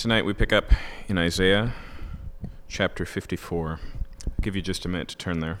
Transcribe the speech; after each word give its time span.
Tonight 0.00 0.24
we 0.24 0.32
pick 0.32 0.50
up 0.50 0.72
in 1.08 1.18
Isaiah 1.18 1.74
chapter 2.68 3.04
54. 3.04 3.68
I'll 3.68 4.32
give 4.40 4.56
you 4.56 4.62
just 4.62 4.86
a 4.86 4.88
minute 4.88 5.08
to 5.08 5.16
turn 5.18 5.40
there. 5.40 5.58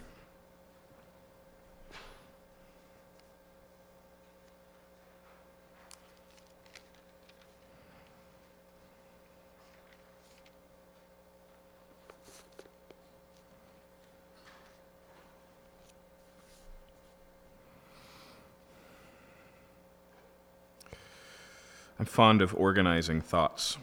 I'm 21.98 22.06
fond 22.06 22.40
of 22.40 22.54
organizing 22.54 23.20
thoughts 23.20 23.76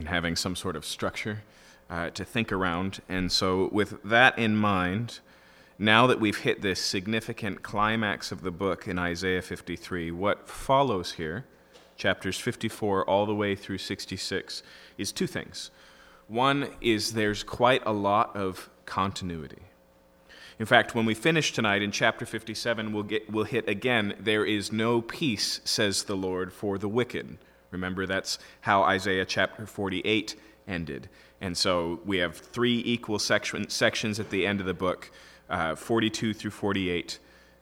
and 0.00 0.08
having 0.08 0.34
some 0.34 0.56
sort 0.56 0.76
of 0.76 0.84
structure 0.86 1.42
uh, 1.90 2.08
to 2.08 2.24
think 2.24 2.50
around. 2.50 3.02
And 3.06 3.30
so, 3.30 3.68
with 3.70 4.02
that 4.02 4.38
in 4.38 4.56
mind, 4.56 5.20
now 5.78 6.06
that 6.06 6.18
we've 6.18 6.38
hit 6.38 6.62
this 6.62 6.80
significant 6.80 7.62
climax 7.62 8.32
of 8.32 8.40
the 8.40 8.50
book 8.50 8.88
in 8.88 8.98
Isaiah 8.98 9.42
53, 9.42 10.10
what 10.10 10.48
follows 10.48 11.12
here, 11.12 11.44
chapters 11.98 12.38
54 12.38 13.04
all 13.04 13.26
the 13.26 13.34
way 13.34 13.54
through 13.54 13.76
66, 13.76 14.62
is 14.96 15.12
two 15.12 15.26
things. 15.26 15.70
One 16.28 16.70
is 16.80 17.12
there's 17.12 17.42
quite 17.42 17.82
a 17.84 17.92
lot 17.92 18.34
of 18.34 18.70
continuity. 18.86 19.64
In 20.58 20.64
fact, 20.64 20.94
when 20.94 21.04
we 21.04 21.12
finish 21.12 21.52
tonight 21.52 21.82
in 21.82 21.92
chapter 21.92 22.24
57, 22.24 22.94
we'll, 22.94 23.02
get, 23.02 23.30
we'll 23.30 23.44
hit 23.44 23.68
again, 23.68 24.14
there 24.18 24.46
is 24.46 24.72
no 24.72 25.02
peace, 25.02 25.60
says 25.64 26.04
the 26.04 26.16
Lord, 26.16 26.54
for 26.54 26.78
the 26.78 26.88
wicked. 26.88 27.36
Remember, 27.70 28.06
that's 28.06 28.38
how 28.62 28.82
Isaiah 28.82 29.24
chapter 29.24 29.66
48 29.66 30.36
ended. 30.66 31.08
And 31.40 31.56
so 31.56 32.00
we 32.04 32.18
have 32.18 32.36
three 32.36 32.82
equal 32.84 33.18
section, 33.18 33.68
sections 33.68 34.20
at 34.20 34.30
the 34.30 34.46
end 34.46 34.60
of 34.60 34.66
the 34.66 34.74
book 34.74 35.10
uh, 35.48 35.74
42 35.74 36.32
through 36.32 36.52
48, 36.52 37.18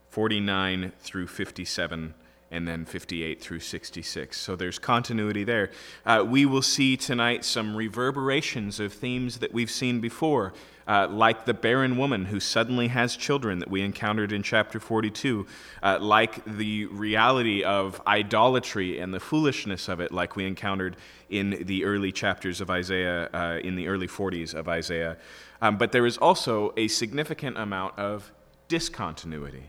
49 0.09 0.93
through 1.01 1.27
57, 1.27 2.15
and 2.51 2.69
then 2.69 2.85
58 2.85 3.41
through 3.41 3.61
66. 3.61 4.37
So 4.37 4.57
there's 4.57 4.79
continuity 4.79 5.45
there. 5.45 5.71
Uh, 6.05 6.25
we 6.27 6.45
will 6.45 6.63
see 6.63 6.97
tonight 6.97 7.45
some 7.45 7.77
reverberations 7.77 8.79
of 8.79 8.93
themes 8.93 9.39
that 9.39 9.53
we've 9.53 9.71
seen 9.71 10.01
before 10.01 10.53
uh, 10.89 11.07
like 11.11 11.45
the 11.45 11.53
barren 11.53 11.99
woman 11.99 12.25
who 12.25 12.41
suddenly 12.41 12.89
has 12.89 13.15
children 13.15 13.59
that 13.59 13.71
we 13.71 13.83
encountered 13.83 14.33
in 14.33 14.43
chapter 14.43 14.81
42, 14.81 15.47
uh, 15.83 15.99
like 16.01 16.43
the 16.47 16.87
reality 16.87 17.63
of 17.63 18.01
idolatry 18.07 18.99
and 18.99 19.13
the 19.13 19.21
foolishness 19.21 19.89
of 19.89 20.01
it, 20.01 20.11
like 20.11 20.35
we 20.35 20.47
encountered 20.47 20.97
in 21.29 21.63
the 21.67 21.85
early 21.85 22.11
chapters 22.11 22.63
of 22.63 22.71
Isaiah, 22.71 23.29
uh, 23.35 23.59
in 23.63 23.77
the 23.77 23.87
early 23.87 24.09
40s 24.09 24.55
of 24.55 24.67
Isaiah. 24.67 25.19
Um, 25.61 25.77
but 25.77 25.93
there 25.93 26.07
is 26.07 26.17
also 26.17 26.73
a 26.77 26.89
significant 26.89 27.59
amount 27.59 27.99
of 27.99 28.33
discontinuity. 28.69 29.65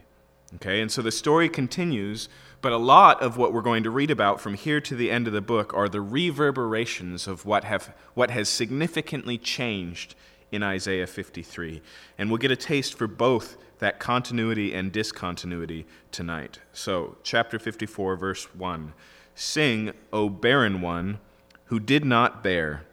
Okay, 0.55 0.81
and 0.81 0.91
so 0.91 1.01
the 1.03 1.11
story 1.11 1.47
continues, 1.47 2.27
but 2.61 2.71
a 2.71 2.77
lot 2.77 3.21
of 3.21 3.37
what 3.37 3.53
we're 3.53 3.61
going 3.61 3.83
to 3.83 3.91
read 3.91 4.09
about 4.09 4.41
from 4.41 4.55
here 4.55 4.81
to 4.81 4.95
the 4.95 5.11
end 5.11 5.27
of 5.27 5.33
the 5.33 5.41
book 5.41 5.73
are 5.75 5.87
the 5.87 6.01
reverberations 6.01 7.27
of 7.27 7.45
what, 7.45 7.65
have, 7.65 7.93
what 8.15 8.31
has 8.31 8.49
significantly 8.49 9.37
changed 9.37 10.15
in 10.51 10.63
Isaiah 10.63 11.07
53. 11.07 11.81
And 12.17 12.29
we'll 12.29 12.37
get 12.37 12.51
a 12.51 12.55
taste 12.55 12.97
for 12.97 13.07
both 13.07 13.57
that 13.79 13.99
continuity 13.99 14.73
and 14.73 14.91
discontinuity 14.91 15.85
tonight. 16.11 16.59
So, 16.73 17.17
chapter 17.23 17.59
54, 17.59 18.15
verse 18.15 18.53
1 18.55 18.93
Sing, 19.35 19.93
O 20.11 20.29
barren 20.29 20.81
one 20.81 21.19
who 21.65 21.79
did 21.79 22.03
not 22.03 22.43
bear. 22.43 22.85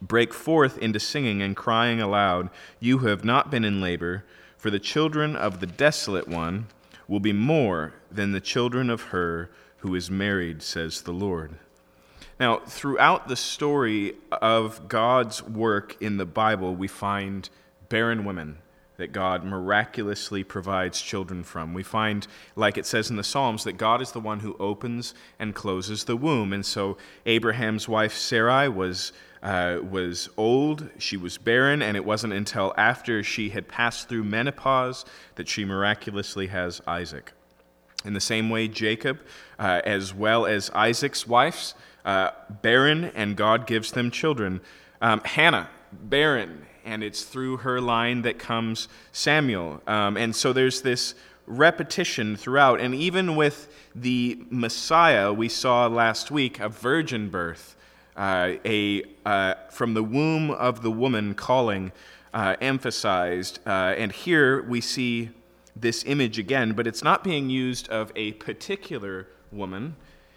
Break 0.00 0.34
forth 0.34 0.76
into 0.78 0.98
singing 0.98 1.40
and 1.40 1.56
crying 1.56 2.00
aloud, 2.00 2.50
you 2.80 2.98
who 2.98 3.06
have 3.06 3.24
not 3.24 3.50
been 3.50 3.64
in 3.64 3.80
labor, 3.80 4.24
for 4.58 4.70
the 4.70 4.80
children 4.80 5.36
of 5.36 5.60
the 5.60 5.66
desolate 5.66 6.26
one 6.26 6.66
will 7.06 7.20
be 7.20 7.32
more 7.32 7.94
than 8.10 8.32
the 8.32 8.40
children 8.40 8.90
of 8.90 9.02
her 9.04 9.50
who 9.78 9.94
is 9.94 10.10
married, 10.10 10.62
says 10.62 11.02
the 11.02 11.12
Lord. 11.12 11.58
Now, 12.42 12.58
throughout 12.66 13.28
the 13.28 13.36
story 13.36 14.16
of 14.32 14.88
God's 14.88 15.44
work 15.44 15.96
in 16.02 16.16
the 16.16 16.26
Bible, 16.26 16.74
we 16.74 16.88
find 16.88 17.48
barren 17.88 18.24
women 18.24 18.58
that 18.96 19.12
God 19.12 19.44
miraculously 19.44 20.42
provides 20.42 21.00
children 21.00 21.44
from. 21.44 21.72
We 21.72 21.84
find, 21.84 22.26
like 22.56 22.76
it 22.76 22.84
says 22.84 23.10
in 23.10 23.16
the 23.16 23.22
Psalms, 23.22 23.62
that 23.62 23.74
God 23.74 24.02
is 24.02 24.10
the 24.10 24.18
one 24.18 24.40
who 24.40 24.56
opens 24.58 25.14
and 25.38 25.54
closes 25.54 26.02
the 26.02 26.16
womb. 26.16 26.52
And 26.52 26.66
so 26.66 26.96
Abraham's 27.26 27.88
wife 27.88 28.14
Sarai 28.16 28.68
was, 28.68 29.12
uh, 29.40 29.78
was 29.88 30.28
old, 30.36 30.90
she 30.98 31.16
was 31.16 31.38
barren, 31.38 31.80
and 31.80 31.96
it 31.96 32.04
wasn't 32.04 32.32
until 32.32 32.74
after 32.76 33.22
she 33.22 33.50
had 33.50 33.68
passed 33.68 34.08
through 34.08 34.24
menopause 34.24 35.04
that 35.36 35.46
she 35.46 35.64
miraculously 35.64 36.48
has 36.48 36.82
Isaac. 36.88 37.34
In 38.04 38.14
the 38.14 38.20
same 38.20 38.50
way, 38.50 38.66
Jacob, 38.66 39.20
uh, 39.60 39.80
as 39.84 40.12
well 40.12 40.44
as 40.44 40.70
Isaac's 40.70 41.24
wives, 41.24 41.76
uh, 42.04 42.30
barren, 42.62 43.04
and 43.14 43.36
God 43.36 43.66
gives 43.66 43.92
them 43.92 44.10
children. 44.10 44.60
Um, 45.00 45.20
Hannah, 45.24 45.68
barren, 45.92 46.66
and 46.84 47.02
it's 47.02 47.22
through 47.22 47.58
her 47.58 47.80
line 47.80 48.22
that 48.22 48.38
comes 48.38 48.88
Samuel. 49.12 49.80
Um, 49.86 50.16
and 50.16 50.34
so 50.34 50.52
there's 50.52 50.82
this 50.82 51.14
repetition 51.46 52.36
throughout. 52.36 52.80
And 52.80 52.94
even 52.94 53.36
with 53.36 53.68
the 53.94 54.42
Messiah 54.50 55.32
we 55.32 55.48
saw 55.48 55.86
last 55.86 56.30
week, 56.30 56.60
a 56.60 56.68
virgin 56.68 57.28
birth, 57.28 57.76
uh, 58.16 58.52
a, 58.64 59.02
uh, 59.24 59.54
from 59.70 59.94
the 59.94 60.02
womb 60.02 60.50
of 60.50 60.82
the 60.82 60.90
woman 60.90 61.34
calling, 61.34 61.92
uh, 62.34 62.56
emphasized. 62.60 63.58
Uh, 63.66 63.94
and 63.96 64.12
here 64.12 64.62
we 64.62 64.80
see 64.80 65.30
this 65.74 66.04
image 66.04 66.38
again, 66.38 66.72
but 66.72 66.86
it's 66.86 67.02
not 67.02 67.24
being 67.24 67.50
used 67.50 67.88
of 67.88 68.12
a 68.14 68.32
particular 68.32 69.26
woman. 69.50 69.96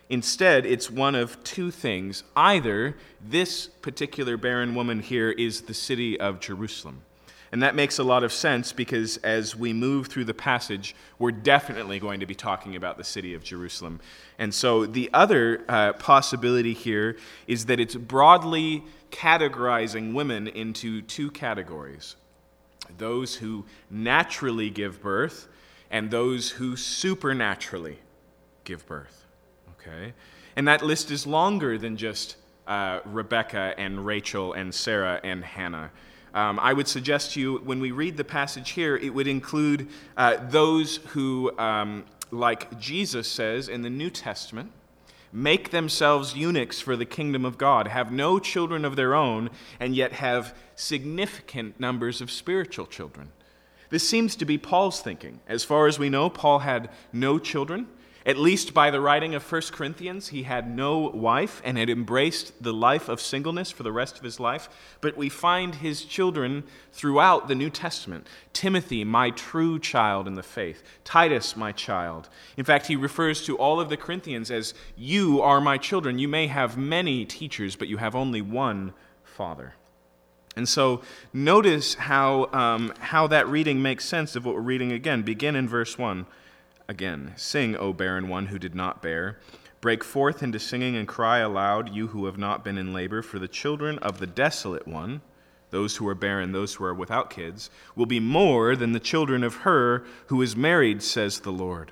Instead, 0.09 0.65
it's 0.65 0.91
one 0.91 1.15
of 1.15 1.43
two 1.43 1.71
things. 1.71 2.23
Either 2.35 2.95
this 3.21 3.67
particular 3.67 4.37
barren 4.37 4.75
woman 4.75 4.99
here 4.99 5.31
is 5.31 5.61
the 5.61 5.73
city 5.73 6.19
of 6.19 6.39
Jerusalem. 6.39 7.01
And 7.51 7.63
that 7.63 7.73
makes 7.73 7.99
a 7.99 8.03
lot 8.03 8.23
of 8.23 8.33
sense 8.33 8.73
because 8.73 9.17
as 9.17 9.55
we 9.55 9.71
move 9.71 10.07
through 10.07 10.25
the 10.25 10.33
passage, 10.33 10.95
we're 11.19 11.31
definitely 11.31 11.99
going 11.99 12.19
to 12.19 12.25
be 12.25 12.35
talking 12.35 12.75
about 12.75 12.97
the 12.97 13.03
city 13.03 13.33
of 13.33 13.43
Jerusalem. 13.43 13.99
And 14.37 14.53
so 14.53 14.85
the 14.85 15.09
other 15.13 15.63
uh, 15.69 15.93
possibility 15.93 16.73
here 16.73 17.17
is 17.47 17.67
that 17.67 17.79
it's 17.79 17.95
broadly 17.95 18.83
categorizing 19.09 20.13
women 20.13 20.47
into 20.47 21.01
two 21.01 21.31
categories 21.31 22.15
those 22.97 23.35
who 23.35 23.65
naturally 23.89 24.69
give 24.69 25.01
birth 25.01 25.47
and 25.89 26.11
those 26.11 26.51
who 26.51 26.75
supernaturally 26.75 27.99
give 28.63 28.85
birth. 28.85 29.24
Okay? 29.85 30.13
And 30.55 30.67
that 30.67 30.83
list 30.83 31.11
is 31.11 31.27
longer 31.27 31.77
than 31.77 31.97
just 31.97 32.37
uh, 32.67 33.01
Rebecca 33.05 33.73
and 33.77 34.05
Rachel 34.05 34.53
and 34.53 34.73
Sarah 34.73 35.19
and 35.23 35.43
Hannah. 35.43 35.91
Um, 36.33 36.59
I 36.59 36.73
would 36.73 36.87
suggest 36.87 37.33
to 37.33 37.39
you, 37.39 37.57
when 37.59 37.79
we 37.79 37.91
read 37.91 38.17
the 38.17 38.23
passage 38.23 38.71
here, 38.71 38.97
it 38.97 39.13
would 39.13 39.27
include 39.27 39.87
uh, 40.17 40.37
those 40.49 40.97
who, 41.07 41.57
um, 41.57 42.05
like 42.31 42.77
Jesus 42.79 43.27
says 43.27 43.69
in 43.69 43.83
the 43.83 43.89
New 43.89 44.09
Testament, 44.09 44.71
make 45.31 45.71
themselves 45.71 46.35
eunuchs 46.35 46.81
for 46.81 46.95
the 46.95 47.05
kingdom 47.05 47.45
of 47.45 47.57
God, 47.57 47.87
have 47.87 48.11
no 48.11 48.39
children 48.39 48.83
of 48.83 48.95
their 48.95 49.13
own, 49.13 49.49
and 49.79 49.95
yet 49.95 50.13
have 50.13 50.55
significant 50.75 51.79
numbers 51.79 52.21
of 52.21 52.31
spiritual 52.31 52.85
children. 52.85 53.31
This 53.89 54.07
seems 54.07 54.35
to 54.37 54.45
be 54.45 54.57
Paul's 54.57 55.01
thinking. 55.01 55.39
As 55.47 55.63
far 55.63 55.87
as 55.87 55.99
we 55.99 56.09
know, 56.09 56.29
Paul 56.29 56.59
had 56.59 56.89
no 57.13 57.37
children. 57.39 57.87
At 58.25 58.37
least 58.37 58.73
by 58.73 58.89
the 58.89 58.99
writing 58.99 59.35
of 59.35 59.51
1 59.51 59.61
Corinthians, 59.71 60.29
he 60.29 60.43
had 60.43 60.67
no 60.67 60.97
wife 60.97 61.61
and 61.63 61.77
had 61.77 61.91
embraced 61.91 62.63
the 62.63 62.73
life 62.73 63.07
of 63.07 63.21
singleness 63.21 63.69
for 63.69 63.83
the 63.83 63.91
rest 63.91 64.17
of 64.17 64.23
his 64.23 64.39
life. 64.39 64.67
But 64.99 65.15
we 65.15 65.29
find 65.29 65.75
his 65.75 66.03
children 66.03 66.63
throughout 66.91 67.47
the 67.47 67.53
New 67.53 67.69
Testament 67.69 68.25
Timothy, 68.51 69.03
my 69.03 69.29
true 69.29 69.77
child 69.77 70.27
in 70.27 70.33
the 70.33 70.41
faith, 70.41 70.81
Titus, 71.03 71.55
my 71.55 71.71
child. 71.71 72.27
In 72.57 72.65
fact, 72.65 72.87
he 72.87 72.95
refers 72.95 73.45
to 73.45 73.57
all 73.59 73.79
of 73.79 73.89
the 73.89 73.97
Corinthians 73.97 74.49
as, 74.49 74.73
You 74.97 75.39
are 75.41 75.61
my 75.61 75.77
children. 75.77 76.17
You 76.17 76.27
may 76.27 76.47
have 76.47 76.77
many 76.77 77.25
teachers, 77.25 77.75
but 77.75 77.89
you 77.89 77.97
have 77.97 78.15
only 78.15 78.41
one 78.41 78.93
father. 79.23 79.75
And 80.55 80.67
so 80.67 81.01
notice 81.31 81.93
how, 81.93 82.49
um, 82.53 82.91
how 82.99 83.27
that 83.27 83.47
reading 83.47 83.83
makes 83.83 84.05
sense 84.05 84.35
of 84.35 84.45
what 84.45 84.55
we're 84.55 84.61
reading 84.61 84.91
again. 84.91 85.21
Begin 85.21 85.55
in 85.55 85.67
verse 85.67 85.97
1. 85.97 86.25
Again, 86.87 87.33
sing, 87.35 87.75
O 87.75 87.93
barren 87.93 88.27
one 88.29 88.47
who 88.47 88.59
did 88.59 88.75
not 88.75 89.01
bear. 89.01 89.39
Break 89.81 90.03
forth 90.03 90.41
into 90.41 90.59
singing 90.59 90.95
and 90.95 91.07
cry 91.07 91.39
aloud, 91.39 91.93
you 91.93 92.07
who 92.07 92.25
have 92.25 92.37
not 92.37 92.63
been 92.63 92.77
in 92.77 92.93
labor, 92.93 93.21
for 93.21 93.39
the 93.39 93.47
children 93.47 93.97
of 93.99 94.19
the 94.19 94.27
desolate 94.27 94.87
one, 94.87 95.21
those 95.71 95.97
who 95.97 96.07
are 96.07 96.15
barren, 96.15 96.51
those 96.51 96.75
who 96.75 96.83
are 96.85 96.93
without 96.93 97.29
kids, 97.29 97.69
will 97.95 98.05
be 98.05 98.19
more 98.19 98.75
than 98.75 98.93
the 98.93 98.99
children 98.99 99.43
of 99.43 99.57
her 99.57 100.05
who 100.27 100.41
is 100.41 100.55
married, 100.55 101.03
says 101.03 101.39
the 101.39 101.51
Lord. 101.51 101.91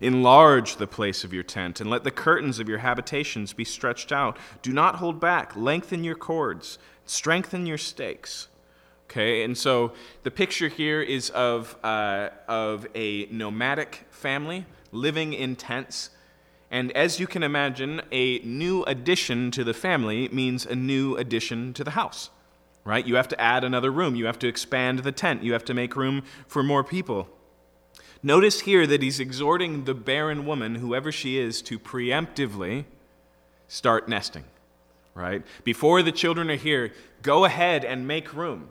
Enlarge 0.00 0.76
the 0.76 0.86
place 0.86 1.24
of 1.24 1.32
your 1.32 1.42
tent, 1.42 1.80
and 1.80 1.90
let 1.90 2.04
the 2.04 2.10
curtains 2.10 2.58
of 2.58 2.68
your 2.68 2.78
habitations 2.78 3.52
be 3.52 3.64
stretched 3.64 4.12
out. 4.12 4.38
Do 4.62 4.72
not 4.72 4.96
hold 4.96 5.20
back. 5.20 5.54
Lengthen 5.54 6.04
your 6.04 6.14
cords, 6.14 6.78
strengthen 7.04 7.66
your 7.66 7.78
stakes. 7.78 8.48
Okay, 9.10 9.42
and 9.42 9.58
so 9.58 9.92
the 10.22 10.30
picture 10.30 10.68
here 10.68 11.02
is 11.02 11.30
of, 11.30 11.76
uh, 11.82 12.28
of 12.46 12.86
a 12.94 13.26
nomadic 13.26 14.06
family 14.12 14.66
living 14.92 15.32
in 15.32 15.56
tents. 15.56 16.10
And 16.70 16.92
as 16.92 17.18
you 17.18 17.26
can 17.26 17.42
imagine, 17.42 18.02
a 18.12 18.38
new 18.44 18.84
addition 18.84 19.50
to 19.50 19.64
the 19.64 19.74
family 19.74 20.28
means 20.28 20.64
a 20.64 20.76
new 20.76 21.16
addition 21.16 21.72
to 21.74 21.82
the 21.82 21.90
house, 21.90 22.30
right? 22.84 23.04
You 23.04 23.16
have 23.16 23.26
to 23.28 23.40
add 23.40 23.64
another 23.64 23.90
room, 23.90 24.14
you 24.14 24.26
have 24.26 24.38
to 24.38 24.46
expand 24.46 25.00
the 25.00 25.10
tent, 25.10 25.42
you 25.42 25.54
have 25.54 25.64
to 25.64 25.74
make 25.74 25.96
room 25.96 26.22
for 26.46 26.62
more 26.62 26.84
people. 26.84 27.28
Notice 28.22 28.60
here 28.60 28.86
that 28.86 29.02
he's 29.02 29.18
exhorting 29.18 29.86
the 29.86 29.94
barren 29.94 30.46
woman, 30.46 30.76
whoever 30.76 31.10
she 31.10 31.36
is, 31.36 31.62
to 31.62 31.80
preemptively 31.80 32.84
start 33.66 34.08
nesting, 34.08 34.44
right? 35.16 35.42
Before 35.64 36.00
the 36.00 36.12
children 36.12 36.48
are 36.48 36.54
here, 36.54 36.92
go 37.22 37.44
ahead 37.44 37.84
and 37.84 38.06
make 38.06 38.32
room. 38.34 38.68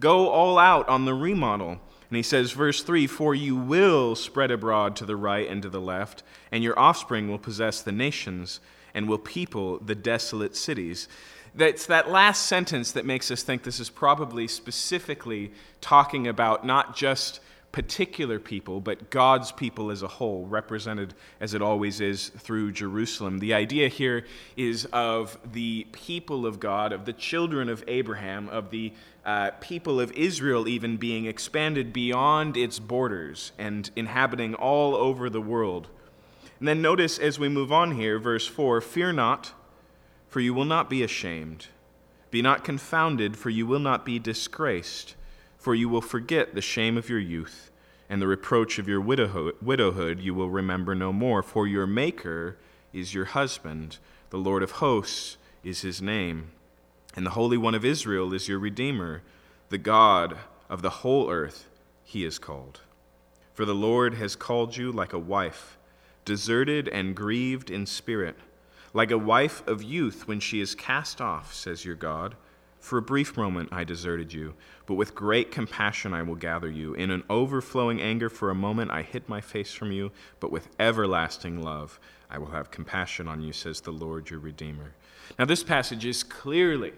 Go 0.00 0.30
all 0.30 0.58
out 0.58 0.88
on 0.88 1.04
the 1.04 1.14
remodel. 1.14 1.78
And 2.08 2.16
he 2.16 2.22
says, 2.22 2.52
verse 2.52 2.82
3 2.82 3.06
For 3.06 3.34
you 3.34 3.54
will 3.54 4.16
spread 4.16 4.50
abroad 4.50 4.96
to 4.96 5.04
the 5.06 5.16
right 5.16 5.48
and 5.48 5.62
to 5.62 5.68
the 5.68 5.80
left, 5.80 6.24
and 6.50 6.64
your 6.64 6.76
offspring 6.78 7.30
will 7.30 7.38
possess 7.38 7.80
the 7.82 7.92
nations 7.92 8.58
and 8.94 9.08
will 9.08 9.18
people 9.18 9.78
the 9.78 9.94
desolate 9.94 10.56
cities. 10.56 11.06
That's 11.54 11.86
that 11.86 12.10
last 12.10 12.46
sentence 12.46 12.92
that 12.92 13.04
makes 13.04 13.30
us 13.30 13.42
think 13.42 13.62
this 13.62 13.80
is 13.80 13.90
probably 13.90 14.48
specifically 14.48 15.52
talking 15.80 16.26
about 16.26 16.66
not 16.66 16.96
just 16.96 17.40
particular 17.72 18.40
people, 18.40 18.80
but 18.80 19.10
God's 19.10 19.52
people 19.52 19.90
as 19.90 20.02
a 20.02 20.08
whole, 20.08 20.46
represented 20.46 21.14
as 21.40 21.54
it 21.54 21.62
always 21.62 22.00
is 22.00 22.28
through 22.30 22.72
Jerusalem. 22.72 23.38
The 23.38 23.54
idea 23.54 23.88
here 23.88 24.26
is 24.56 24.86
of 24.86 25.38
the 25.52 25.86
people 25.92 26.46
of 26.46 26.58
God, 26.58 26.92
of 26.92 27.04
the 27.04 27.12
children 27.12 27.68
of 27.68 27.84
Abraham, 27.86 28.48
of 28.48 28.70
the 28.70 28.92
uh, 29.24 29.52
people 29.60 30.00
of 30.00 30.10
Israel 30.12 30.66
even 30.66 30.96
being 30.96 31.26
expanded 31.26 31.92
beyond 31.92 32.56
its 32.56 32.78
borders 32.80 33.52
and 33.58 33.88
inhabiting 33.94 34.54
all 34.54 34.96
over 34.96 35.30
the 35.30 35.40
world. 35.40 35.88
And 36.58 36.66
then 36.66 36.82
notice 36.82 37.18
as 37.18 37.38
we 37.38 37.48
move 37.48 37.70
on 37.70 37.92
here, 37.92 38.18
verse 38.18 38.46
4 38.46 38.80
Fear 38.80 39.12
not, 39.12 39.52
for 40.28 40.40
you 40.40 40.54
will 40.54 40.64
not 40.64 40.90
be 40.90 41.02
ashamed. 41.02 41.68
Be 42.30 42.42
not 42.42 42.64
confounded, 42.64 43.36
for 43.36 43.50
you 43.50 43.66
will 43.66 43.80
not 43.80 44.04
be 44.04 44.18
disgraced 44.18 45.14
for 45.60 45.74
you 45.74 45.90
will 45.90 46.00
forget 46.00 46.54
the 46.54 46.62
shame 46.62 46.96
of 46.96 47.10
your 47.10 47.18
youth, 47.18 47.70
and 48.08 48.20
the 48.20 48.26
reproach 48.26 48.78
of 48.78 48.88
your 48.88 49.00
widowhood 49.00 50.18
you 50.18 50.34
will 50.34 50.48
remember 50.48 50.94
no 50.94 51.12
more. 51.12 51.42
For 51.42 51.66
your 51.66 51.86
Maker 51.86 52.56
is 52.94 53.14
your 53.14 53.26
husband, 53.26 53.98
the 54.30 54.38
Lord 54.38 54.62
of 54.62 54.72
hosts 54.72 55.36
is 55.62 55.82
his 55.82 56.00
name, 56.00 56.50
and 57.14 57.26
the 57.26 57.30
Holy 57.30 57.58
One 57.58 57.74
of 57.74 57.84
Israel 57.84 58.32
is 58.32 58.48
your 58.48 58.58
Redeemer, 58.58 59.22
the 59.68 59.78
God 59.78 60.38
of 60.70 60.80
the 60.80 60.90
whole 60.90 61.30
earth, 61.30 61.68
he 62.02 62.24
is 62.24 62.38
called. 62.38 62.80
For 63.52 63.66
the 63.66 63.74
Lord 63.74 64.14
has 64.14 64.34
called 64.36 64.78
you 64.78 64.90
like 64.90 65.12
a 65.12 65.18
wife, 65.18 65.76
deserted 66.24 66.88
and 66.88 67.14
grieved 67.14 67.70
in 67.70 67.84
spirit, 67.84 68.36
like 68.94 69.10
a 69.10 69.18
wife 69.18 69.66
of 69.68 69.82
youth 69.82 70.26
when 70.26 70.40
she 70.40 70.60
is 70.60 70.74
cast 70.74 71.20
off, 71.20 71.52
says 71.52 71.84
your 71.84 71.96
God. 71.96 72.34
For 72.80 72.98
a 72.98 73.02
brief 73.02 73.36
moment 73.36 73.68
I 73.70 73.84
deserted 73.84 74.32
you, 74.32 74.54
but 74.86 74.94
with 74.94 75.14
great 75.14 75.52
compassion 75.52 76.14
I 76.14 76.22
will 76.22 76.34
gather 76.34 76.70
you. 76.70 76.94
In 76.94 77.10
an 77.10 77.22
overflowing 77.30 78.00
anger 78.00 78.28
for 78.28 78.50
a 78.50 78.54
moment 78.54 78.90
I 78.90 79.02
hid 79.02 79.28
my 79.28 79.40
face 79.40 79.72
from 79.72 79.92
you, 79.92 80.10
but 80.40 80.50
with 80.50 80.68
everlasting 80.80 81.62
love 81.62 82.00
I 82.30 82.38
will 82.38 82.50
have 82.50 82.70
compassion 82.70 83.28
on 83.28 83.42
you, 83.42 83.52
says 83.52 83.80
the 83.80 83.90
Lord 83.90 84.30
your 84.30 84.40
Redeemer. 84.40 84.92
Now, 85.38 85.44
this 85.44 85.62
passage 85.62 86.04
is 86.04 86.22
clearly 86.22 86.92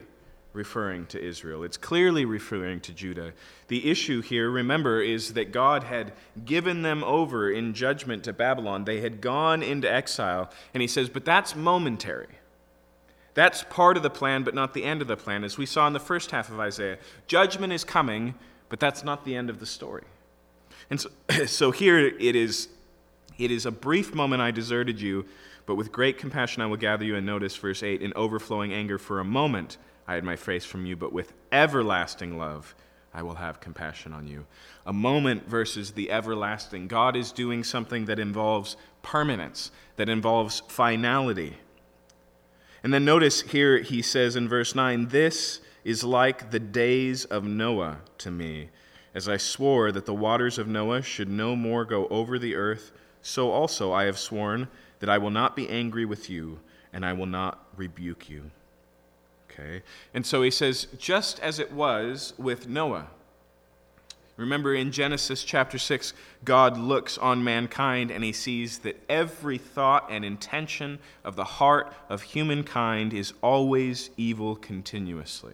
referring 0.52 1.06
to 1.06 1.22
Israel. 1.22 1.64
It's 1.64 1.76
clearly 1.76 2.24
referring 2.24 2.80
to 2.80 2.92
Judah. 2.92 3.32
The 3.68 3.90
issue 3.90 4.20
here, 4.20 4.50
remember, 4.50 5.00
is 5.00 5.32
that 5.34 5.52
God 5.52 5.84
had 5.84 6.12
given 6.44 6.82
them 6.82 7.02
over 7.04 7.50
in 7.50 7.72
judgment 7.72 8.24
to 8.24 8.32
Babylon. 8.32 8.84
They 8.84 9.00
had 9.00 9.20
gone 9.20 9.62
into 9.62 9.90
exile. 9.90 10.50
And 10.74 10.82
he 10.82 10.86
says, 10.86 11.08
but 11.08 11.24
that's 11.24 11.56
momentary. 11.56 12.28
That's 13.34 13.64
part 13.64 13.96
of 13.96 14.02
the 14.02 14.10
plan, 14.10 14.42
but 14.42 14.54
not 14.54 14.74
the 14.74 14.84
end 14.84 15.00
of 15.00 15.08
the 15.08 15.16
plan. 15.16 15.44
As 15.44 15.56
we 15.56 15.66
saw 15.66 15.86
in 15.86 15.92
the 15.92 16.00
first 16.00 16.30
half 16.30 16.50
of 16.50 16.60
Isaiah, 16.60 16.98
judgment 17.26 17.72
is 17.72 17.84
coming, 17.84 18.34
but 18.68 18.78
that's 18.78 19.02
not 19.02 19.24
the 19.24 19.34
end 19.34 19.48
of 19.48 19.58
the 19.58 19.66
story. 19.66 20.04
And 20.90 21.00
so, 21.00 21.10
so 21.46 21.70
here 21.70 21.98
it 21.98 22.36
is 22.36 22.68
it 23.38 23.50
is 23.50 23.64
a 23.64 23.70
brief 23.70 24.14
moment 24.14 24.42
I 24.42 24.50
deserted 24.50 25.00
you, 25.00 25.24
but 25.64 25.76
with 25.76 25.90
great 25.90 26.18
compassion 26.18 26.62
I 26.62 26.66
will 26.66 26.76
gather 26.76 27.04
you. 27.04 27.16
And 27.16 27.24
notice 27.24 27.56
verse 27.56 27.82
8 27.82 28.02
in 28.02 28.12
overflowing 28.14 28.72
anger 28.72 28.98
for 28.98 29.20
a 29.20 29.24
moment 29.24 29.78
I 30.06 30.16
hid 30.16 30.24
my 30.24 30.36
face 30.36 30.64
from 30.64 30.84
you, 30.84 30.96
but 30.96 31.12
with 31.12 31.32
everlasting 31.50 32.36
love 32.36 32.74
I 33.14 33.22
will 33.22 33.34
have 33.34 33.60
compassion 33.60 34.12
on 34.12 34.26
you. 34.26 34.46
A 34.86 34.92
moment 34.92 35.46
versus 35.48 35.92
the 35.92 36.10
everlasting. 36.10 36.88
God 36.88 37.14
is 37.14 37.30
doing 37.32 37.62
something 37.62 38.06
that 38.06 38.18
involves 38.18 38.76
permanence, 39.02 39.70
that 39.96 40.08
involves 40.08 40.60
finality. 40.68 41.56
And 42.82 42.92
then 42.92 43.04
notice 43.04 43.42
here 43.42 43.78
he 43.78 44.02
says 44.02 44.34
in 44.34 44.48
verse 44.48 44.74
9, 44.74 45.08
This 45.08 45.60
is 45.84 46.02
like 46.02 46.50
the 46.50 46.60
days 46.60 47.24
of 47.24 47.44
Noah 47.44 47.98
to 48.18 48.30
me. 48.30 48.70
As 49.14 49.28
I 49.28 49.36
swore 49.36 49.92
that 49.92 50.06
the 50.06 50.14
waters 50.14 50.58
of 50.58 50.66
Noah 50.66 51.02
should 51.02 51.28
no 51.28 51.54
more 51.54 51.84
go 51.84 52.06
over 52.08 52.38
the 52.38 52.54
earth, 52.54 52.92
so 53.20 53.50
also 53.50 53.92
I 53.92 54.04
have 54.04 54.18
sworn 54.18 54.68
that 55.00 55.10
I 55.10 55.18
will 55.18 55.30
not 55.30 55.54
be 55.54 55.68
angry 55.68 56.04
with 56.04 56.30
you, 56.30 56.60
and 56.92 57.04
I 57.04 57.12
will 57.12 57.26
not 57.26 57.66
rebuke 57.76 58.28
you. 58.28 58.50
Okay? 59.50 59.82
And 60.14 60.24
so 60.24 60.42
he 60.42 60.50
says, 60.50 60.86
just 60.98 61.38
as 61.40 61.58
it 61.58 61.72
was 61.72 62.34
with 62.38 62.68
Noah. 62.68 63.08
Remember 64.36 64.74
in 64.74 64.92
Genesis 64.92 65.44
chapter 65.44 65.76
6, 65.76 66.14
God 66.44 66.78
looks 66.78 67.18
on 67.18 67.44
mankind 67.44 68.10
and 68.10 68.24
he 68.24 68.32
sees 68.32 68.78
that 68.78 68.98
every 69.08 69.58
thought 69.58 70.10
and 70.10 70.24
intention 70.24 70.98
of 71.22 71.36
the 71.36 71.44
heart 71.44 71.92
of 72.08 72.22
humankind 72.22 73.12
is 73.12 73.34
always 73.42 74.10
evil 74.16 74.56
continuously, 74.56 75.52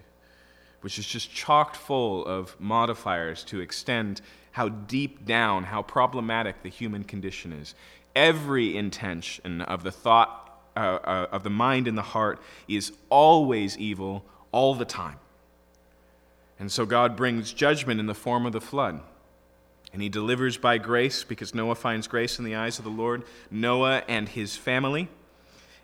which 0.82 0.98
is 0.98 1.06
just 1.06 1.32
chocked 1.34 1.76
full 1.76 2.24
of 2.24 2.58
modifiers 2.60 3.42
to 3.44 3.60
extend 3.60 4.20
how 4.52 4.68
deep 4.68 5.26
down, 5.26 5.64
how 5.64 5.82
problematic 5.82 6.62
the 6.62 6.68
human 6.68 7.02
condition 7.02 7.52
is. 7.52 7.74
Every 8.14 8.76
intention 8.76 9.60
of 9.62 9.82
the 9.82 9.92
thought, 9.92 10.44
uh, 10.76 10.98
uh, 11.02 11.26
of 11.32 11.42
the 11.42 11.50
mind 11.50 11.88
and 11.88 11.98
the 11.98 12.02
heart 12.02 12.40
is 12.68 12.92
always 13.10 13.76
evil 13.76 14.24
all 14.52 14.76
the 14.76 14.84
time. 14.84 15.18
And 16.58 16.72
so 16.72 16.84
God 16.84 17.16
brings 17.16 17.52
judgment 17.52 18.00
in 18.00 18.06
the 18.06 18.14
form 18.14 18.46
of 18.46 18.52
the 18.52 18.60
flood. 18.60 19.00
And 19.92 20.02
he 20.02 20.08
delivers 20.08 20.56
by 20.56 20.78
grace 20.78 21.24
because 21.24 21.54
Noah 21.54 21.74
finds 21.74 22.08
grace 22.08 22.38
in 22.38 22.44
the 22.44 22.54
eyes 22.54 22.78
of 22.78 22.84
the 22.84 22.90
Lord, 22.90 23.24
Noah 23.50 24.02
and 24.08 24.28
his 24.28 24.56
family. 24.56 25.08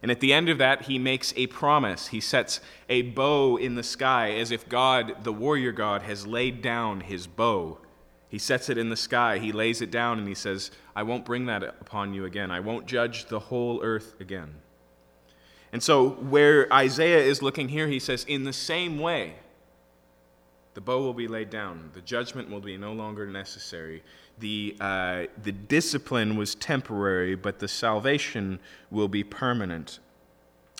And 0.02 0.10
at 0.10 0.20
the 0.20 0.34
end 0.34 0.50
of 0.50 0.58
that, 0.58 0.82
he 0.82 0.98
makes 0.98 1.32
a 1.36 1.46
promise. 1.46 2.08
He 2.08 2.20
sets 2.20 2.60
a 2.90 3.02
bow 3.02 3.56
in 3.56 3.74
the 3.74 3.82
sky 3.82 4.32
as 4.32 4.50
if 4.50 4.68
God, 4.68 5.24
the 5.24 5.32
warrior 5.32 5.72
God, 5.72 6.02
has 6.02 6.26
laid 6.26 6.60
down 6.60 7.00
his 7.00 7.26
bow. 7.26 7.78
He 8.28 8.38
sets 8.38 8.68
it 8.68 8.76
in 8.76 8.90
the 8.90 8.96
sky. 8.96 9.38
He 9.38 9.52
lays 9.52 9.80
it 9.80 9.90
down 9.90 10.18
and 10.18 10.28
he 10.28 10.34
says, 10.34 10.70
I 10.94 11.04
won't 11.04 11.24
bring 11.24 11.46
that 11.46 11.62
upon 11.62 12.12
you 12.12 12.26
again. 12.26 12.50
I 12.50 12.60
won't 12.60 12.84
judge 12.84 13.26
the 13.26 13.38
whole 13.38 13.80
earth 13.82 14.14
again. 14.20 14.56
And 15.72 15.82
so, 15.82 16.10
where 16.10 16.70
Isaiah 16.72 17.20
is 17.20 17.42
looking 17.42 17.68
here, 17.68 17.88
he 17.88 17.98
says, 17.98 18.24
In 18.24 18.44
the 18.44 18.52
same 18.52 18.98
way, 18.98 19.36
the 20.74 20.80
bow 20.80 21.00
will 21.00 21.14
be 21.14 21.28
laid 21.28 21.50
down. 21.50 21.90
The 21.94 22.00
judgment 22.00 22.50
will 22.50 22.60
be 22.60 22.76
no 22.76 22.92
longer 22.92 23.26
necessary. 23.26 24.02
The, 24.40 24.76
uh, 24.80 25.24
the 25.42 25.52
discipline 25.52 26.36
was 26.36 26.56
temporary, 26.56 27.36
but 27.36 27.60
the 27.60 27.68
salvation 27.68 28.58
will 28.90 29.08
be 29.08 29.22
permanent. 29.22 30.00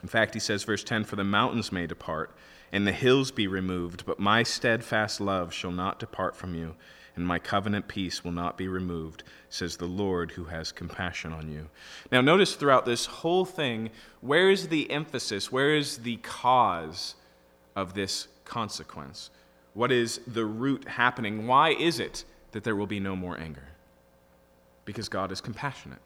In 0.02 0.08
fact, 0.08 0.34
he 0.34 0.40
says, 0.40 0.64
verse 0.64 0.82
10 0.82 1.04
For 1.04 1.16
the 1.16 1.24
mountains 1.24 1.70
may 1.70 1.86
depart, 1.86 2.36
and 2.72 2.86
the 2.86 2.92
hills 2.92 3.30
be 3.30 3.46
removed, 3.46 4.04
but 4.04 4.18
my 4.18 4.42
steadfast 4.42 5.20
love 5.20 5.52
shall 5.54 5.70
not 5.70 6.00
depart 6.00 6.34
from 6.34 6.56
you, 6.56 6.74
and 7.14 7.24
my 7.24 7.38
covenant 7.38 7.86
peace 7.86 8.24
will 8.24 8.32
not 8.32 8.58
be 8.58 8.66
removed, 8.66 9.22
says 9.48 9.76
the 9.76 9.86
Lord 9.86 10.32
who 10.32 10.44
has 10.46 10.72
compassion 10.72 11.32
on 11.32 11.52
you. 11.52 11.68
Now, 12.10 12.20
notice 12.20 12.56
throughout 12.56 12.84
this 12.84 13.06
whole 13.06 13.44
thing, 13.44 13.90
where 14.20 14.50
is 14.50 14.66
the 14.68 14.90
emphasis? 14.90 15.52
Where 15.52 15.76
is 15.76 15.98
the 15.98 16.16
cause 16.16 17.14
of 17.76 17.94
this 17.94 18.26
consequence? 18.44 19.30
What 19.74 19.90
is 19.90 20.20
the 20.26 20.46
root 20.46 20.88
happening? 20.88 21.46
Why 21.46 21.70
is 21.70 22.00
it 22.00 22.24
that 22.52 22.64
there 22.64 22.76
will 22.76 22.86
be 22.86 23.00
no 23.00 23.14
more 23.14 23.38
anger? 23.38 23.68
Because 24.84 25.08
God 25.08 25.32
is 25.32 25.40
compassionate, 25.40 25.98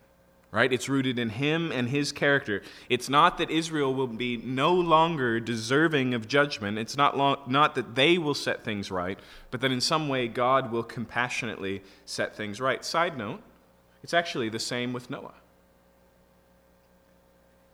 right? 0.50 0.72
It's 0.72 0.88
rooted 0.88 1.18
in 1.18 1.28
Him 1.28 1.70
and 1.70 1.90
His 1.90 2.10
character. 2.10 2.62
It's 2.88 3.10
not 3.10 3.36
that 3.38 3.50
Israel 3.50 3.94
will 3.94 4.06
be 4.06 4.38
no 4.38 4.72
longer 4.72 5.38
deserving 5.38 6.14
of 6.14 6.26
judgment. 6.26 6.78
It's 6.78 6.96
not, 6.96 7.16
long, 7.16 7.36
not 7.46 7.74
that 7.74 7.94
they 7.94 8.16
will 8.16 8.34
set 8.34 8.64
things 8.64 8.90
right, 8.90 9.18
but 9.50 9.60
that 9.60 9.70
in 9.70 9.82
some 9.82 10.08
way 10.08 10.28
God 10.28 10.72
will 10.72 10.82
compassionately 10.82 11.82
set 12.06 12.34
things 12.34 12.60
right. 12.60 12.82
Side 12.82 13.18
note, 13.18 13.42
it's 14.02 14.14
actually 14.14 14.48
the 14.48 14.58
same 14.58 14.94
with 14.94 15.10
Noah. 15.10 15.34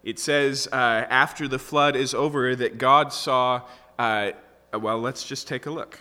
It 0.02 0.18
says 0.18 0.68
uh, 0.72 1.06
after 1.08 1.46
the 1.46 1.58
flood 1.58 1.96
is 1.96 2.12
over 2.12 2.56
that 2.56 2.78
God 2.78 3.12
saw, 3.12 3.62
uh, 3.98 4.32
Uh, 4.74 4.78
well, 4.78 4.98
let's 4.98 5.24
just 5.24 5.46
take 5.46 5.66
a 5.66 5.70
look. 5.70 6.00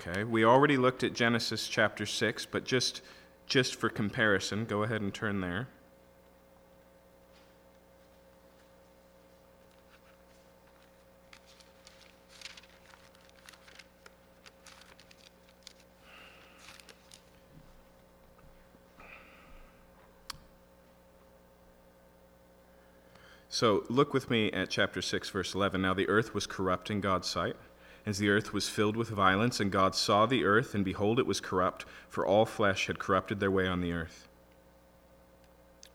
Okay, 0.00 0.22
we 0.22 0.44
already 0.44 0.76
looked 0.76 1.02
at 1.02 1.12
Genesis 1.12 1.66
chapter 1.66 2.06
6, 2.06 2.46
but 2.46 2.64
just, 2.64 3.00
just 3.46 3.74
for 3.74 3.88
comparison, 3.88 4.64
go 4.64 4.84
ahead 4.84 5.00
and 5.00 5.12
turn 5.12 5.40
there. 5.40 5.66
So 23.48 23.84
look 23.88 24.12
with 24.12 24.28
me 24.28 24.52
at 24.52 24.68
chapter 24.68 25.00
6, 25.00 25.30
verse 25.30 25.54
11. 25.54 25.80
Now 25.80 25.94
the 25.94 26.08
earth 26.10 26.34
was 26.34 26.46
corrupt 26.46 26.90
in 26.90 27.00
God's 27.00 27.26
sight, 27.26 27.56
as 28.06 28.18
the 28.18 28.30
earth 28.30 28.52
was 28.52 28.68
filled 28.68 28.96
with 28.96 29.08
violence, 29.08 29.58
and 29.58 29.72
God 29.72 29.96
saw 29.96 30.24
the 30.24 30.44
earth, 30.44 30.74
and 30.74 30.84
behold, 30.84 31.18
it 31.18 31.26
was 31.26 31.40
corrupt, 31.40 31.84
for 32.08 32.24
all 32.24 32.46
flesh 32.46 32.86
had 32.86 33.00
corrupted 33.00 33.40
their 33.40 33.50
way 33.50 33.66
on 33.66 33.80
the 33.80 33.92
earth. 33.92 34.28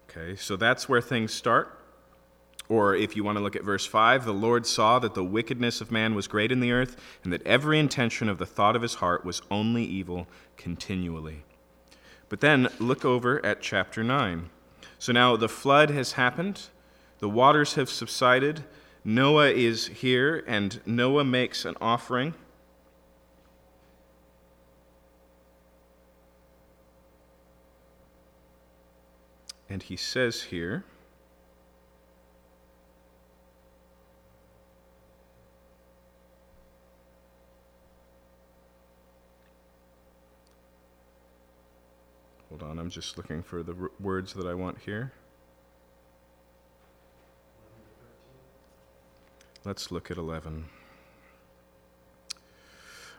Okay, 0.10 0.36
so 0.36 0.58
that's 0.58 0.90
where 0.90 1.00
things 1.00 1.34
start. 1.34 1.80
Or 2.68 2.94
if 2.96 3.16
you 3.16 3.24
want 3.24 3.38
to 3.38 3.44
look 3.44 3.56
at 3.56 3.64
verse 3.64 3.86
5, 3.86 4.26
the 4.26 4.34
Lord 4.34 4.66
saw 4.66 5.00
that 5.00 5.14
the 5.14 5.24
wickedness 5.24 5.80
of 5.82 5.92
man 5.92 6.14
was 6.14 6.28
great 6.28 6.52
in 6.52 6.60
the 6.60 6.72
earth, 6.72 6.98
and 7.24 7.32
that 7.32 7.46
every 7.48 7.80
intention 7.80 8.28
of 8.28 8.38
the 8.38 8.46
thought 8.46 8.76
of 8.76 8.82
his 8.82 8.96
heart 8.96 9.26
was 9.26 9.42
only 9.50 9.84
evil 9.84 10.28
continually. 10.58 11.44
But 12.28 12.42
then 12.42 12.70
look 12.80 13.04
over 13.04 13.46
at 13.46 13.62
chapter 13.62 14.04
9. 14.04 14.50
So 15.00 15.12
now 15.12 15.36
the 15.36 15.50
flood 15.50 15.90
has 15.90 16.14
happened. 16.14 16.64
The 17.20 17.30
waters 17.30 17.74
have 17.74 17.90
subsided. 17.90 18.64
Noah 19.04 19.50
is 19.50 19.88
here, 19.88 20.44
and 20.46 20.80
Noah 20.86 21.24
makes 21.24 21.66
an 21.66 21.76
offering. 21.82 22.36
And 29.70 29.82
he 29.82 29.96
says 29.96 30.44
here, 30.44 30.84
Hold 42.50 42.64
on, 42.64 42.80
I'm 42.80 42.90
just 42.90 43.18
looking 43.18 43.42
for 43.42 43.64
the 43.64 43.74
r- 43.74 43.92
words 44.00 44.34
that 44.34 44.46
I 44.46 44.54
want 44.54 44.78
here. 44.80 45.14
Let's 49.64 49.92
look 49.92 50.10
at 50.10 50.18
11. 50.18 50.66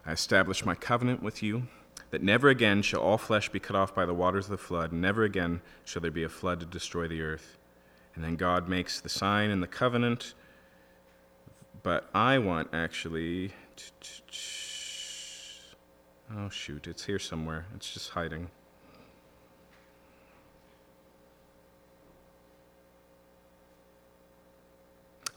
I 0.05 0.13
establish 0.13 0.65
my 0.65 0.75
covenant 0.75 1.23
with 1.23 1.41
you 1.41 1.69
that 2.11 2.23
never 2.23 2.49
again 2.49 2.83
shall 2.83 3.01
all 3.01 3.17
flesh 3.17 3.49
be 3.49 3.61
cut 3.61 3.77
off 3.77 3.95
by 3.95 4.05
the 4.05 4.13
waters 4.13 4.47
of 4.47 4.51
the 4.51 4.59
flood, 4.59 4.93
never 4.93 5.23
again 5.23 5.63
shall 5.85 6.03
there 6.03 6.11
be 6.11 6.25
a 6.25 6.29
flood 6.29 6.59
to 6.61 6.67
destroy 6.67 7.07
the 7.07 7.23
earth. 7.23 7.59
And 8.15 8.25
then 8.25 8.37
God 8.37 8.69
makes 8.69 9.01
the 9.01 9.09
sign 9.09 9.51
and 9.51 9.63
the 9.63 9.69
covenant. 9.69 10.35
But 11.83 12.11
I 12.13 12.39
want 12.39 12.69
actually. 12.73 13.53
Oh, 16.35 16.49
shoot, 16.51 16.87
it's 16.87 17.05
here 17.05 17.19
somewhere. 17.19 17.67
It's 17.75 17.95
just 17.95 18.11
hiding. 18.11 18.51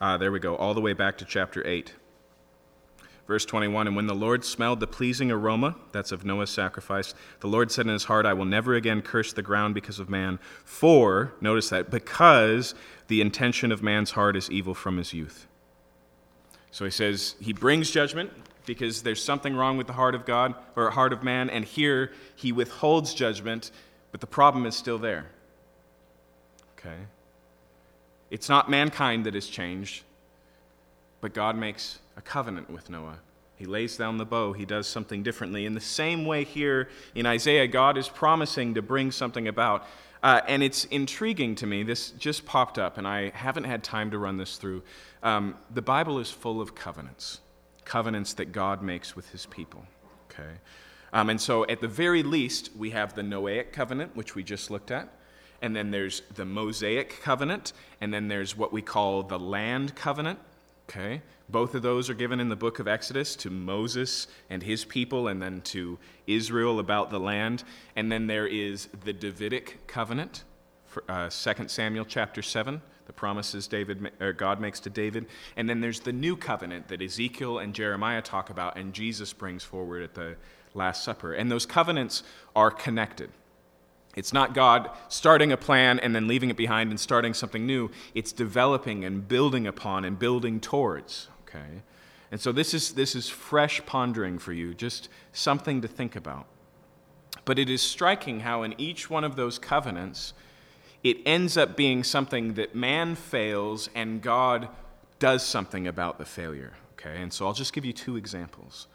Ah, 0.02 0.18
there 0.18 0.32
we 0.32 0.40
go, 0.40 0.56
all 0.56 0.74
the 0.74 0.82
way 0.82 0.94
back 0.94 1.18
to 1.18 1.26
chapter 1.26 1.66
8. 1.66 1.94
Verse 3.28 3.46
21 3.46 3.88
And 3.88 3.96
when 3.96 4.08
the 4.08 4.16
Lord 4.16 4.46
smelled 4.46 4.80
the 4.80 4.88
pleasing 4.88 5.32
aroma, 5.32 5.76
that's 5.92 6.12
of 6.12 6.26
Noah's 6.26 6.50
sacrifice, 6.50 7.14
the 7.40 7.48
Lord 7.48 7.72
said 7.72 7.88
in 7.88 7.94
his 7.94 8.06
heart, 8.06 8.26
I 8.26 8.34
will 8.34 8.46
never 8.46 8.76
again 8.76 9.02
curse 9.02 9.34
the 9.34 9.42
ground 9.42 9.74
because 9.74 10.00
of 10.00 10.10
man. 10.10 10.40
For, 10.64 11.34
notice 11.42 11.70
that, 11.70 11.90
because 11.90 12.76
the 13.08 13.22
intention 13.22 13.72
of 13.72 13.82
man's 13.82 14.12
heart 14.12 14.36
is 14.36 14.52
evil 14.52 14.74
from 14.74 14.98
his 14.98 15.14
youth. 15.14 15.48
So 16.72 16.86
he 16.86 16.92
says, 16.92 17.36
he 17.40 17.54
brings 17.54 17.90
judgment 17.90 18.32
because 18.66 19.04
there's 19.04 19.24
something 19.24 19.56
wrong 19.56 19.78
with 19.78 19.88
the 19.88 19.94
heart 19.94 20.16
of 20.16 20.26
God 20.26 20.56
or 20.76 20.90
heart 20.90 21.14
of 21.14 21.24
man, 21.24 21.50
and 21.50 21.64
here 21.64 22.12
he 22.36 22.52
withholds 22.52 23.14
judgment, 23.14 23.72
but 24.12 24.22
the 24.22 24.28
problem 24.28 24.66
is 24.66 24.76
still 24.76 24.98
there. 24.98 25.28
Okay? 26.78 26.98
It's 28.32 28.50
not 28.50 28.70
mankind 28.70 29.26
that 29.26 29.34
has 29.34 29.48
changed, 29.48 30.04
but 31.22 31.34
God 31.34 31.58
makes 31.58 32.00
a 32.18 32.22
covenant 32.22 32.70
with 32.70 32.90
Noah. 32.90 33.20
He 33.56 33.66
lays 33.66 33.96
down 33.96 34.18
the 34.18 34.26
bow, 34.26 34.54
he 34.54 34.66
does 34.66 34.88
something 34.88 35.24
differently. 35.24 35.66
In 35.66 35.74
the 35.74 35.82
same 35.82 36.26
way, 36.26 36.44
here 36.44 36.90
in 37.14 37.26
Isaiah, 37.26 37.68
God 37.68 37.98
is 37.98 38.10
promising 38.10 38.74
to 38.74 38.82
bring 38.82 39.12
something 39.12 39.48
about. 39.48 39.88
Uh, 40.22 40.42
and 40.48 40.64
it's 40.64 40.86
intriguing 40.86 41.56
to 41.56 41.68
me. 41.68 41.84
This 41.84 42.12
just 42.12 42.46
popped 42.46 42.80
up, 42.80 42.98
and 42.98 43.08
I 43.08 43.30
haven't 43.30 43.66
had 43.66 43.84
time 43.84 44.12
to 44.12 44.18
run 44.18 44.38
this 44.38 44.58
through. 44.58 44.82
Um, 45.22 45.56
the 45.74 45.84
Bible 45.84 46.20
is 46.20 46.32
full 46.32 46.60
of 46.60 46.74
covenants, 46.74 47.42
covenants 47.86 48.34
that 48.34 48.52
God 48.52 48.82
makes 48.82 49.16
with 49.16 49.30
his 49.30 49.46
people. 49.46 49.86
Okay? 50.32 50.56
Um, 51.14 51.30
and 51.30 51.40
so, 51.40 51.66
at 51.68 51.80
the 51.80 51.88
very 51.88 52.24
least, 52.24 52.72
we 52.76 52.90
have 52.90 53.14
the 53.14 53.22
Noahic 53.22 53.72
covenant, 53.72 54.16
which 54.16 54.36
we 54.36 54.44
just 54.44 54.72
looked 54.72 54.92
at 54.92 55.10
and 55.66 55.76
then 55.76 55.90
there's 55.90 56.22
the 56.36 56.46
Mosaic 56.46 57.22
covenant, 57.22 57.74
and 58.00 58.14
then 58.14 58.28
there's 58.28 58.56
what 58.56 58.72
we 58.72 58.84
call 58.84 59.24
the 59.24 59.40
land 59.40 59.96
covenant. 59.96 60.38
Okay? 60.88 61.24
Both 61.50 61.74
of 61.74 61.82
those 61.82 62.08
are 62.08 62.14
given 62.14 62.40
in 62.40 62.50
the 62.50 62.56
book 62.56 62.78
of 62.78 62.88
Exodus 62.88 63.36
to 63.38 63.50
Moses 63.50 64.28
and 64.52 64.62
his 64.62 64.86
people, 64.86 65.28
and 65.28 65.42
then 65.42 65.62
to 65.62 65.98
Israel 66.28 66.78
about 66.78 67.10
the 67.10 67.20
land. 67.20 67.64
And 67.96 68.12
then 68.12 68.28
there 68.28 68.46
is 68.46 68.90
the 69.04 69.12
Davidic 69.12 69.88
covenant, 69.88 70.44
for, 70.86 71.04
uh, 71.10 71.32
2 71.32 71.68
Samuel 71.68 72.06
chapter 72.06 72.44
7, 72.44 72.80
the 73.08 73.14
promises 73.14 73.66
David, 73.66 74.12
God 74.38 74.60
makes 74.60 74.80
to 74.82 74.92
David. 74.92 75.26
And 75.58 75.68
then 75.68 75.82
there's 75.82 76.00
the 76.00 76.14
new 76.14 76.38
covenant 76.38 76.90
that 76.90 77.02
Ezekiel 77.02 77.58
and 77.58 77.74
Jeremiah 77.74 78.22
talk 78.22 78.52
about, 78.52 78.78
and 78.78 78.94
Jesus 78.94 79.34
brings 79.34 79.64
forward 79.64 80.04
at 80.04 80.14
the 80.14 80.36
Last 80.76 81.04
Supper. 81.04 81.34
And 81.34 81.52
those 81.52 81.66
covenants 81.66 82.22
are 82.56 82.70
connected. 82.70 83.32
It's 84.16 84.32
not 84.32 84.54
God 84.54 84.90
starting 85.10 85.52
a 85.52 85.58
plan 85.58 86.00
and 86.00 86.16
then 86.16 86.28
leaving 86.28 86.50
it 86.50 86.58
behind 86.58 86.90
and 86.90 87.00
starting 87.00 87.34
something 87.34 87.66
new. 87.66 87.92
It's 88.14 88.32
developing 88.32 89.04
and 89.04 89.28
building 89.28 89.68
upon 89.68 90.06
and 90.06 90.18
building 90.18 90.60
towards. 90.60 91.28
Okay? 91.48 91.82
And 92.32 92.40
so 92.40 92.52
this 92.52 92.74
is, 92.74 92.94
this 92.94 93.16
is 93.16 93.30
fresh 93.30 93.86
pondering 93.86 94.40
for 94.40 94.54
you, 94.54 94.74
just 94.74 95.10
something 95.34 95.82
to 95.82 95.88
think 95.88 96.16
about. 96.16 96.48
But 97.44 97.60
it 97.60 97.70
is 97.70 97.82
striking 97.82 98.42
how 98.42 98.64
in 98.64 98.74
each 98.78 99.10
one 99.10 99.24
of 99.24 99.36
those 99.36 99.60
covenants, 99.60 100.34
it 101.04 101.18
ends 101.26 101.58
up 101.58 101.76
being 101.76 102.04
something 102.04 102.56
that 102.56 102.74
man 102.74 103.16
fails 103.16 103.90
and 103.94 104.22
God 104.22 104.70
does 105.20 105.46
something 105.46 105.88
about 105.88 106.18
the 106.18 106.26
failure. 106.26 106.74
Okay? 106.94 107.22
And 107.22 107.32
so 107.32 107.46
I'll 107.46 107.54
just 107.54 107.74
give 107.74 107.86
you 107.86 107.94
two 107.94 108.16
examples. 108.16 108.88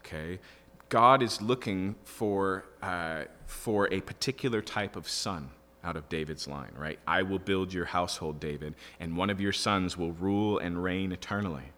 Okay? 0.00 0.40
God 0.88 1.22
is 1.22 1.42
looking 1.42 1.96
for, 2.04 2.64
uh, 2.82 3.24
for 3.46 3.92
a 3.92 4.00
particular 4.00 4.62
type 4.62 4.96
of 4.96 5.08
son 5.08 5.50
out 5.84 5.96
of 5.96 6.08
David's 6.08 6.48
line, 6.48 6.72
right? 6.76 6.98
I 7.06 7.22
will 7.22 7.38
build 7.38 7.72
your 7.72 7.86
household, 7.86 8.40
David, 8.40 8.74
and 8.98 9.16
one 9.16 9.30
of 9.30 9.40
your 9.40 9.52
sons 9.52 9.96
will 9.96 10.12
rule 10.12 10.58
and 10.58 10.82
reign 10.82 11.12
eternally. 11.12 11.72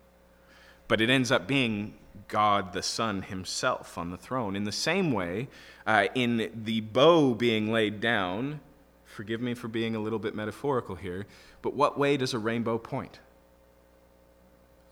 But 0.88 1.00
it 1.00 1.10
ends 1.10 1.30
up 1.30 1.46
being 1.46 1.94
God 2.28 2.72
the 2.72 2.82
Son 2.82 3.22
himself 3.22 3.98
on 3.98 4.10
the 4.10 4.16
throne. 4.16 4.56
In 4.56 4.64
the 4.64 4.72
same 4.72 5.12
way, 5.12 5.48
uh, 5.86 6.06
in 6.14 6.50
the 6.54 6.80
bow 6.80 7.34
being 7.34 7.72
laid 7.72 8.00
down, 8.00 8.60
forgive 9.04 9.40
me 9.40 9.54
for 9.54 9.68
being 9.68 9.94
a 9.94 10.00
little 10.00 10.18
bit 10.18 10.34
metaphorical 10.34 10.94
here, 10.94 11.26
but 11.62 11.74
what 11.74 11.98
way 11.98 12.16
does 12.16 12.34
a 12.34 12.38
rainbow 12.38 12.78
point? 12.78 13.20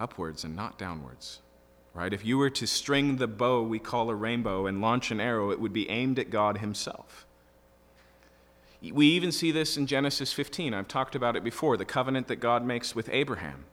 Upwards 0.00 0.44
and 0.44 0.54
not 0.54 0.78
downwards 0.78 1.40
right? 1.98 2.12
If 2.12 2.24
you 2.24 2.38
were 2.38 2.50
to 2.50 2.66
string 2.66 3.16
the 3.16 3.26
bow 3.26 3.60
we 3.60 3.80
call 3.80 4.08
a 4.08 4.14
rainbow 4.14 4.66
and 4.66 4.80
launch 4.80 5.10
an 5.10 5.20
arrow, 5.20 5.50
it 5.50 5.60
would 5.60 5.72
be 5.72 5.90
aimed 5.90 6.20
at 6.20 6.30
God 6.30 6.58
Himself. 6.58 7.26
We 8.80 9.06
even 9.08 9.32
see 9.32 9.50
this 9.50 9.76
in 9.76 9.88
Genesis 9.88 10.32
15. 10.32 10.74
I've 10.74 10.86
talked 10.86 11.16
about 11.16 11.34
it 11.34 11.42
before 11.42 11.76
the 11.76 11.84
covenant 11.84 12.28
that 12.28 12.36
God 12.36 12.64
makes 12.64 12.94
with 12.94 13.10
Abraham. 13.12 13.64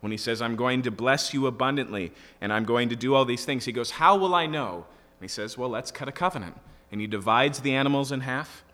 When 0.00 0.12
he 0.12 0.16
says, 0.16 0.40
I'm 0.40 0.56
going 0.56 0.80
to 0.80 0.90
bless 0.90 1.34
you 1.34 1.46
abundantly 1.46 2.12
and 2.40 2.54
I'm 2.54 2.64
going 2.64 2.88
to 2.88 2.96
do 2.96 3.14
all 3.14 3.26
these 3.26 3.44
things, 3.44 3.66
he 3.66 3.72
goes, 3.72 3.90
How 3.90 4.16
will 4.16 4.34
I 4.34 4.46
know? 4.46 4.86
And 5.20 5.20
he 5.20 5.28
says, 5.28 5.58
Well, 5.58 5.68
let's 5.68 5.90
cut 5.90 6.08
a 6.08 6.12
covenant. 6.12 6.58
And 6.90 7.02
he 7.02 7.06
divides 7.06 7.60
the 7.60 7.74
animals 7.74 8.12
in 8.12 8.20
half. 8.20 8.64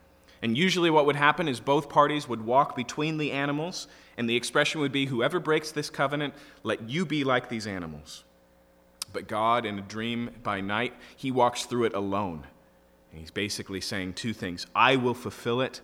And 0.40 0.56
usually, 0.56 0.88
what 0.88 1.06
would 1.06 1.16
happen 1.16 1.48
is 1.48 1.58
both 1.58 1.88
parties 1.88 2.28
would 2.28 2.46
walk 2.46 2.76
between 2.76 3.18
the 3.18 3.32
animals, 3.32 3.88
and 4.16 4.30
the 4.30 4.36
expression 4.36 4.80
would 4.80 4.92
be, 4.92 5.06
Whoever 5.06 5.40
breaks 5.40 5.72
this 5.72 5.90
covenant, 5.90 6.34
let 6.62 6.88
you 6.88 7.04
be 7.04 7.24
like 7.24 7.48
these 7.48 7.66
animals. 7.66 8.22
But 9.12 9.28
God, 9.28 9.64
in 9.66 9.78
a 9.78 9.82
dream 9.82 10.30
by 10.42 10.60
night, 10.60 10.94
he 11.16 11.30
walks 11.30 11.64
through 11.64 11.84
it 11.84 11.94
alone. 11.94 12.44
And 13.10 13.20
he's 13.20 13.30
basically 13.30 13.80
saying 13.80 14.14
two 14.14 14.32
things 14.32 14.66
I 14.74 14.96
will 14.96 15.14
fulfill 15.14 15.60
it, 15.60 15.80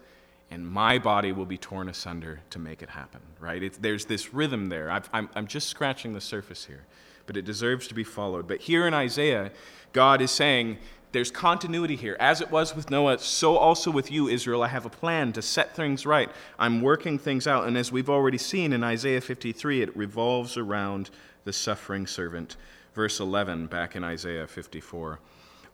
and 0.50 0.66
my 0.66 0.99
body 0.99 1.33
will 1.33 1.47
be 1.47 1.59
torn 1.59 1.88
asunder 1.88 2.40
to 2.50 2.59
make 2.59 2.83
it 2.83 2.90
happen, 2.90 3.21
right? 3.40 3.62
It's, 3.62 3.78
there's 3.78 4.04
this 4.04 4.33
rhythm 4.33 4.68
there. 4.68 4.90
i 4.90 5.00
I'm, 5.12 5.28
I'm 5.35 5.47
just 5.47 5.68
scratching 5.68 6.12
the 6.12 6.21
surface 6.21 6.64
here, 6.66 6.85
but 7.26 7.37
it 7.37 7.45
deserves 7.45 7.88
to 7.88 7.95
be 7.95 8.04
followed. 8.04 8.47
But 8.47 8.61
here 8.61 8.87
in 8.87 8.95
Isaiah, 8.95 9.50
God 9.92 10.21
is 10.21 10.30
saying, 10.30 10.78
there's 11.12 11.30
continuity 11.30 11.97
here. 11.97 12.16
As 12.21 12.40
it 12.42 12.50
was 12.50 12.76
with 12.76 12.90
Noah, 12.90 13.18
so 13.18 13.56
also 13.56 13.90
with 13.90 14.11
you, 14.11 14.28
Israel. 14.28 14.62
I 14.62 14.68
have 14.68 14.85
a 14.85 14.90
plan 14.90 15.33
to 15.33 15.40
set 15.40 15.75
things 15.75 16.04
right. 16.04 16.30
I'm 16.59 16.83
working 16.83 17.18
things 17.18 17.47
out. 17.47 17.66
And 17.66 17.78
as 17.78 17.90
we've 17.90 18.11
already 18.11 18.38
seen 18.38 18.73
in 18.73 18.85
Isaiah 18.85 19.23
53, 19.23 19.83
it 19.83 19.97
revolves 19.97 20.59
around 20.59 21.09
the 21.45 21.54
suffering 21.54 22.06
servant. 22.06 22.56
Verse 22.97 23.21
11, 23.21 23.67
back 23.67 23.95
in 23.95 24.03
Isaiah 24.03 24.47
54. 24.47 25.21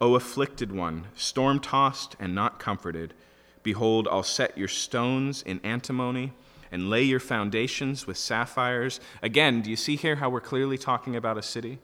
O 0.00 0.16
afflicted 0.16 0.72
one, 0.72 1.06
storm 1.14 1.60
tossed 1.60 2.16
and 2.18 2.34
not 2.34 2.58
comforted, 2.58 3.14
behold, 3.62 4.08
I'll 4.10 4.24
set 4.24 4.58
your 4.58 4.66
stones 4.66 5.40
in 5.40 5.60
antimony 5.62 6.32
and 6.72 6.90
lay 6.90 7.04
your 7.04 7.20
foundations 7.20 8.08
with 8.08 8.18
sapphires. 8.18 8.98
Again, 9.22 9.62
do 9.62 9.70
you 9.70 9.76
see 9.76 9.94
here 9.94 10.16
how 10.16 10.30
we're 10.30 10.40
clearly 10.40 10.76
talking 10.76 11.14
about 11.14 11.38
a 11.38 11.42
city? 11.42 11.78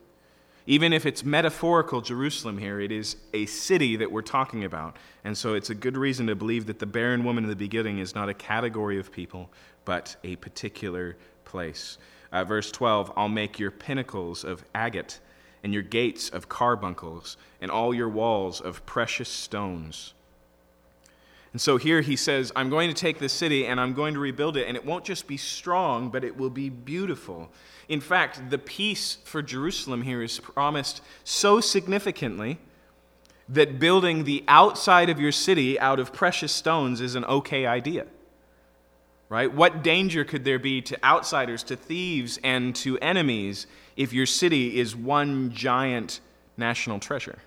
Even 0.67 0.93
if 0.93 1.07
it's 1.07 1.23
metaphorical 1.25 2.01
Jerusalem 2.01 2.59
here, 2.59 2.81
it 2.81 2.91
is 2.91 3.15
a 3.33 3.47
city 3.47 3.95
that 3.95 4.11
we're 4.11 4.23
talking 4.23 4.65
about. 4.65 4.97
And 5.23 5.39
so 5.39 5.55
it's 5.55 5.71
a 5.71 5.75
good 5.77 5.97
reason 5.97 6.27
to 6.27 6.35
believe 6.35 6.67
that 6.67 6.81
the 6.81 6.87
barren 6.87 7.23
woman 7.23 7.45
in 7.45 7.51
the 7.51 7.55
beginning 7.55 8.01
is 8.01 8.13
not 8.13 8.29
a 8.29 8.35
category 8.35 8.99
of 8.99 9.13
people, 9.13 9.51
but 9.85 10.17
a 10.25 10.35
particular 10.35 11.17
place. 11.45 11.97
Uh, 12.33 12.43
verse 12.43 12.73
12 12.73 13.13
I'll 13.17 13.29
make 13.29 13.61
your 13.61 13.71
pinnacles 13.71 14.43
of 14.43 14.65
agate, 14.75 15.21
and 15.63 15.73
your 15.73 15.83
gates 15.83 16.29
of 16.29 16.49
carbuncles, 16.49 17.37
and 17.61 17.71
all 17.71 17.95
your 17.95 18.09
walls 18.09 18.61
of 18.61 18.85
precious 18.87 19.29
stones. 19.29 20.15
And 21.53 21.61
so 21.61 21.77
here 21.77 22.03
he 22.03 22.15
says, 22.15 22.53
I'm 22.55 22.71
going 22.71 22.89
to 22.89 22.95
take 22.95 23.19
this 23.19 23.33
city 23.33 23.67
and 23.67 23.81
I'm 23.81 23.95
going 23.95 24.15
to 24.15 24.21
rebuild 24.21 24.57
it, 24.57 24.69
and 24.69 24.77
it 24.77 24.85
won't 24.85 25.05
just 25.05 25.27
be 25.27 25.37
strong, 25.37 26.11
but 26.11 26.25
it 26.25 26.37
will 26.37 26.51
be 26.51 26.69
beautiful. 26.69 27.51
In 27.89 28.01
fact, 28.01 28.51
the 28.51 28.59
peace 28.59 29.19
for 29.25 29.43
Jerusalem 29.43 30.03
here 30.03 30.23
is 30.23 30.39
promised 30.39 31.01
so 31.25 31.61
significantly 31.61 32.59
that 33.49 33.79
building 33.79 34.25
the 34.25 34.45
outside 34.47 35.09
of 35.09 35.19
your 35.19 35.33
city 35.33 35.81
out 35.81 35.99
of 35.99 36.13
precious 36.13 36.53
stones 36.53 37.01
is 37.01 37.15
an 37.15 37.25
okay 37.25 37.65
idea. 37.65 38.07
Right? 39.31 39.53
What 39.53 39.83
danger 39.83 40.25
could 40.25 40.45
there 40.45 40.59
be 40.59 40.81
to 40.83 41.05
outsiders, 41.05 41.63
to 41.65 41.77
thieves, 41.77 42.39
and 42.43 42.75
to 42.77 42.99
enemies 43.01 43.67
if 43.95 44.15
your 44.15 44.25
city 44.25 44.79
is 44.81 44.97
one 44.97 45.51
giant 45.53 46.21
national 46.57 46.99
treasure? 46.99 47.39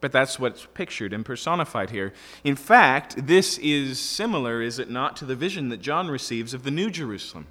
But 0.00 0.10
that's 0.10 0.40
what's 0.40 0.66
pictured 0.74 1.12
and 1.12 1.24
personified 1.24 1.90
here. 1.90 2.12
In 2.42 2.56
fact, 2.56 3.26
this 3.26 3.58
is 3.58 4.00
similar, 4.00 4.62
is 4.62 4.78
it 4.78 4.90
not, 4.90 5.16
to 5.18 5.24
the 5.24 5.36
vision 5.36 5.68
that 5.68 5.80
John 5.80 6.08
receives 6.08 6.54
of 6.54 6.64
the 6.64 6.70
New 6.72 6.90
Jerusalem, 6.90 7.46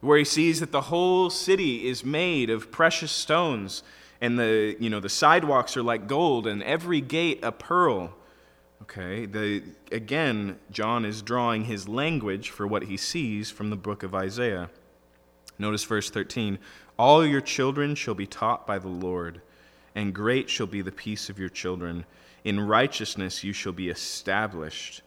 where 0.00 0.18
he 0.18 0.24
sees 0.24 0.60
that 0.60 0.70
the 0.70 0.82
whole 0.82 1.30
city 1.30 1.88
is 1.88 2.04
made 2.04 2.50
of 2.50 2.70
precious 2.70 3.10
stones, 3.10 3.82
and 4.20 4.38
the, 4.38 4.76
you 4.78 4.90
know, 4.90 5.00
the 5.00 5.08
sidewalks 5.08 5.76
are 5.76 5.82
like 5.82 6.06
gold, 6.06 6.46
and 6.46 6.62
every 6.62 7.00
gate 7.00 7.40
a 7.42 7.50
pearl. 7.50 8.14
Okay, 8.84 9.26
the, 9.26 9.62
again, 9.90 10.58
John 10.70 11.04
is 11.04 11.22
drawing 11.22 11.64
his 11.64 11.88
language 11.88 12.50
for 12.50 12.66
what 12.66 12.84
he 12.84 12.96
sees 12.96 13.50
from 13.50 13.70
the 13.70 13.76
book 13.76 14.02
of 14.02 14.14
Isaiah. 14.14 14.70
Notice 15.58 15.84
verse 15.84 16.10
13 16.10 16.58
All 16.98 17.24
your 17.24 17.40
children 17.40 17.94
shall 17.94 18.14
be 18.14 18.26
taught 18.26 18.66
by 18.66 18.78
the 18.78 18.88
Lord 18.88 19.40
and 19.94 20.14
great 20.14 20.50
shall 20.50 20.66
be 20.66 20.82
the 20.82 20.92
peace 20.92 21.30
of 21.30 21.38
your 21.38 21.48
children. 21.48 22.04
In 22.42 22.60
righteousness 22.60 23.44
you 23.44 23.52
shall 23.52 23.72
be 23.72 23.88
established. 23.88 25.02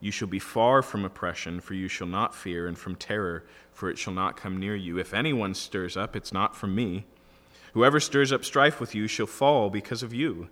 You 0.00 0.10
shall 0.10 0.28
be 0.28 0.38
far 0.38 0.82
from 0.82 1.04
oppression, 1.04 1.60
for 1.60 1.74
you 1.74 1.86
shall 1.86 2.08
not 2.08 2.34
fear, 2.34 2.66
and 2.66 2.76
from 2.76 2.96
terror, 2.96 3.44
for 3.72 3.88
it 3.88 3.98
shall 3.98 4.14
not 4.14 4.36
come 4.36 4.58
near 4.58 4.74
you. 4.74 4.98
If 4.98 5.14
anyone 5.14 5.54
stirs 5.54 5.96
up, 5.96 6.16
it's 6.16 6.32
not 6.32 6.56
from 6.56 6.74
me. 6.74 7.04
Whoever 7.74 8.00
stirs 8.00 8.32
up 8.32 8.44
strife 8.44 8.80
with 8.80 8.94
you 8.94 9.06
shall 9.06 9.26
fall 9.26 9.70
because 9.70 10.02
of 10.02 10.12
you. 10.12 10.48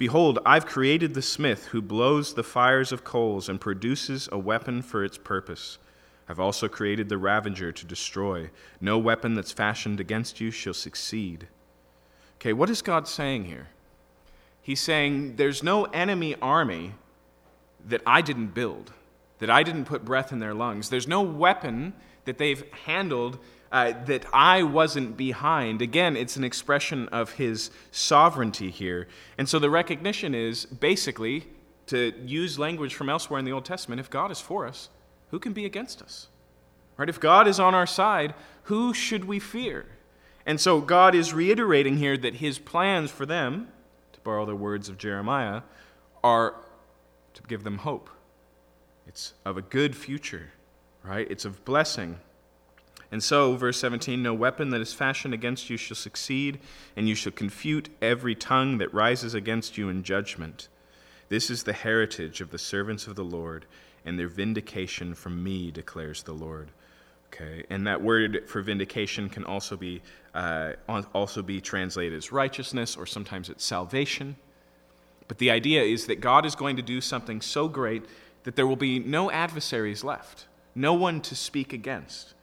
Behold, 0.00 0.38
I've 0.46 0.64
created 0.64 1.12
the 1.12 1.20
smith 1.20 1.66
who 1.66 1.82
blows 1.82 2.32
the 2.32 2.42
fires 2.42 2.90
of 2.90 3.04
coals 3.04 3.50
and 3.50 3.60
produces 3.60 4.30
a 4.32 4.38
weapon 4.38 4.80
for 4.80 5.04
its 5.04 5.18
purpose. 5.18 5.76
I've 6.26 6.40
also 6.40 6.68
created 6.68 7.10
the 7.10 7.18
ravager 7.18 7.70
to 7.70 7.84
destroy. 7.84 8.48
No 8.80 8.96
weapon 8.96 9.34
that's 9.34 9.52
fashioned 9.52 10.00
against 10.00 10.40
you 10.40 10.50
shall 10.50 10.72
succeed. 10.72 11.48
Okay, 12.36 12.54
what 12.54 12.70
is 12.70 12.80
God 12.80 13.08
saying 13.08 13.44
here? 13.44 13.68
He's 14.62 14.80
saying 14.80 15.36
there's 15.36 15.62
no 15.62 15.84
enemy 15.84 16.34
army 16.40 16.94
that 17.86 18.00
I 18.06 18.22
didn't 18.22 18.54
build, 18.54 18.94
that 19.38 19.50
I 19.50 19.62
didn't 19.62 19.84
put 19.84 20.02
breath 20.02 20.32
in 20.32 20.38
their 20.38 20.54
lungs. 20.54 20.88
There's 20.88 21.08
no 21.08 21.20
weapon 21.20 21.92
that 22.24 22.38
they've 22.38 22.64
handled 22.86 23.38
uh, 23.72 23.92
that 24.06 24.26
I 24.32 24.62
wasn't 24.62 25.16
behind. 25.16 25.80
Again, 25.80 26.16
it's 26.16 26.36
an 26.36 26.44
expression 26.44 27.08
of 27.08 27.32
his 27.32 27.70
sovereignty 27.90 28.70
here. 28.70 29.06
And 29.38 29.48
so 29.48 29.58
the 29.58 29.70
recognition 29.70 30.34
is 30.34 30.66
basically 30.66 31.46
to 31.86 32.12
use 32.24 32.58
language 32.58 32.94
from 32.94 33.08
elsewhere 33.08 33.38
in 33.38 33.44
the 33.44 33.52
Old 33.52 33.64
Testament 33.64 34.00
if 34.00 34.10
God 34.10 34.30
is 34.30 34.40
for 34.40 34.66
us, 34.66 34.88
who 35.30 35.38
can 35.38 35.52
be 35.52 35.64
against 35.64 36.02
us? 36.02 36.28
Right? 36.96 37.08
If 37.08 37.20
God 37.20 37.48
is 37.48 37.58
on 37.58 37.74
our 37.74 37.86
side, 37.86 38.34
who 38.64 38.92
should 38.92 39.24
we 39.24 39.38
fear? 39.38 39.86
And 40.46 40.60
so 40.60 40.80
God 40.80 41.14
is 41.14 41.32
reiterating 41.32 41.96
here 41.96 42.16
that 42.16 42.36
his 42.36 42.58
plans 42.58 43.10
for 43.10 43.26
them, 43.26 43.68
to 44.12 44.20
borrow 44.20 44.46
the 44.46 44.56
words 44.56 44.88
of 44.88 44.98
Jeremiah, 44.98 45.62
are 46.22 46.54
to 47.34 47.42
give 47.42 47.64
them 47.64 47.78
hope. 47.78 48.10
It's 49.06 49.34
of 49.44 49.56
a 49.56 49.62
good 49.62 49.96
future, 49.96 50.50
right? 51.02 51.26
It's 51.30 51.44
of 51.44 51.64
blessing. 51.64 52.18
And 53.12 53.22
so, 53.22 53.56
verse 53.56 53.78
17 53.80 54.22
No 54.22 54.34
weapon 54.34 54.70
that 54.70 54.80
is 54.80 54.92
fashioned 54.92 55.34
against 55.34 55.68
you 55.68 55.76
shall 55.76 55.96
succeed, 55.96 56.60
and 56.96 57.08
you 57.08 57.14
shall 57.14 57.32
confute 57.32 57.88
every 58.00 58.34
tongue 58.34 58.78
that 58.78 58.94
rises 58.94 59.34
against 59.34 59.76
you 59.76 59.88
in 59.88 60.02
judgment. 60.02 60.68
This 61.28 61.50
is 61.50 61.62
the 61.62 61.72
heritage 61.72 62.40
of 62.40 62.50
the 62.50 62.58
servants 62.58 63.06
of 63.06 63.16
the 63.16 63.24
Lord, 63.24 63.66
and 64.04 64.18
their 64.18 64.28
vindication 64.28 65.14
from 65.14 65.42
me, 65.42 65.70
declares 65.70 66.22
the 66.22 66.32
Lord. 66.32 66.70
Okay, 67.32 67.64
and 67.70 67.86
that 67.86 68.02
word 68.02 68.48
for 68.48 68.60
vindication 68.60 69.28
can 69.28 69.44
also 69.44 69.76
be 69.76 70.02
uh, 70.34 70.72
also 71.14 71.42
be 71.42 71.60
translated 71.60 72.16
as 72.16 72.32
righteousness, 72.32 72.96
or 72.96 73.06
sometimes 73.06 73.48
it's 73.48 73.64
salvation. 73.64 74.36
But 75.28 75.38
the 75.38 75.50
idea 75.50 75.82
is 75.82 76.06
that 76.06 76.20
God 76.20 76.44
is 76.44 76.56
going 76.56 76.74
to 76.76 76.82
do 76.82 77.00
something 77.00 77.40
so 77.40 77.68
great 77.68 78.04
that 78.42 78.56
there 78.56 78.66
will 78.66 78.74
be 78.74 78.98
no 78.98 79.30
adversaries 79.30 80.02
left, 80.02 80.46
no 80.74 80.92
one 80.94 81.20
to 81.22 81.36
speak 81.36 81.72
against. 81.72 82.34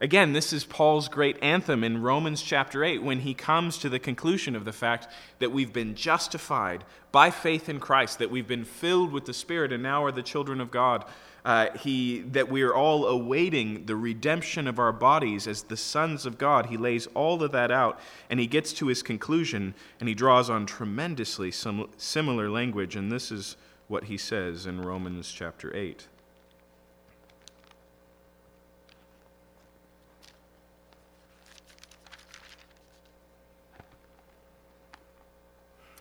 Again, 0.00 0.32
this 0.32 0.52
is 0.52 0.64
Paul's 0.64 1.08
great 1.08 1.40
anthem 1.42 1.84
in 1.84 2.02
Romans 2.02 2.42
chapter 2.42 2.82
8 2.82 3.02
when 3.02 3.20
he 3.20 3.32
comes 3.32 3.78
to 3.78 3.88
the 3.88 4.00
conclusion 4.00 4.56
of 4.56 4.64
the 4.64 4.72
fact 4.72 5.06
that 5.38 5.52
we've 5.52 5.72
been 5.72 5.94
justified 5.94 6.84
by 7.12 7.30
faith 7.30 7.68
in 7.68 7.78
Christ, 7.78 8.18
that 8.18 8.30
we've 8.30 8.48
been 8.48 8.64
filled 8.64 9.12
with 9.12 9.24
the 9.24 9.32
Spirit 9.32 9.72
and 9.72 9.82
now 9.82 10.04
are 10.04 10.12
the 10.12 10.22
children 10.22 10.60
of 10.60 10.70
God 10.70 11.04
uh, 11.44 11.66
he, 11.78 12.20
that 12.20 12.48
we 12.48 12.62
are 12.62 12.74
all 12.74 13.06
awaiting 13.06 13.84
the 13.84 13.96
redemption 13.96 14.66
of 14.66 14.78
our 14.78 14.92
bodies 14.92 15.46
as 15.46 15.64
the 15.64 15.76
sons 15.76 16.24
of 16.24 16.38
God. 16.38 16.66
He 16.66 16.76
lays 16.76 17.06
all 17.08 17.42
of 17.42 17.52
that 17.52 17.70
out 17.70 18.00
and 18.30 18.40
he 18.40 18.46
gets 18.46 18.72
to 18.74 18.86
his 18.86 19.02
conclusion 19.02 19.74
and 20.00 20.08
he 20.08 20.14
draws 20.14 20.48
on 20.48 20.64
tremendously 20.64 21.50
some 21.50 21.90
similar 21.98 22.48
language. 22.48 22.96
And 22.96 23.12
this 23.12 23.30
is 23.30 23.56
what 23.88 24.04
he 24.04 24.16
says 24.16 24.64
in 24.64 24.80
Romans 24.80 25.30
chapter 25.30 25.74
8. 25.76 26.08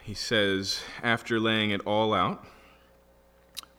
He 0.04 0.14
says, 0.14 0.82
after 1.02 1.40
laying 1.40 1.72
it 1.72 1.80
all 1.86 2.14
out, 2.14 2.46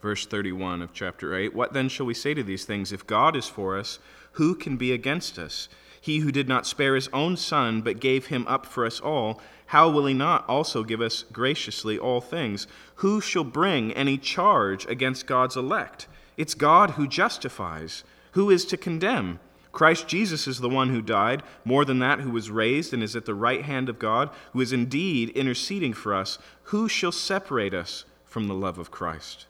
verse 0.01 0.25
31 0.25 0.81
of 0.81 0.91
chapter 0.91 1.35
8 1.35 1.53
What 1.53 1.73
then 1.73 1.87
shall 1.87 2.07
we 2.07 2.15
say 2.15 2.33
to 2.33 2.41
these 2.41 2.65
things? 2.65 2.91
If 2.91 3.05
God 3.05 3.35
is 3.35 3.47
for 3.47 3.77
us, 3.77 3.99
who 4.33 4.55
can 4.55 4.75
be 4.75 4.91
against 4.91 5.37
us? 5.37 5.69
He 6.01 6.19
who 6.19 6.31
did 6.31 6.47
not 6.47 6.65
spare 6.65 6.95
his 6.95 7.09
own 7.13 7.37
son, 7.37 7.81
but 7.81 7.99
gave 7.99 8.27
him 8.27 8.45
up 8.47 8.65
for 8.65 8.87
us 8.87 8.99
all, 8.99 9.39
how 9.67 9.87
will 9.89 10.07
he 10.07 10.15
not 10.15 10.47
also 10.49 10.83
give 10.83 10.99
us 10.99 11.23
graciously 11.31 11.97
all 11.97 12.21
things? 12.21 12.65
Who 12.95 13.21
shall 13.21 13.43
bring 13.43 13.91
any 13.93 14.17
charge 14.17 14.87
against 14.87 15.27
God's 15.27 15.55
elect? 15.55 16.07
It's 16.37 16.55
God 16.55 16.91
who 16.91 17.07
justifies. 17.07 18.03
Who 18.31 18.49
is 18.49 18.65
to 18.65 18.77
condemn? 18.77 19.39
Christ 19.75 20.07
Jesus 20.07 20.47
is 20.47 20.61
the 20.61 20.69
one 20.69 20.89
who 20.89 21.01
died, 21.01 21.43
more 21.65 21.83
than 21.83 21.99
that, 21.99 22.21
who 22.21 22.31
was 22.31 22.49
raised 22.49 22.93
and 22.93 23.03
is 23.03 23.13
at 23.13 23.25
the 23.25 23.35
right 23.35 23.61
hand 23.61 23.89
of 23.89 23.99
God, 23.99 24.29
who 24.53 24.61
is 24.61 24.71
indeed 24.71 25.29
interceding 25.31 25.93
for 25.93 26.15
us. 26.15 26.39
Who 26.63 26.87
shall 26.87 27.11
separate 27.11 27.73
us 27.73 28.05
from 28.23 28.47
the 28.47 28.53
love 28.53 28.79
of 28.79 28.89
Christ? 28.89 29.47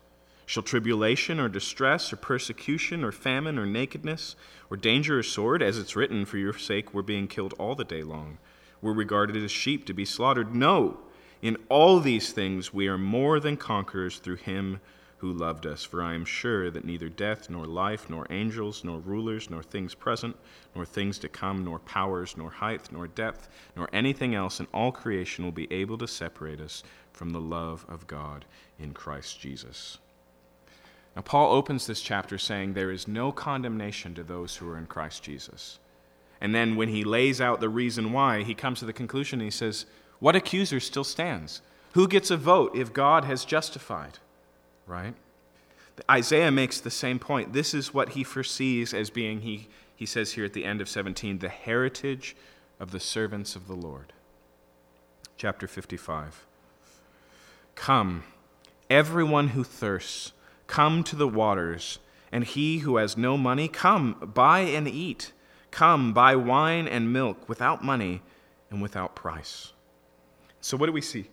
Shall 0.48 0.64
tribulation 0.64 1.40
or 1.40 1.48
distress 1.48 2.12
or 2.12 2.16
persecution 2.16 3.04
or 3.04 3.12
famine 3.12 3.60
or 3.60 3.68
nakedness 3.68 4.36
or 4.72 4.78
danger 4.78 5.20
or 5.20 5.24
sword, 5.24 5.62
as 5.62 5.78
it's 5.78 5.96
written, 5.96 6.26
for 6.26 6.40
your 6.40 6.58
sake 6.58 6.92
we're 6.92 7.04
being 7.04 7.28
killed 7.28 7.54
all 7.60 7.76
the 7.76 7.84
day 7.84 8.02
long? 8.02 8.40
We're 8.82 8.94
regarded 8.94 9.38
as 9.38 9.52
sheep 9.52 9.86
to 9.86 9.94
be 9.94 10.06
slaughtered. 10.06 10.56
No! 10.56 11.02
In 11.44 11.56
all 11.70 12.00
these 12.00 12.34
things 12.34 12.74
we 12.74 12.88
are 12.88 12.98
more 12.98 13.40
than 13.40 13.58
conquerors 13.58 14.18
through 14.18 14.38
him 14.38 14.82
who 15.18 15.32
loved 15.32 15.66
us. 15.66 15.84
For 15.84 16.02
I 16.02 16.14
am 16.14 16.26
sure 16.26 16.70
that 16.70 16.86
neither 16.86 17.10
death, 17.10 17.50
nor 17.50 17.66
life, 17.66 18.10
nor 18.10 18.28
angels, 18.30 18.84
nor 18.84 19.00
rulers, 19.00 19.50
nor 19.50 19.64
things 19.64 19.96
present, 19.96 20.36
nor 20.76 20.86
things 20.86 21.18
to 21.20 21.30
come, 21.30 21.64
nor 21.64 21.80
powers, 21.80 22.36
nor 22.38 22.50
height, 22.50 22.92
nor 22.92 23.08
depth, 23.08 23.48
nor 23.76 23.90
anything 23.94 24.36
else 24.36 24.60
in 24.60 24.68
all 24.74 24.92
creation 24.92 25.46
will 25.46 25.52
be 25.52 25.72
able 25.72 25.98
to 25.98 26.08
separate 26.08 26.60
us 26.60 26.84
from 27.14 27.30
the 27.30 27.42
love 27.42 27.86
of 27.88 28.08
God 28.08 28.46
in 28.78 28.94
Christ 28.94 29.40
Jesus. 29.40 29.98
Now, 31.16 31.22
Paul 31.22 31.54
opens 31.54 31.88
this 31.88 32.02
chapter 32.02 32.38
saying 32.38 32.74
there 32.74 32.92
is 32.92 33.08
no 33.08 33.32
condemnation 33.32 34.14
to 34.16 34.24
those 34.24 34.58
who 34.58 34.70
are 34.70 34.78
in 34.78 34.86
Christ 34.86 35.24
Jesus. 35.24 35.80
And 36.42 36.54
then 36.54 36.76
when 36.76 36.90
he 36.90 37.06
lays 37.06 37.40
out 37.40 37.62
the 37.62 37.70
reason 37.70 38.12
why, 38.12 38.44
he 38.44 38.54
comes 38.54 38.80
to 38.80 38.86
the 38.86 38.92
conclusion 38.92 39.40
he 39.40 39.50
says, 39.50 39.86
What 40.20 40.36
accuser 40.36 40.82
still 40.82 41.06
stands? 41.06 41.62
Who 41.94 42.10
gets 42.10 42.30
a 42.30 42.36
vote 42.36 42.76
if 42.76 42.92
God 42.92 43.24
has 43.24 43.46
justified? 43.46 44.20
Right? 44.88 45.14
Isaiah 46.10 46.52
makes 46.52 46.80
the 46.80 46.92
same 46.92 47.20
point. 47.20 47.54
This 47.54 47.74
is 47.74 47.94
what 47.94 48.10
he 48.10 48.24
foresees 48.24 48.94
as 48.94 49.10
being, 49.10 49.42
he, 49.42 49.68
he 49.96 50.06
says 50.06 50.34
here 50.34 50.46
at 50.46 50.54
the 50.54 50.66
end 50.66 50.82
of 50.82 50.90
17, 50.90 51.40
the 51.40 51.50
heritage 51.50 52.36
of 52.80 52.92
the 52.92 53.00
servants 53.00 53.56
of 53.56 53.68
the 53.68 53.76
Lord. 53.76 54.14
Chapter 55.38 55.68
55. 55.68 56.46
Come, 57.76 58.24
everyone 58.90 59.50
who 59.50 59.64
thirsts, 59.64 60.34
come 60.68 61.04
to 61.04 61.16
the 61.16 61.28
waters, 61.28 62.00
and 62.32 62.44
he 62.44 62.80
who 62.80 62.98
has 62.98 63.16
no 63.16 63.38
money, 63.38 63.68
come, 63.68 64.32
buy 64.34 64.60
and 64.60 64.88
eat. 64.88 65.32
Come, 65.72 66.14
buy 66.14 66.36
wine 66.36 66.88
and 66.88 67.12
milk 67.12 67.48
without 67.50 67.84
money 67.84 68.22
and 68.70 68.82
without 68.82 69.16
price. 69.16 69.74
So, 70.62 70.78
what 70.78 70.88
do 70.88 70.92
we 70.92 71.02
see? 71.02 71.30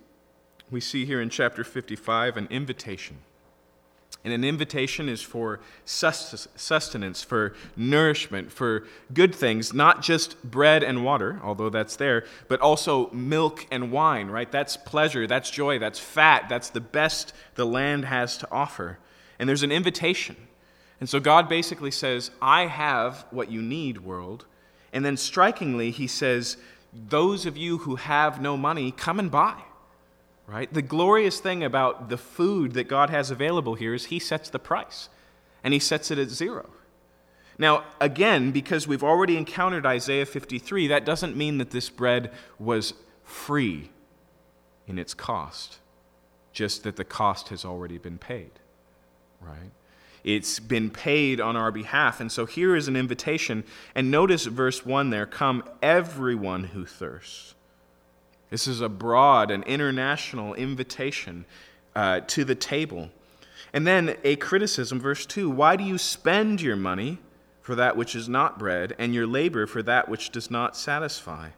We 0.71 0.81
see 0.81 1.05
here 1.05 1.21
in 1.21 1.31
chapter 1.31 1.65
55 1.65 2.37
an 2.37 2.49
invitation 2.51 3.19
and 4.25 4.33
an 4.33 4.45
invitation 4.45 5.09
is 5.09 5.21
for 5.21 5.59
sustenance, 5.85 7.23
for 7.25 7.55
nourishment, 7.77 8.53
for 8.53 8.87
good 9.13 9.35
things, 9.35 9.75
not 9.75 10.01
just 10.01 10.41
bread 10.45 10.85
and 10.85 11.05
water, 11.05 11.41
although 11.43 11.71
that's 11.71 11.97
there, 11.97 12.25
but 12.47 12.61
also 12.61 13.11
milk 13.11 13.67
and 13.73 13.91
wine, 13.91 14.29
right? 14.29 14.51
That's 14.51 14.77
pleasure, 14.77 15.27
that's 15.27 15.51
joy, 15.51 15.81
that's 15.81 15.99
fat, 15.99 16.49
that's 16.49 16.71
the 16.71 16.81
best 16.81 17.33
the 17.57 17.67
land 17.67 18.05
has 18.05 18.37
to 18.39 18.49
offer. 18.53 18.99
And 19.41 19.49
there's 19.49 19.65
an 19.65 19.73
invitation. 19.73 20.37
And 21.01 21.09
so 21.09 21.19
God 21.19 21.49
basically 21.49 21.91
says, 21.91 22.31
I 22.41 22.67
have 22.67 23.27
what 23.33 23.51
you 23.51 23.61
need, 23.61 24.03
world. 24.03 24.47
And 24.93 25.05
then 25.05 25.17
strikingly, 25.17 25.91
he 25.91 26.07
says, 26.07 26.59
Those 26.93 27.45
of 27.45 27.57
you 27.57 27.79
who 27.79 27.97
have 27.97 28.41
no 28.41 28.57
money, 28.57 28.93
come 28.93 29.19
and 29.19 29.33
buy 29.33 29.63
right? 30.47 30.73
The 30.73 30.83
glorious 30.83 31.41
thing 31.41 31.63
about 31.65 32.09
the 32.09 32.17
food 32.17 32.73
that 32.73 32.89
God 32.89 33.11
has 33.11 33.31
available 33.31 33.75
here 33.75 33.95
is 33.95 34.07
He 34.07 34.19
sets 34.19 34.51
the 34.51 34.59
price, 34.59 35.09
and 35.63 35.73
He 35.75 35.81
sets 35.81 36.11
it 36.11 36.19
at 36.19 36.29
zero. 36.29 36.71
Now, 37.59 37.85
again, 38.01 38.51
because 38.51 38.89
we've 38.89 39.05
already 39.05 39.37
encountered 39.37 39.87
Isaiah 39.87 40.27
53, 40.27 40.89
that 40.89 41.05
doesn't 41.05 41.37
mean 41.37 41.59
that 41.59 41.71
this 41.71 41.91
bread 41.91 42.33
was 42.59 42.95
free 43.25 43.91
in 44.87 44.99
its 44.99 45.15
cost, 45.15 45.79
just 46.53 46.83
that 46.83 46.97
the 46.97 47.05
cost 47.05 47.49
has 47.49 47.65
already 47.65 47.99
been 47.99 48.19
paid, 48.19 48.51
right? 49.41 49.71
It's 50.25 50.61
been 50.61 50.91
paid 50.91 51.41
on 51.41 51.57
our 51.57 51.71
behalf. 51.71 52.21
And 52.21 52.31
so 52.31 52.47
here 52.47 52.77
is 52.77 52.89
an 52.89 52.97
invitation. 52.97 53.65
And 53.95 54.11
notice 54.11 54.47
verse 54.47 54.87
1 54.87 55.11
there 55.11 55.27
come, 55.27 55.65
everyone 55.83 56.65
who 56.65 56.87
thirsts. 56.87 57.55
This 58.53 58.67
is 58.67 58.83
a 58.83 58.91
broad 58.91 59.51
and 59.51 59.65
international 59.65 60.53
invitation 60.53 61.47
uh, 61.97 62.21
to 62.27 62.45
the 62.45 62.55
table. 62.55 63.09
And 63.73 63.87
then 63.87 64.19
a 64.25 64.37
criticism, 64.37 65.01
verse 65.01 65.25
2 65.25 65.49
Why 65.49 65.75
do 65.75 65.83
you 65.83 65.97
spend 65.97 66.61
your 66.61 66.77
money 66.77 67.19
for 67.63 67.75
that 67.77 67.97
which 67.97 68.15
is 68.15 68.29
not 68.29 68.59
bread, 68.59 68.95
and 68.99 69.15
your 69.15 69.27
labor 69.27 69.67
for 69.67 69.83
that 69.85 70.07
which 70.07 70.29
does 70.29 70.51
not 70.51 70.77
satisfy? 70.77 71.49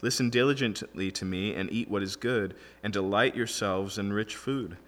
Listen 0.00 0.30
diligently 0.30 1.10
to 1.10 1.26
me 1.26 1.54
and 1.54 1.70
eat 1.70 1.90
what 1.90 2.02
is 2.02 2.16
good, 2.16 2.54
and 2.82 2.94
delight 2.94 3.36
yourselves 3.36 3.98
in 3.98 4.10
rich 4.10 4.36
food. 4.36 4.78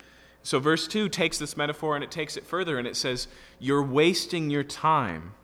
So, 0.42 0.58
verse 0.58 0.88
2 0.88 1.10
takes 1.10 1.36
this 1.36 1.58
metaphor 1.58 1.94
and 1.94 2.02
it 2.02 2.10
takes 2.10 2.38
it 2.38 2.46
further, 2.46 2.78
and 2.78 2.88
it 2.88 2.96
says, 2.96 3.28
You're 3.58 3.82
wasting 3.82 4.48
your 4.48 4.64
time 4.64 5.34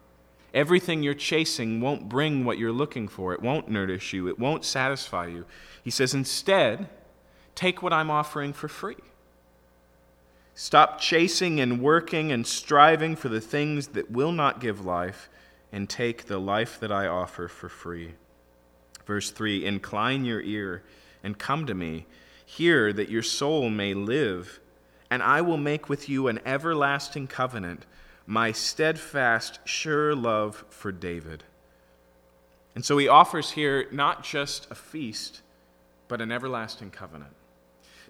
Everything 0.55 1.03
you're 1.03 1.15
chasing 1.15 1.81
won't 1.81 2.09
bring 2.09 2.45
what 2.45 2.59
you're 2.59 2.73
looking 2.73 3.09
for. 3.09 3.35
It 3.35 3.43
won't 3.43 3.69
nourish 3.69 4.13
you. 4.13 4.29
It 4.29 4.39
won't 4.39 4.65
satisfy 4.65 5.27
you. 5.27 5.45
He 5.83 5.91
says, 5.91 6.15
instead, 6.15 6.89
take 7.57 7.83
what 7.83 7.93
I'm 7.93 8.11
offering 8.11 8.53
for 8.53 8.69
free. 8.69 8.97
Stop 10.55 11.01
chasing 11.01 11.61
and 11.61 11.83
working 11.83 12.31
and 12.31 12.47
striving 12.47 13.17
for 13.17 13.29
the 13.29 13.41
things 13.41 13.89
that 13.89 14.13
will 14.13 14.31
not 14.31 14.61
give 14.61 14.87
life, 14.87 15.29
and 15.73 15.91
take 15.91 16.27
the 16.27 16.39
life 16.39 16.79
that 16.79 16.93
I 16.93 17.09
offer 17.09 17.49
for 17.49 17.69
free. 17.69 18.15
Verse 19.05 19.33
3 19.33 19.67
Incline 19.67 20.25
your 20.25 20.41
ear 20.41 20.85
and 21.25 21.37
come 21.37 21.67
to 21.67 21.75
me. 21.75 22.07
Hear 22.47 22.93
that 22.93 23.09
your 23.09 23.25
soul 23.25 23.71
may 23.71 23.93
live, 23.93 24.61
and 25.11 25.21
I 25.21 25.41
will 25.41 25.57
make 25.57 25.89
with 25.89 26.09
you 26.09 26.29
an 26.29 26.39
everlasting 26.47 27.27
covenant 27.27 27.87
my 28.27 28.53
steadfast, 28.53 29.61
sure 29.65 30.15
love 30.15 30.65
for 30.71 30.91
David. 30.93 31.45
And 32.75 32.85
so 32.85 32.99
he 32.99 33.09
offers 33.09 33.53
here 33.53 33.87
not 33.93 34.25
just 34.25 34.71
a 34.71 34.75
feast, 34.75 35.43
but 36.09 36.21
an 36.21 36.33
everlasting 36.33 36.91
covenant. 36.91 37.33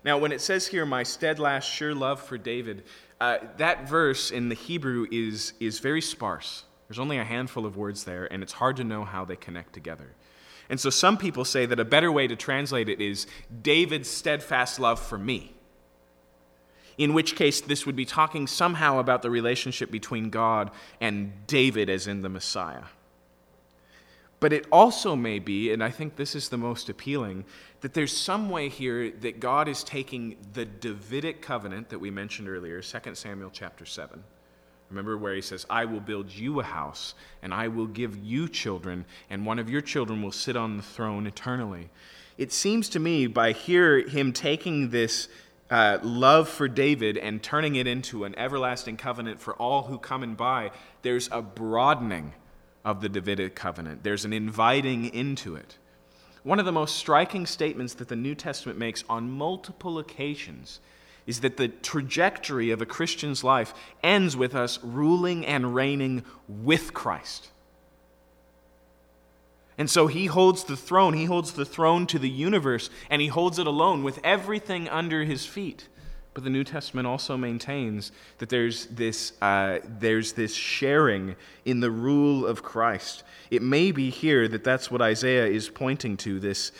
Now, 0.04 0.18
when 0.18 0.32
it 0.32 0.40
says 0.40 0.66
here, 0.66 0.84
my 0.84 1.02
steadfast, 1.02 1.68
sure 1.68 1.94
love 1.94 2.20
for 2.20 2.38
David, 2.38 2.84
uh, 3.20 3.38
that 3.56 3.88
verse 3.88 4.30
in 4.30 4.48
the 4.48 4.54
Hebrew 4.54 5.06
is, 5.10 5.54
is 5.60 5.78
very 5.78 6.02
sparse. 6.02 6.64
There's 6.88 6.98
only 6.98 7.18
a 7.18 7.24
handful 7.24 7.64
of 7.64 7.76
words 7.76 8.04
there, 8.04 8.30
and 8.32 8.42
it's 8.42 8.52
hard 8.52 8.76
to 8.76 8.84
know 8.84 9.04
how 9.04 9.24
they 9.24 9.36
connect 9.36 9.72
together. 9.72 10.10
And 10.68 10.78
so 10.78 10.90
some 10.90 11.16
people 11.16 11.44
say 11.44 11.66
that 11.66 11.80
a 11.80 11.84
better 11.84 12.12
way 12.12 12.26
to 12.26 12.36
translate 12.36 12.88
it 12.88 13.00
is 13.00 13.26
David's 13.62 14.08
steadfast 14.08 14.78
love 14.78 15.00
for 15.00 15.18
me 15.18 15.54
in 16.98 17.14
which 17.14 17.36
case 17.36 17.60
this 17.60 17.86
would 17.86 17.96
be 17.96 18.04
talking 18.04 18.46
somehow 18.46 18.98
about 18.98 19.22
the 19.22 19.30
relationship 19.30 19.90
between 19.90 20.30
God 20.30 20.70
and 21.00 21.32
David, 21.46 21.90
as 21.90 22.06
in 22.06 22.22
the 22.22 22.28
Messiah. 22.28 22.84
But 24.40 24.52
it 24.52 24.66
also 24.70 25.16
may 25.16 25.38
be, 25.38 25.72
and 25.72 25.82
I 25.82 25.90
think 25.90 26.16
this 26.16 26.34
is 26.34 26.50
the 26.50 26.58
most 26.58 26.88
appealing, 26.90 27.44
that 27.80 27.94
there's 27.94 28.14
some 28.14 28.50
way 28.50 28.68
here 28.68 29.10
that 29.10 29.40
God 29.40 29.68
is 29.68 29.82
taking 29.82 30.36
the 30.52 30.66
Davidic 30.66 31.40
covenant 31.40 31.88
that 31.88 31.98
we 31.98 32.10
mentioned 32.10 32.48
earlier, 32.48 32.82
2 32.82 33.14
Samuel 33.14 33.50
chapter 33.50 33.86
7. 33.86 34.22
Remember 34.90 35.16
where 35.16 35.34
he 35.34 35.40
says, 35.40 35.64
I 35.70 35.86
will 35.86 36.00
build 36.00 36.30
you 36.30 36.60
a 36.60 36.62
house, 36.62 37.14
and 37.42 37.54
I 37.54 37.68
will 37.68 37.86
give 37.86 38.18
you 38.18 38.48
children, 38.48 39.06
and 39.30 39.46
one 39.46 39.58
of 39.58 39.70
your 39.70 39.80
children 39.80 40.22
will 40.22 40.30
sit 40.30 40.56
on 40.56 40.76
the 40.76 40.82
throne 40.82 41.26
eternally. 41.26 41.88
It 42.36 42.52
seems 42.52 42.88
to 42.90 43.00
me, 43.00 43.26
by 43.26 43.52
here, 43.52 44.06
him 44.06 44.32
taking 44.32 44.90
this 44.90 45.28
uh, 45.70 45.98
love 46.02 46.48
for 46.48 46.68
David 46.68 47.16
and 47.16 47.42
turning 47.42 47.76
it 47.76 47.86
into 47.86 48.24
an 48.24 48.34
everlasting 48.38 48.96
covenant 48.96 49.40
for 49.40 49.54
all 49.54 49.82
who 49.84 49.98
come 49.98 50.22
and 50.22 50.36
buy, 50.36 50.70
there's 51.02 51.28
a 51.32 51.42
broadening 51.42 52.34
of 52.84 53.00
the 53.00 53.08
Davidic 53.08 53.54
covenant. 53.54 54.02
There's 54.02 54.24
an 54.24 54.32
inviting 54.32 55.06
into 55.06 55.56
it. 55.56 55.78
One 56.42 56.58
of 56.58 56.66
the 56.66 56.72
most 56.72 56.96
striking 56.96 57.46
statements 57.46 57.94
that 57.94 58.08
the 58.08 58.16
New 58.16 58.34
Testament 58.34 58.78
makes 58.78 59.02
on 59.08 59.30
multiple 59.30 59.98
occasions 59.98 60.80
is 61.26 61.40
that 61.40 61.56
the 61.56 61.68
trajectory 61.68 62.70
of 62.70 62.82
a 62.82 62.86
Christian's 62.86 63.42
life 63.42 63.72
ends 64.02 64.36
with 64.36 64.54
us 64.54 64.78
ruling 64.82 65.46
and 65.46 65.74
reigning 65.74 66.22
with 66.46 66.92
Christ. 66.92 67.48
And 69.76 69.90
so 69.90 70.06
he 70.06 70.26
holds 70.26 70.64
the 70.64 70.76
throne. 70.76 71.14
He 71.14 71.24
holds 71.24 71.52
the 71.52 71.64
throne 71.64 72.06
to 72.08 72.18
the 72.18 72.28
universe, 72.28 72.90
and 73.10 73.20
he 73.20 73.28
holds 73.28 73.58
it 73.58 73.66
alone 73.66 74.02
with 74.02 74.20
everything 74.22 74.88
under 74.88 75.24
his 75.24 75.44
feet. 75.44 75.88
But 76.32 76.42
the 76.42 76.50
New 76.50 76.64
Testament 76.64 77.06
also 77.06 77.36
maintains 77.36 78.10
that 78.38 78.48
there's 78.48 78.86
this, 78.86 79.32
uh, 79.40 79.78
there's 79.84 80.32
this 80.32 80.54
sharing 80.54 81.36
in 81.64 81.80
the 81.80 81.90
rule 81.90 82.44
of 82.46 82.62
Christ. 82.62 83.22
It 83.50 83.62
may 83.62 83.92
be 83.92 84.10
here 84.10 84.48
that 84.48 84.64
that's 84.64 84.90
what 84.90 85.00
Isaiah 85.00 85.46
is 85.46 85.68
pointing 85.68 86.16
to 86.18 86.40
this 86.40 86.72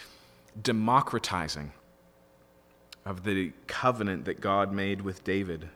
democratizing 0.60 1.72
of 3.04 3.22
the 3.22 3.52
covenant 3.66 4.24
that 4.24 4.40
God 4.40 4.72
made 4.72 5.02
with 5.02 5.22
David. 5.22 5.68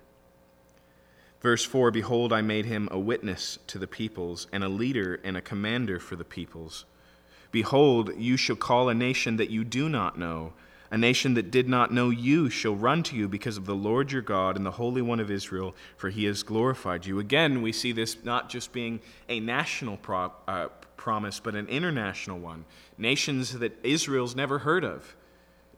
Verse 1.40 1.64
4 1.64 1.92
Behold, 1.92 2.32
I 2.32 2.42
made 2.42 2.64
him 2.64 2.88
a 2.90 2.98
witness 2.98 3.58
to 3.68 3.78
the 3.78 3.86
peoples, 3.86 4.48
and 4.52 4.64
a 4.64 4.68
leader 4.68 5.20
and 5.22 5.36
a 5.36 5.40
commander 5.40 6.00
for 6.00 6.16
the 6.16 6.24
peoples. 6.24 6.84
Behold, 7.50 8.12
you 8.16 8.36
shall 8.36 8.56
call 8.56 8.88
a 8.88 8.94
nation 8.94 9.36
that 9.36 9.50
you 9.50 9.64
do 9.64 9.88
not 9.88 10.18
know. 10.18 10.52
A 10.90 10.96
nation 10.96 11.34
that 11.34 11.50
did 11.50 11.68
not 11.68 11.92
know 11.92 12.08
you 12.08 12.48
shall 12.48 12.74
run 12.74 13.02
to 13.04 13.16
you 13.16 13.28
because 13.28 13.58
of 13.58 13.66
the 13.66 13.74
Lord 13.74 14.10
your 14.10 14.22
God 14.22 14.56
and 14.56 14.64
the 14.64 14.72
Holy 14.72 15.02
One 15.02 15.20
of 15.20 15.30
Israel, 15.30 15.74
for 15.96 16.08
he 16.08 16.24
has 16.24 16.42
glorified 16.42 17.04
you. 17.04 17.18
Again, 17.18 17.60
we 17.60 17.72
see 17.72 17.92
this 17.92 18.16
not 18.24 18.48
just 18.48 18.72
being 18.72 19.00
a 19.28 19.38
national 19.38 19.98
pro- 19.98 20.32
uh, 20.46 20.68
promise, 20.96 21.40
but 21.40 21.54
an 21.54 21.68
international 21.68 22.38
one. 22.38 22.64
Nations 22.96 23.58
that 23.58 23.78
Israel's 23.82 24.34
never 24.34 24.60
heard 24.60 24.84
of, 24.84 25.14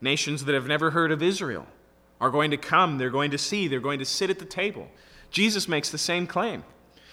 nations 0.00 0.44
that 0.44 0.54
have 0.54 0.68
never 0.68 0.92
heard 0.92 1.10
of 1.10 1.22
Israel, 1.22 1.66
are 2.20 2.30
going 2.30 2.50
to 2.52 2.56
come, 2.56 2.98
they're 2.98 3.10
going 3.10 3.30
to 3.32 3.38
see, 3.38 3.66
they're 3.66 3.80
going 3.80 3.98
to 3.98 4.04
sit 4.04 4.30
at 4.30 4.38
the 4.38 4.44
table. 4.44 4.88
Jesus 5.30 5.66
makes 5.66 5.90
the 5.90 5.98
same 5.98 6.26
claim. 6.26 6.64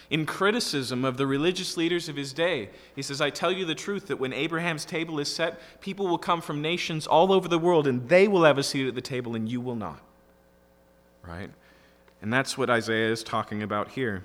In 0.10 0.26
criticism 0.26 1.04
of 1.04 1.18
the 1.18 1.28
religious 1.28 1.76
leaders 1.76 2.08
of 2.08 2.16
his 2.16 2.32
day, 2.32 2.70
he 2.96 3.02
says, 3.02 3.20
I 3.20 3.30
tell 3.30 3.52
you 3.52 3.66
the 3.66 3.76
truth 3.76 4.08
that 4.08 4.20
when 4.20 4.32
Abraham's 4.32 4.86
table 4.86 5.20
is 5.20 5.34
set, 5.34 5.60
people 5.82 6.08
will 6.08 6.18
come 6.18 6.40
from 6.42 6.62
nations 6.62 7.06
all 7.06 7.34
over 7.34 7.48
the 7.48 7.60
world 7.60 7.88
and 7.88 8.08
they 8.08 8.28
will 8.28 8.46
have 8.46 8.58
a 8.58 8.64
seat 8.64 8.88
at 8.88 8.96
the 8.96 9.02
table 9.02 9.36
and 9.36 9.50
you 9.50 9.60
will 9.60 9.76
not. 9.76 10.00
Right? 11.26 11.50
And 12.22 12.32
that's 12.32 12.58
what 12.58 12.70
Isaiah 12.70 13.12
is 13.12 13.24
talking 13.24 13.62
about 13.62 13.92
here. 13.92 14.24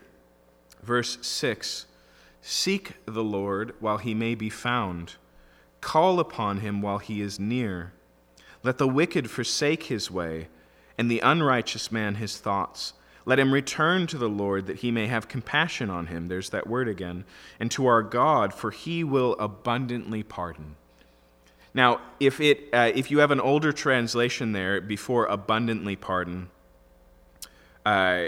Verse 0.82 1.18
6 1.20 1.86
Seek 2.40 2.94
the 3.06 3.24
Lord 3.24 3.74
while 3.80 3.98
he 3.98 4.14
may 4.14 4.34
be 4.34 4.50
found, 4.50 5.14
call 5.80 6.20
upon 6.20 6.58
him 6.58 6.80
while 6.82 6.98
he 6.98 7.20
is 7.20 7.38
near. 7.38 7.92
Let 8.62 8.78
the 8.78 8.88
wicked 8.88 9.30
forsake 9.30 9.84
his 9.84 10.10
way, 10.10 10.48
and 10.96 11.10
the 11.10 11.20
unrighteous 11.20 11.90
man 11.90 12.16
his 12.16 12.38
thoughts. 12.38 12.94
Let 13.24 13.38
him 13.38 13.52
return 13.52 14.06
to 14.08 14.18
the 14.18 14.28
Lord 14.28 14.66
that 14.66 14.78
he 14.78 14.90
may 14.90 15.06
have 15.06 15.28
compassion 15.28 15.90
on 15.90 16.08
him. 16.08 16.28
There's 16.28 16.50
that 16.50 16.66
word 16.66 16.88
again. 16.88 17.24
And 17.60 17.70
to 17.72 17.86
our 17.86 18.02
God, 18.02 18.52
for 18.52 18.70
he 18.70 19.04
will 19.04 19.36
abundantly 19.38 20.22
pardon. 20.22 20.76
Now, 21.74 22.00
if, 22.20 22.40
it, 22.40 22.68
uh, 22.72 22.90
if 22.94 23.10
you 23.10 23.18
have 23.18 23.30
an 23.30 23.40
older 23.40 23.72
translation 23.72 24.52
there 24.52 24.80
before 24.80 25.26
abundantly 25.26 25.96
pardon, 25.96 26.50
uh, 27.86 28.26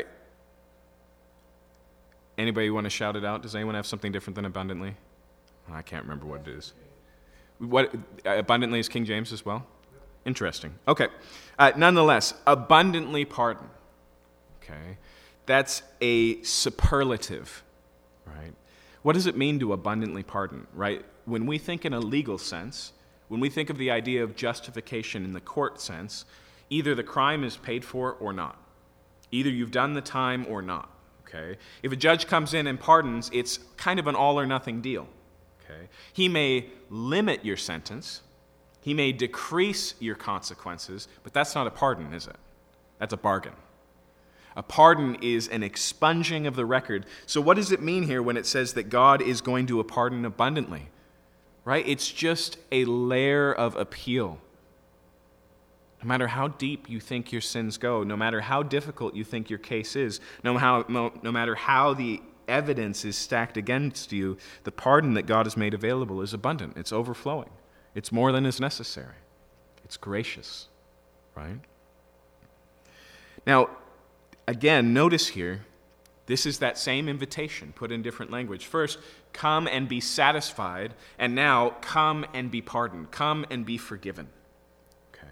anybody 2.38 2.70
want 2.70 2.84
to 2.84 2.90
shout 2.90 3.16
it 3.16 3.24
out? 3.24 3.42
Does 3.42 3.54
anyone 3.54 3.74
have 3.74 3.86
something 3.86 4.12
different 4.12 4.36
than 4.36 4.44
abundantly? 4.44 4.94
I 5.70 5.82
can't 5.82 6.04
remember 6.04 6.26
what 6.26 6.46
it 6.46 6.48
is. 6.48 6.72
What 7.58 7.94
abundantly 8.24 8.78
is 8.78 8.88
King 8.88 9.04
James 9.04 9.32
as 9.32 9.44
well? 9.44 9.66
Interesting. 10.24 10.74
Okay. 10.88 11.08
Uh, 11.58 11.72
nonetheless, 11.76 12.34
abundantly 12.46 13.24
pardon. 13.24 13.68
Okay. 14.64 14.96
That's 15.46 15.82
a 16.00 16.42
superlative, 16.42 17.62
right? 18.26 18.54
What 19.02 19.12
does 19.12 19.26
it 19.26 19.36
mean 19.36 19.58
to 19.60 19.74
abundantly 19.74 20.22
pardon, 20.22 20.66
right? 20.72 21.04
When 21.26 21.46
we 21.46 21.58
think 21.58 21.84
in 21.84 21.92
a 21.92 22.00
legal 22.00 22.38
sense, 22.38 22.92
when 23.28 23.40
we 23.40 23.50
think 23.50 23.68
of 23.68 23.76
the 23.76 23.90
idea 23.90 24.24
of 24.24 24.36
justification 24.36 25.24
in 25.24 25.32
the 25.32 25.40
court 25.40 25.80
sense, 25.80 26.24
either 26.70 26.94
the 26.94 27.02
crime 27.02 27.44
is 27.44 27.56
paid 27.56 27.84
for 27.84 28.12
or 28.12 28.32
not. 28.32 28.58
Either 29.30 29.50
you've 29.50 29.70
done 29.70 29.92
the 29.92 30.00
time 30.00 30.46
or 30.48 30.62
not. 30.62 30.90
Okay? 31.26 31.58
If 31.82 31.92
a 31.92 31.96
judge 31.96 32.26
comes 32.26 32.54
in 32.54 32.66
and 32.66 32.80
pardons, 32.80 33.30
it's 33.32 33.58
kind 33.76 33.98
of 33.98 34.06
an 34.06 34.14
all 34.14 34.38
or 34.38 34.46
nothing 34.46 34.80
deal. 34.80 35.08
Okay? 35.64 35.88
He 36.12 36.28
may 36.28 36.70
limit 36.88 37.44
your 37.44 37.56
sentence, 37.56 38.22
he 38.80 38.94
may 38.94 39.12
decrease 39.12 39.94
your 39.98 40.14
consequences, 40.14 41.08
but 41.22 41.32
that's 41.32 41.54
not 41.54 41.66
a 41.66 41.70
pardon, 41.70 42.12
is 42.12 42.26
it? 42.26 42.36
That's 42.98 43.12
a 43.12 43.18
bargain. 43.18 43.54
A 44.56 44.62
pardon 44.62 45.16
is 45.20 45.48
an 45.48 45.62
expunging 45.62 46.46
of 46.46 46.56
the 46.56 46.64
record. 46.64 47.06
So, 47.26 47.40
what 47.40 47.54
does 47.54 47.72
it 47.72 47.82
mean 47.82 48.04
here 48.04 48.22
when 48.22 48.36
it 48.36 48.46
says 48.46 48.74
that 48.74 48.84
God 48.84 49.20
is 49.20 49.40
going 49.40 49.66
to 49.66 49.80
a 49.80 49.84
pardon 49.84 50.24
abundantly? 50.24 50.88
Right? 51.64 51.86
It's 51.88 52.10
just 52.10 52.58
a 52.70 52.84
layer 52.84 53.52
of 53.52 53.74
appeal. 53.76 54.38
No 56.02 56.08
matter 56.08 56.28
how 56.28 56.48
deep 56.48 56.88
you 56.88 57.00
think 57.00 57.32
your 57.32 57.40
sins 57.40 57.78
go, 57.78 58.02
no 58.04 58.16
matter 58.16 58.42
how 58.42 58.62
difficult 58.62 59.14
you 59.14 59.24
think 59.24 59.48
your 59.48 59.58
case 59.58 59.96
is, 59.96 60.20
no, 60.42 60.58
how, 60.58 60.84
no, 60.88 61.12
no 61.22 61.32
matter 61.32 61.54
how 61.54 61.94
the 61.94 62.20
evidence 62.46 63.06
is 63.06 63.16
stacked 63.16 63.56
against 63.56 64.12
you, 64.12 64.36
the 64.64 64.70
pardon 64.70 65.14
that 65.14 65.24
God 65.24 65.46
has 65.46 65.56
made 65.56 65.72
available 65.72 66.20
is 66.20 66.34
abundant. 66.34 66.76
It's 66.76 66.92
overflowing. 66.92 67.48
It's 67.94 68.12
more 68.12 68.32
than 68.32 68.44
is 68.44 68.60
necessary. 68.60 69.14
It's 69.84 69.96
gracious, 69.96 70.68
right? 71.34 71.60
Now, 73.46 73.70
again, 74.46 74.92
notice 74.92 75.28
here, 75.28 75.64
this 76.26 76.46
is 76.46 76.58
that 76.60 76.78
same 76.78 77.08
invitation 77.08 77.72
put 77.74 77.92
in 77.92 78.02
different 78.02 78.30
language. 78.30 78.64
First, 78.64 78.98
come 79.32 79.66
and 79.66 79.88
be 79.88 80.00
satisfied, 80.00 80.94
and 81.18 81.34
now 81.34 81.76
come 81.80 82.24
and 82.32 82.50
be 82.50 82.62
pardoned. 82.62 83.10
Come 83.10 83.44
and 83.50 83.66
be 83.66 83.76
forgiven. 83.76 84.28
Okay. 85.12 85.26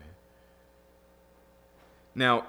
Now, 2.15 2.45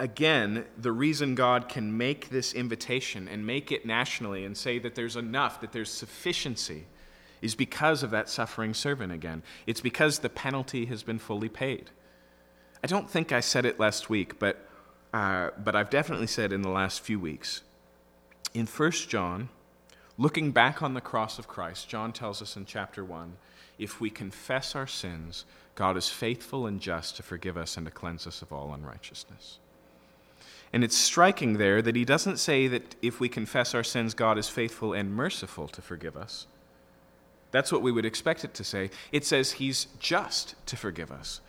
again, 0.00 0.64
the 0.76 0.90
reason 0.90 1.36
God 1.36 1.68
can 1.68 1.96
make 1.96 2.30
this 2.30 2.52
invitation 2.52 3.28
and 3.28 3.46
make 3.46 3.70
it 3.70 3.86
nationally 3.86 4.44
and 4.44 4.56
say 4.56 4.80
that 4.80 4.96
there's 4.96 5.14
enough, 5.16 5.60
that 5.60 5.70
there's 5.70 5.90
sufficiency, 5.90 6.86
is 7.40 7.54
because 7.54 8.02
of 8.02 8.10
that 8.10 8.28
suffering 8.28 8.74
servant 8.74 9.12
again. 9.12 9.44
It's 9.66 9.80
because 9.80 10.18
the 10.18 10.28
penalty 10.28 10.86
has 10.86 11.04
been 11.04 11.20
fully 11.20 11.48
paid. 11.48 11.90
I 12.82 12.88
don't 12.88 13.08
think 13.08 13.30
I 13.30 13.38
said 13.40 13.64
it 13.64 13.78
last 13.78 14.10
week, 14.10 14.40
but, 14.40 14.68
uh, 15.12 15.50
but 15.62 15.76
I've 15.76 15.90
definitely 15.90 16.26
said 16.26 16.52
in 16.52 16.62
the 16.62 16.70
last 16.70 17.00
few 17.00 17.20
weeks. 17.20 17.62
In 18.54 18.66
1 18.66 18.90
John, 18.92 19.48
looking 20.18 20.52
back 20.52 20.82
on 20.82 20.94
the 20.94 21.00
cross 21.00 21.38
of 21.38 21.48
Christ, 21.48 21.88
John 21.88 22.12
tells 22.12 22.42
us 22.42 22.56
in 22.56 22.64
chapter 22.64 23.04
1 23.04 23.34
if 23.78 24.00
we 24.00 24.10
confess 24.10 24.76
our 24.76 24.86
sins, 24.86 25.44
God 25.74 25.96
is 25.96 26.08
faithful 26.08 26.66
and 26.66 26.80
just 26.80 27.16
to 27.16 27.22
forgive 27.22 27.56
us 27.56 27.76
and 27.76 27.86
to 27.86 27.92
cleanse 27.92 28.26
us 28.26 28.42
of 28.42 28.52
all 28.52 28.72
unrighteousness. 28.74 29.58
And 30.72 30.84
it's 30.84 30.96
striking 30.96 31.54
there 31.54 31.82
that 31.82 31.96
he 31.96 32.04
doesn't 32.04 32.38
say 32.38 32.66
that 32.68 32.94
if 33.02 33.20
we 33.20 33.28
confess 33.28 33.74
our 33.74 33.84
sins, 33.84 34.14
God 34.14 34.38
is 34.38 34.48
faithful 34.48 34.92
and 34.92 35.14
merciful 35.14 35.68
to 35.68 35.82
forgive 35.82 36.16
us. 36.16 36.46
That's 37.50 37.70
what 37.70 37.82
we 37.82 37.92
would 37.92 38.06
expect 38.06 38.44
it 38.44 38.54
to 38.54 38.64
say. 38.64 38.90
It 39.12 39.26
says 39.26 39.52
he's 39.52 39.86
just 39.98 40.54
to 40.66 40.76
forgive 40.76 41.12
us. 41.12 41.40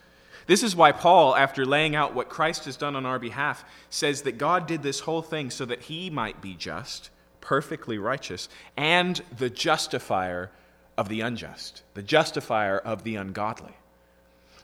This 0.46 0.64
is 0.64 0.76
why 0.76 0.92
Paul, 0.92 1.36
after 1.36 1.66
laying 1.66 1.96
out 1.96 2.14
what 2.14 2.30
Christ 2.30 2.66
has 2.66 2.78
done 2.78 2.96
on 2.96 3.06
our 3.06 3.20
behalf, 3.20 3.64
says 3.90 4.24
that 4.24 4.38
God 4.38 4.68
did 4.68 4.84
this 4.84 5.02
whole 5.02 5.22
thing 5.22 5.50
so 5.50 5.66
that 5.66 5.84
he 5.84 6.10
might 6.10 6.42
be 6.42 6.54
just, 6.54 7.10
perfectly 7.42 7.98
righteous, 7.98 8.50
and 8.76 9.22
the 9.38 9.50
justifier 9.50 10.52
of 10.98 11.10
the 11.10 11.22
unjust, 11.22 11.84
the 11.94 12.04
justifier 12.04 12.78
of 12.78 13.04
the 13.04 13.16
ungodly. 13.16 13.74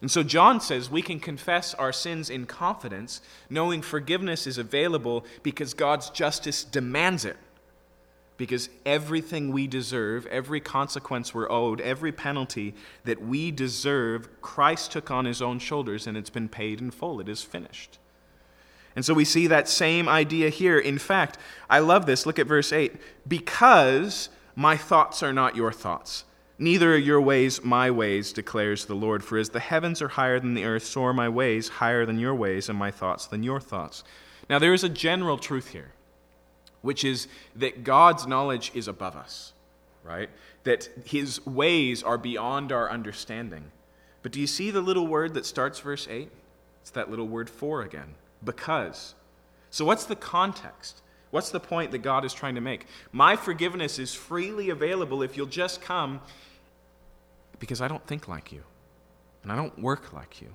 And 0.02 0.10
so 0.10 0.24
John 0.24 0.62
says 0.62 0.90
we 0.90 1.02
can 1.02 1.20
confess 1.20 1.74
our 1.74 1.92
sins 1.92 2.30
in 2.30 2.46
confidence, 2.46 3.22
knowing 3.50 3.82
forgiveness 3.82 4.48
is 4.48 4.58
available 4.58 5.26
because 5.44 5.74
God's 5.74 6.10
justice 6.10 6.64
demands 6.64 7.26
it. 7.26 7.38
Because 8.40 8.70
everything 8.88 9.52
we 9.52 9.68
deserve, 9.68 10.26
every 10.26 10.60
consequence 10.60 11.32
we're 11.32 11.52
owed, 11.52 11.80
every 11.82 12.12
penalty 12.12 12.74
that 13.04 13.22
we 13.22 13.52
deserve, 13.52 14.42
Christ 14.42 14.92
took 14.92 15.12
on 15.12 15.26
his 15.26 15.44
own 15.44 15.60
shoulders 15.60 16.08
and 16.08 16.18
it's 16.18 16.32
been 16.32 16.50
paid 16.50 16.82
in 16.82 16.90
full. 16.90 17.20
It 17.20 17.30
is 17.30 17.44
finished. 17.44 18.00
And 18.96 19.06
so 19.06 19.14
we 19.14 19.26
see 19.26 19.46
that 19.46 19.70
same 19.70 20.10
idea 20.10 20.50
here. 20.50 20.80
In 20.80 20.98
fact, 20.98 21.38
I 21.70 21.78
love 21.78 22.08
this. 22.08 22.26
Look 22.26 22.40
at 22.40 22.48
verse 22.48 22.74
8. 22.74 22.96
Because 23.28 24.30
my 24.56 24.76
thoughts 24.76 25.22
are 25.22 25.34
not 25.34 25.56
your 25.56 25.72
thoughts 25.72 26.24
Neither 26.62 26.94
are 26.94 26.98
your 26.98 27.22
ways 27.22 27.64
my 27.64 27.90
ways, 27.90 28.34
declares 28.34 28.86
the 28.86 28.94
Lord. 28.94 29.24
For 29.24 29.38
as 29.38 29.50
the 29.50 29.62
heavens 29.62 30.02
are 30.02 30.10
higher 30.10 30.42
than 30.42 30.56
the 30.56 30.66
earth, 30.66 30.84
so 30.84 31.06
are 31.06 31.14
my 31.14 31.30
ways 31.30 31.70
higher 31.70 32.06
than 32.06 32.20
your 32.20 32.36
ways, 32.36 32.68
and 32.68 32.78
my 32.78 32.92
thoughts 32.92 33.26
than 33.26 33.44
your 33.44 33.62
thoughts. 33.62 34.04
Now, 34.50 34.60
there 34.60 34.74
is 34.74 34.84
a 34.84 34.90
general 34.90 35.38
truth 35.38 35.70
here, 35.70 35.94
which 36.82 37.04
is 37.04 37.28
that 37.56 37.84
God's 37.84 38.26
knowledge 38.28 38.72
is 38.74 38.88
above 38.88 39.16
us, 39.16 39.54
right? 40.04 40.30
That 40.64 40.90
his 41.06 41.46
ways 41.46 42.04
are 42.04 42.18
beyond 42.18 42.72
our 42.72 42.90
understanding. 42.90 43.72
But 44.22 44.32
do 44.32 44.40
you 44.40 44.48
see 44.48 44.72
the 44.72 44.82
little 44.82 45.08
word 45.08 45.34
that 45.34 45.46
starts 45.46 45.80
verse 45.80 46.08
8? 46.10 46.30
It's 46.82 46.92
that 46.92 47.10
little 47.10 47.28
word 47.28 47.50
for 47.50 47.82
again. 47.82 48.16
Because. 48.44 49.16
So, 49.70 49.86
what's 49.86 50.06
the 50.06 50.16
context? 50.16 51.02
What's 51.32 51.52
the 51.52 51.60
point 51.60 51.92
that 51.92 52.00
God 52.00 52.26
is 52.26 52.34
trying 52.34 52.56
to 52.56 52.62
make? 52.62 52.88
My 53.12 53.36
forgiveness 53.36 54.00
is 54.00 54.16
freely 54.16 54.70
available 54.70 55.22
if 55.22 55.38
you'll 55.38 55.46
just 55.46 55.82
come 55.82 56.22
because 57.60 57.82
I 57.82 57.88
don't 57.88 58.06
think 58.08 58.28
like 58.28 58.52
you, 58.52 58.64
and 59.44 59.52
I 59.52 59.56
don't 59.56 59.78
work 59.78 60.14
like 60.14 60.42
you. 60.42 60.48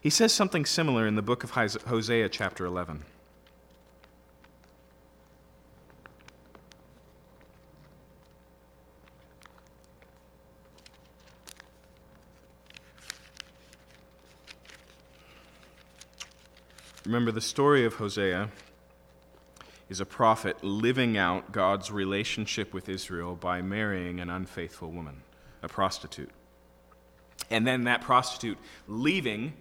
He 0.00 0.10
says 0.10 0.32
something 0.32 0.64
similar 0.64 1.06
in 1.06 1.16
the 1.16 1.22
book 1.22 1.44
of 1.44 1.50
Hosea, 1.50 2.28
chapter 2.28 2.64
11. 2.64 3.04
Remember 17.06 17.30
the 17.30 17.40
story 17.40 17.84
of 17.84 17.94
Hosea 17.94 18.48
is 19.88 20.00
a 20.00 20.04
prophet 20.04 20.64
living 20.64 21.16
out 21.16 21.52
God's 21.52 21.92
relationship 21.92 22.74
with 22.74 22.88
Israel 22.88 23.36
by 23.36 23.62
marrying 23.62 24.18
an 24.18 24.28
unfaithful 24.28 24.90
woman 24.90 25.22
a 25.62 25.68
prostitute. 25.68 26.30
And 27.48 27.64
then 27.64 27.84
that 27.84 28.00
prostitute 28.00 28.58
leaving 28.88 29.52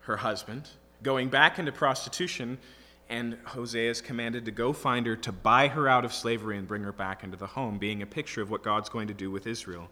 her 0.00 0.18
husband, 0.18 0.68
going 1.02 1.30
back 1.30 1.58
into 1.58 1.72
prostitution, 1.72 2.58
and 3.08 3.38
Hosea 3.44 3.90
is 3.90 4.02
commanded 4.02 4.44
to 4.44 4.50
go 4.50 4.74
find 4.74 5.06
her, 5.06 5.16
to 5.16 5.32
buy 5.32 5.68
her 5.68 5.88
out 5.88 6.04
of 6.04 6.12
slavery, 6.12 6.58
and 6.58 6.68
bring 6.68 6.82
her 6.82 6.92
back 6.92 7.24
into 7.24 7.38
the 7.38 7.46
home, 7.46 7.78
being 7.78 8.02
a 8.02 8.06
picture 8.06 8.42
of 8.42 8.50
what 8.50 8.62
God's 8.62 8.90
going 8.90 9.08
to 9.08 9.14
do 9.14 9.30
with 9.30 9.46
Israel. 9.46 9.88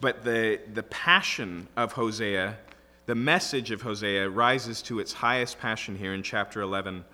But 0.00 0.24
the, 0.24 0.58
the 0.74 0.82
passion 0.82 1.68
of 1.76 1.92
Hosea, 1.92 2.58
The 3.06 3.14
message 3.14 3.70
of 3.70 3.82
Hosea 3.82 4.28
rises 4.28 4.82
to 4.82 4.98
its 4.98 5.12
highest 5.12 5.60
passion 5.60 5.94
here 5.94 6.12
in 6.12 6.24
chapter 6.24 6.60
11. 6.60 7.04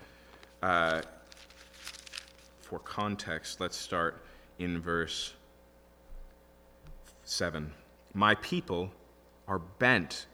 Uh, 0.62 1.02
for 2.62 2.78
context, 2.78 3.60
let's 3.60 3.76
start 3.76 4.24
in 4.58 4.80
verse 4.80 5.34
7. 7.24 7.70
My 8.14 8.34
people 8.36 8.90
are 9.46 9.58
bent 9.58 10.24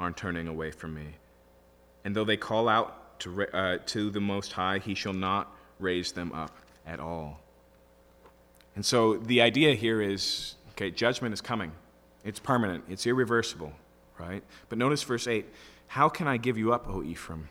on 0.00 0.14
turning 0.14 0.48
away 0.48 0.72
from 0.72 0.94
me. 0.94 1.06
And 2.04 2.16
though 2.16 2.24
they 2.24 2.36
call 2.36 2.68
out 2.68 3.20
to, 3.20 3.46
uh, 3.56 3.78
to 3.86 4.10
the 4.10 4.20
Most 4.20 4.50
High, 4.50 4.78
he 4.78 4.96
shall 4.96 5.14
not 5.14 5.54
raise 5.78 6.10
them 6.10 6.32
up 6.32 6.56
at 6.84 6.98
all. 6.98 7.38
And 8.74 8.84
so 8.84 9.16
the 9.18 9.42
idea 9.42 9.76
here 9.76 10.02
is 10.02 10.56
okay, 10.70 10.90
judgment 10.90 11.32
is 11.32 11.40
coming. 11.40 11.70
It's 12.24 12.40
permanent, 12.40 12.82
it's 12.88 13.06
irreversible, 13.06 13.72
right? 14.18 14.42
But 14.68 14.78
notice 14.78 15.02
verse 15.02 15.26
8 15.26 15.46
How 15.88 16.08
can 16.08 16.26
I 16.26 16.36
give 16.36 16.58
you 16.58 16.72
up, 16.72 16.88
O 16.88 17.02
Ephraim? 17.02 17.48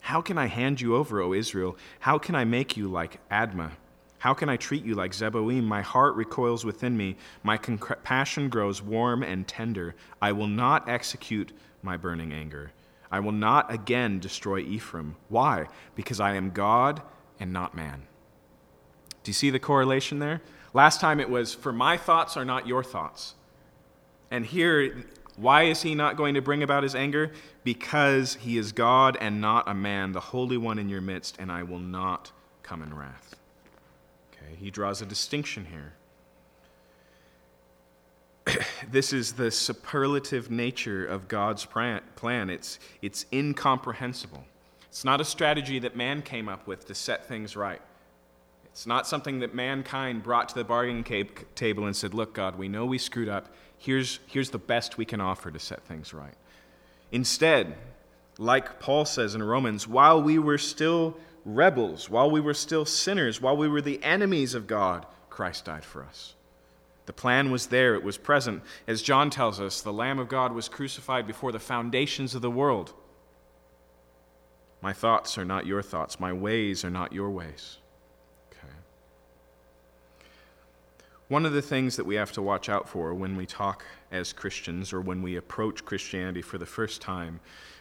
How 0.00 0.20
can 0.20 0.36
I 0.36 0.46
hand 0.46 0.80
you 0.80 0.96
over, 0.96 1.20
O 1.20 1.32
Israel? 1.32 1.76
How 2.00 2.18
can 2.18 2.34
I 2.34 2.44
make 2.44 2.76
you 2.76 2.88
like 2.88 3.26
Admah? 3.30 3.72
How 4.18 4.32
can 4.32 4.48
I 4.48 4.56
treat 4.56 4.84
you 4.84 4.94
like 4.94 5.12
Zeboim? 5.12 5.64
My 5.64 5.82
heart 5.82 6.14
recoils 6.14 6.64
within 6.64 6.96
me. 6.96 7.16
My 7.42 7.56
compassion 7.56 8.48
grows 8.48 8.80
warm 8.80 9.22
and 9.22 9.46
tender. 9.46 9.94
I 10.20 10.32
will 10.32 10.46
not 10.46 10.88
execute 10.88 11.52
my 11.82 11.96
burning 11.96 12.32
anger. 12.32 12.72
I 13.10 13.20
will 13.20 13.32
not 13.32 13.72
again 13.72 14.18
destroy 14.20 14.60
Ephraim. 14.60 15.16
Why? 15.28 15.68
Because 15.94 16.20
I 16.20 16.34
am 16.34 16.50
God 16.50 17.02
and 17.38 17.52
not 17.52 17.74
man. 17.74 18.04
Do 19.22 19.28
you 19.28 19.34
see 19.34 19.50
the 19.50 19.58
correlation 19.58 20.18
there? 20.18 20.40
Last 20.72 21.00
time 21.00 21.20
it 21.20 21.30
was, 21.30 21.54
for 21.54 21.72
my 21.72 21.96
thoughts 21.96 22.36
are 22.36 22.44
not 22.44 22.66
your 22.66 22.82
thoughts. 22.82 23.34
And 24.30 24.44
here, 24.44 25.04
why 25.36 25.64
is 25.64 25.82
he 25.82 25.94
not 25.94 26.16
going 26.16 26.34
to 26.34 26.42
bring 26.42 26.62
about 26.62 26.82
his 26.82 26.94
anger? 26.94 27.32
Because 27.64 28.34
he 28.34 28.56
is 28.56 28.72
God 28.72 29.16
and 29.20 29.40
not 29.40 29.68
a 29.68 29.74
man, 29.74 30.12
the 30.12 30.20
Holy 30.20 30.56
One 30.56 30.78
in 30.78 30.88
your 30.88 31.00
midst, 31.00 31.36
and 31.38 31.50
I 31.50 31.62
will 31.62 31.78
not 31.78 32.30
come 32.62 32.82
in 32.82 32.94
wrath. 32.94 33.34
Okay, 34.32 34.54
he 34.56 34.70
draws 34.70 35.02
a 35.02 35.06
distinction 35.06 35.66
here. 35.66 35.94
this 38.90 39.12
is 39.12 39.32
the 39.32 39.50
superlative 39.50 40.50
nature 40.50 41.04
of 41.04 41.28
God's 41.28 41.66
plan. 41.66 42.50
It's, 42.50 42.78
it's 43.02 43.26
incomprehensible. 43.32 44.44
It's 44.88 45.04
not 45.04 45.20
a 45.20 45.24
strategy 45.24 45.80
that 45.80 45.96
man 45.96 46.22
came 46.22 46.48
up 46.48 46.66
with 46.66 46.86
to 46.86 46.94
set 46.94 47.26
things 47.26 47.56
right. 47.56 47.82
It's 48.66 48.86
not 48.86 49.06
something 49.06 49.38
that 49.40 49.54
mankind 49.54 50.22
brought 50.22 50.48
to 50.50 50.54
the 50.56 50.64
bargaining 50.64 51.04
table 51.54 51.86
and 51.86 51.94
said, 51.94 52.12
Look, 52.12 52.34
God, 52.34 52.58
we 52.58 52.68
know 52.68 52.84
we 52.84 52.98
screwed 52.98 53.28
up. 53.28 53.54
Here's, 53.84 54.18
here's 54.26 54.48
the 54.48 54.58
best 54.58 54.96
we 54.96 55.04
can 55.04 55.20
offer 55.20 55.50
to 55.50 55.58
set 55.58 55.84
things 55.84 56.14
right. 56.14 56.32
Instead, 57.12 57.76
like 58.38 58.80
Paul 58.80 59.04
says 59.04 59.34
in 59.34 59.42
Romans, 59.42 59.86
while 59.86 60.22
we 60.22 60.38
were 60.38 60.56
still 60.56 61.18
rebels, 61.44 62.08
while 62.08 62.30
we 62.30 62.40
were 62.40 62.54
still 62.54 62.86
sinners, 62.86 63.42
while 63.42 63.58
we 63.58 63.68
were 63.68 63.82
the 63.82 64.02
enemies 64.02 64.54
of 64.54 64.66
God, 64.66 65.04
Christ 65.28 65.66
died 65.66 65.84
for 65.84 66.02
us. 66.02 66.34
The 67.04 67.12
plan 67.12 67.50
was 67.50 67.66
there, 67.66 67.94
it 67.94 68.02
was 68.02 68.16
present. 68.16 68.62
As 68.86 69.02
John 69.02 69.28
tells 69.28 69.60
us, 69.60 69.82
the 69.82 69.92
Lamb 69.92 70.18
of 70.18 70.28
God 70.28 70.52
was 70.52 70.66
crucified 70.66 71.26
before 71.26 71.52
the 71.52 71.58
foundations 71.58 72.34
of 72.34 72.40
the 72.40 72.50
world. 72.50 72.94
My 74.80 74.94
thoughts 74.94 75.36
are 75.36 75.44
not 75.44 75.66
your 75.66 75.82
thoughts, 75.82 76.18
my 76.18 76.32
ways 76.32 76.86
are 76.86 76.90
not 76.90 77.12
your 77.12 77.28
ways. 77.28 77.76
One 81.34 81.46
of 81.46 81.52
the 81.52 81.62
things 81.62 81.96
that 81.96 82.06
we 82.06 82.14
have 82.14 82.30
to 82.30 82.42
watch 82.42 82.68
out 82.68 82.88
for 82.88 83.12
when 83.12 83.36
we 83.36 83.44
talk 83.44 83.84
as 84.12 84.32
Christians 84.32 84.92
or 84.92 85.00
when 85.00 85.20
we 85.20 85.34
approach 85.34 85.84
Christianity 85.84 86.42
for 86.42 86.58
the 86.58 86.64
first 86.64 87.02
time 87.02 87.40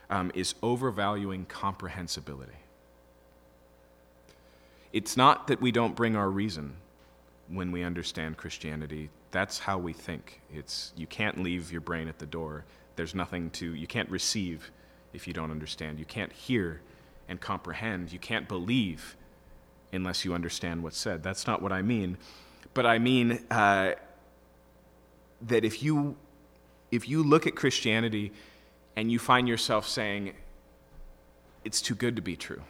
um, 0.09 0.31
is 0.33 0.55
overvaluing 0.63 1.45
comprehensibility. 1.45 2.57
It's 4.91 5.15
not 5.15 5.45
that 5.49 5.61
we 5.61 5.71
don't 5.71 5.95
bring 5.95 6.15
our 6.15 6.31
reason 6.31 6.77
when 7.47 7.71
we 7.71 7.83
understand 7.83 8.37
Christianity. 8.37 9.11
That's 9.29 9.59
how 9.59 9.77
we 9.77 9.93
think. 9.93 10.41
It's 10.51 10.91
you 10.95 11.05
can't 11.05 11.43
leave 11.43 11.71
your 11.71 11.81
brain 11.81 12.07
at 12.07 12.17
the 12.17 12.25
door. 12.25 12.65
There's 12.95 13.13
nothing 13.13 13.51
to 13.51 13.75
you 13.75 13.85
can't 13.85 14.09
receive 14.09 14.71
if 15.13 15.27
you 15.27 15.33
don't 15.33 15.51
understand. 15.51 15.99
You 15.99 16.05
can't 16.05 16.33
hear 16.33 16.81
and 17.29 17.39
comprehend. 17.39 18.11
You 18.11 18.17
can't 18.17 18.47
believe 18.47 19.15
unless 19.91 20.25
you 20.25 20.33
understand 20.33 20.81
what's 20.81 20.97
said. 20.97 21.21
That's 21.21 21.45
not 21.45 21.61
what 21.61 21.71
I 21.71 21.83
mean 21.83 22.17
but 22.73 22.85
I 22.85 22.99
mean 22.99 23.43
uh, 23.51 23.93
that 25.43 25.65
if 25.65 25.83
you 25.83 26.15
if 26.91 27.09
you 27.09 27.23
look 27.23 27.47
at 27.47 27.55
Christianity 27.55 28.31
and 28.95 29.11
you 29.11 29.17
find 29.17 29.47
yourself 29.47 29.87
saying 29.87 30.33
it's 31.63 31.81
too 31.81 31.95
good 31.95 32.15
to 32.17 32.21
be 32.21 32.35
true, 32.35 32.61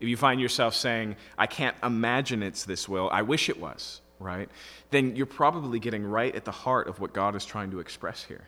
if 0.00 0.08
you 0.08 0.16
find 0.16 0.40
yourself 0.40 0.74
saying 0.74 1.16
I 1.38 1.46
can't 1.46 1.76
imagine 1.82 2.42
it's 2.42 2.64
this 2.64 2.88
will, 2.88 3.08
I 3.10 3.22
wish 3.22 3.48
it 3.48 3.58
was, 3.58 4.00
right? 4.18 4.48
Then 4.90 5.16
you're 5.16 5.26
probably 5.26 5.78
getting 5.78 6.04
right 6.04 6.34
at 6.34 6.44
the 6.44 6.52
heart 6.52 6.88
of 6.88 7.00
what 7.00 7.12
God 7.12 7.36
is 7.36 7.44
trying 7.44 7.70
to 7.70 7.80
express 7.80 8.24
here. 8.24 8.46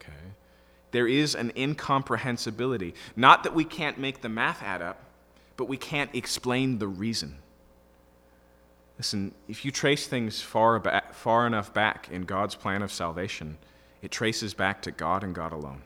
Okay. 0.00 0.12
There 0.90 1.08
is 1.08 1.34
an 1.34 1.52
incomprehensibility. 1.56 2.94
Not 3.16 3.42
that 3.42 3.54
we 3.54 3.64
can't 3.64 3.98
make 3.98 4.20
the 4.20 4.28
math 4.28 4.62
add 4.62 4.82
up, 4.82 5.02
but 5.56 5.68
we 5.68 5.76
can't 5.76 6.14
explain 6.14 6.78
the 6.78 6.86
reason. 6.86 7.36
Listen, 8.98 9.34
if 9.48 9.64
you 9.64 9.70
trace 9.70 10.06
things 10.06 10.40
far, 10.40 10.78
back, 10.78 11.14
far 11.14 11.46
enough 11.46 11.74
back 11.74 12.08
in 12.10 12.22
God's 12.22 12.54
plan 12.54 12.82
of 12.82 12.92
salvation, 12.92 13.58
it 14.02 14.10
traces 14.10 14.54
back 14.54 14.82
to 14.82 14.90
God 14.90 15.24
and 15.24 15.34
God 15.34 15.52
alone. 15.52 15.82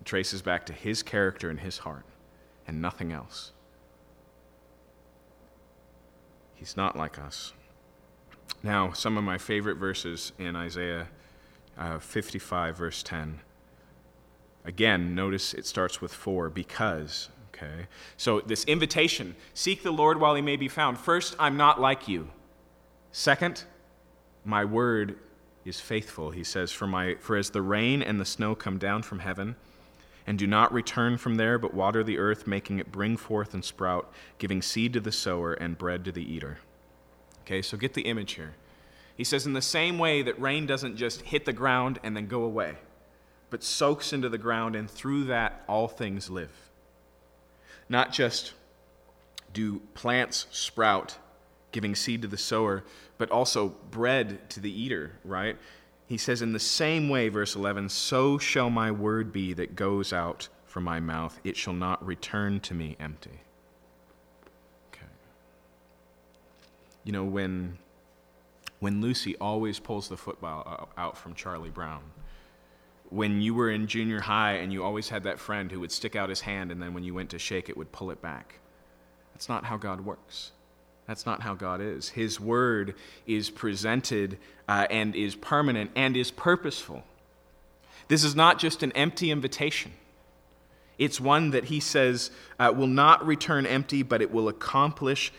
It 0.00 0.06
traces 0.06 0.42
back 0.42 0.66
to 0.66 0.72
His 0.72 1.02
character 1.02 1.50
and 1.50 1.60
His 1.60 1.78
heart, 1.78 2.04
and 2.66 2.82
nothing 2.82 3.12
else. 3.12 3.52
He's 6.54 6.76
not 6.76 6.96
like 6.96 7.18
us. 7.18 7.52
Now, 8.62 8.92
some 8.92 9.16
of 9.16 9.24
my 9.24 9.38
favorite 9.38 9.76
verses 9.76 10.32
in 10.38 10.56
Isaiah 10.56 11.08
uh, 11.78 11.98
55, 11.98 12.76
verse 12.76 13.02
10. 13.02 13.40
Again, 14.64 15.14
notice 15.14 15.54
it 15.54 15.64
starts 15.64 16.02
with 16.02 16.12
for, 16.12 16.50
because. 16.50 17.30
Okay? 17.62 17.86
So, 18.16 18.40
this 18.40 18.64
invitation 18.64 19.36
seek 19.54 19.82
the 19.82 19.90
Lord 19.90 20.20
while 20.20 20.34
he 20.34 20.42
may 20.42 20.56
be 20.56 20.68
found. 20.68 20.98
First, 20.98 21.36
I'm 21.38 21.56
not 21.56 21.80
like 21.80 22.08
you. 22.08 22.30
Second, 23.12 23.64
my 24.44 24.64
word 24.64 25.18
is 25.64 25.80
faithful. 25.80 26.30
He 26.30 26.44
says, 26.44 26.72
For, 26.72 26.86
my, 26.86 27.16
for 27.20 27.36
as 27.36 27.50
the 27.50 27.62
rain 27.62 28.02
and 28.02 28.20
the 28.20 28.24
snow 28.24 28.54
come 28.54 28.78
down 28.78 29.02
from 29.02 29.20
heaven, 29.20 29.56
and 30.26 30.38
do 30.38 30.46
not 30.46 30.72
return 30.72 31.18
from 31.18 31.36
there, 31.36 31.58
but 31.58 31.74
water 31.74 32.04
the 32.04 32.18
earth, 32.18 32.46
making 32.46 32.78
it 32.78 32.92
bring 32.92 33.16
forth 33.16 33.52
and 33.52 33.64
sprout, 33.64 34.12
giving 34.38 34.62
seed 34.62 34.92
to 34.92 35.00
the 35.00 35.12
sower 35.12 35.54
and 35.54 35.78
bread 35.78 36.04
to 36.04 36.12
the 36.12 36.22
eater. 36.22 36.58
Okay, 37.42 37.62
so 37.62 37.76
get 37.76 37.94
the 37.94 38.02
image 38.02 38.34
here. 38.34 38.54
He 39.16 39.24
says, 39.24 39.44
in 39.44 39.52
the 39.52 39.62
same 39.62 39.98
way 39.98 40.22
that 40.22 40.40
rain 40.40 40.66
doesn't 40.66 40.96
just 40.96 41.22
hit 41.22 41.44
the 41.44 41.52
ground 41.52 41.98
and 42.02 42.16
then 42.16 42.26
go 42.26 42.44
away, 42.44 42.76
but 43.50 43.62
soaks 43.62 44.12
into 44.12 44.28
the 44.28 44.38
ground, 44.38 44.76
and 44.76 44.90
through 44.90 45.24
that 45.24 45.64
all 45.68 45.88
things 45.88 46.30
live. 46.30 46.69
Not 47.90 48.12
just 48.12 48.54
do 49.52 49.80
plants 49.94 50.46
sprout, 50.52 51.18
giving 51.72 51.96
seed 51.96 52.22
to 52.22 52.28
the 52.28 52.38
sower, 52.38 52.84
but 53.18 53.30
also 53.30 53.74
bread 53.90 54.48
to 54.50 54.60
the 54.60 54.70
eater, 54.70 55.18
right? 55.24 55.58
He 56.06 56.16
says, 56.16 56.40
In 56.40 56.52
the 56.52 56.60
same 56.60 57.08
way, 57.08 57.28
verse 57.28 57.56
11, 57.56 57.88
so 57.88 58.38
shall 58.38 58.70
my 58.70 58.92
word 58.92 59.32
be 59.32 59.52
that 59.54 59.74
goes 59.74 60.12
out 60.12 60.48
from 60.66 60.84
my 60.84 61.00
mouth. 61.00 61.38
It 61.42 61.56
shall 61.56 61.74
not 61.74 62.04
return 62.06 62.60
to 62.60 62.74
me 62.74 62.96
empty. 63.00 63.40
Okay. 64.92 65.06
You 67.02 67.10
know, 67.10 67.24
when, 67.24 67.76
when 68.78 69.00
Lucy 69.00 69.36
always 69.38 69.80
pulls 69.80 70.08
the 70.08 70.16
football 70.16 70.88
uh, 70.96 71.00
out 71.00 71.18
from 71.18 71.34
Charlie 71.34 71.70
Brown, 71.70 72.02
when 73.10 73.40
you 73.40 73.54
were 73.54 73.70
in 73.70 73.86
junior 73.86 74.20
high 74.20 74.54
and 74.54 74.72
you 74.72 74.82
always 74.82 75.08
had 75.08 75.24
that 75.24 75.38
friend 75.38 75.70
who 75.70 75.80
would 75.80 75.92
stick 75.92 76.16
out 76.16 76.28
his 76.28 76.40
hand 76.40 76.70
and 76.70 76.80
then 76.80 76.94
when 76.94 77.04
you 77.04 77.12
went 77.12 77.30
to 77.30 77.38
shake 77.38 77.68
it 77.68 77.76
would 77.76 77.92
pull 77.92 78.10
it 78.10 78.22
back. 78.22 78.60
That's 79.34 79.48
not 79.48 79.64
how 79.64 79.76
God 79.76 80.02
works. 80.02 80.52
That's 81.06 81.26
not 81.26 81.42
how 81.42 81.54
God 81.54 81.80
is. 81.80 82.10
His 82.10 82.38
word 82.38 82.94
is 83.26 83.50
presented 83.50 84.38
uh, 84.68 84.86
and 84.90 85.16
is 85.16 85.34
permanent 85.34 85.90
and 85.96 86.16
is 86.16 86.30
purposeful. 86.30 87.02
This 88.06 88.22
is 88.22 88.36
not 88.36 88.58
just 88.58 88.82
an 88.82 88.92
empty 88.92 89.30
invitation. 89.30 89.92
It's 90.98 91.20
one 91.20 91.50
that 91.50 91.64
he 91.64 91.80
says 91.80 92.30
uh, 92.58 92.72
will 92.76 92.86
not 92.86 93.26
return 93.26 93.66
empty, 93.66 94.02
but 94.02 94.22
it 94.22 94.30
will 94.30 94.48
accomplish 94.48 95.32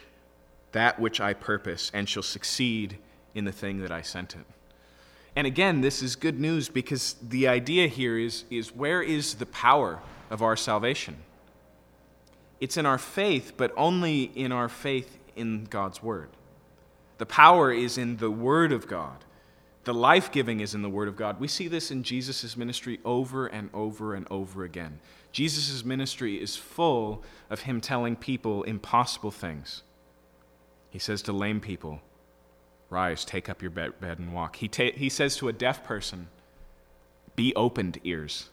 that 0.71 0.99
which 0.99 1.21
I 1.21 1.33
purpose 1.33 1.91
and 1.93 2.09
shall 2.09 2.23
succeed 2.23 2.97
in 3.33 3.45
the 3.45 3.51
thing 3.51 3.79
that 3.79 3.91
I 3.91 4.01
sent 4.01 4.35
it. 4.35 4.45
And 5.35 5.47
again, 5.47 5.81
this 5.81 6.01
is 6.01 6.15
good 6.15 6.39
news 6.39 6.67
because 6.67 7.15
the 7.21 7.47
idea 7.47 7.87
here 7.87 8.17
is, 8.17 8.43
is 8.49 8.75
where 8.75 9.01
is 9.01 9.35
the 9.35 9.45
power 9.45 9.99
of 10.29 10.41
our 10.41 10.57
salvation? 10.57 11.17
It's 12.59 12.77
in 12.77 12.85
our 12.85 12.97
faith, 12.97 13.53
but 13.57 13.73
only 13.77 14.23
in 14.23 14.51
our 14.51 14.69
faith 14.69 15.17
in 15.35 15.65
God's 15.65 16.03
Word. 16.03 16.29
The 17.17 17.25
power 17.25 17.71
is 17.71 17.97
in 17.97 18.17
the 18.17 18.31
Word 18.31 18.71
of 18.71 18.87
God, 18.87 19.23
The 19.83 19.93
life 19.95 20.31
giving 20.31 20.59
is 20.59 20.75
in 20.75 20.83
the 20.83 20.89
Word 20.89 21.07
of 21.07 21.15
God. 21.15 21.39
We 21.39 21.47
see 21.47 21.67
this 21.67 21.89
in 21.89 22.03
Jesus' 22.03 22.55
ministry 22.55 22.99
over 23.03 23.47
and 23.47 23.69
over 23.73 24.13
and 24.13 24.27
over 24.29 24.63
again. 24.63 24.99
Jesus' 25.31 25.83
ministry 25.83 26.41
is 26.41 26.55
full 26.55 27.23
of 27.49 27.61
him 27.61 27.81
telling 27.81 28.15
people 28.15 28.63
impossible 28.63 29.31
things. 29.31 29.81
He 30.91 30.99
says 30.99 31.21
to 31.23 31.31
lame 31.31 31.61
people, 31.61 32.01
Rise, 32.91 33.23
take 33.23 33.47
up 33.47 33.61
your 33.61 33.71
bed, 33.71 33.93
and 34.01 34.33
walk. 34.33 34.57
He, 34.57 34.67
ta- 34.67 34.91
he 34.93 35.07
says 35.07 35.37
to 35.37 35.47
a 35.47 35.53
deaf 35.53 35.83
person, 35.83 36.27
Be 37.37 37.55
opened 37.55 37.99
ears, 38.03 38.49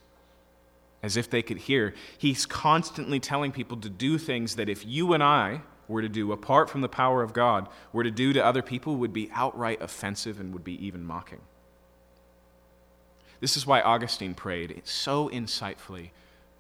as 1.03 1.17
if 1.17 1.29
they 1.29 1.43
could 1.43 1.59
hear. 1.59 1.93
He's 2.17 2.47
constantly 2.47 3.19
telling 3.19 3.51
people 3.51 3.77
to 3.79 3.91
do 3.91 4.17
things 4.17 4.55
that 4.55 4.69
if 4.69 4.87
you 4.87 5.13
and 5.13 5.25
I 5.25 5.63
were 5.89 6.03
to 6.03 6.09
do 6.09 6.31
apart 6.31 6.71
from 6.71 6.83
the 6.83 6.89
power 6.89 7.21
of 7.23 7.33
God, 7.33 7.69
were 7.93 8.05
to 8.05 8.13
do 8.13 8.33
to 8.33 8.45
other 8.45 8.63
people, 8.63 8.97
would 8.97 9.13
be 9.13 9.29
outright 9.35 9.83
offensive 9.83 10.39
and 10.39 10.53
would 10.53 10.65
be 10.65 10.87
even 10.87 11.05
mocking. 11.05 11.41
This 13.41 13.57
is 13.57 13.67
why 13.67 13.81
Augustine 13.81 14.35
prayed 14.35 14.83
so 14.85 15.29
insightfully 15.29 16.11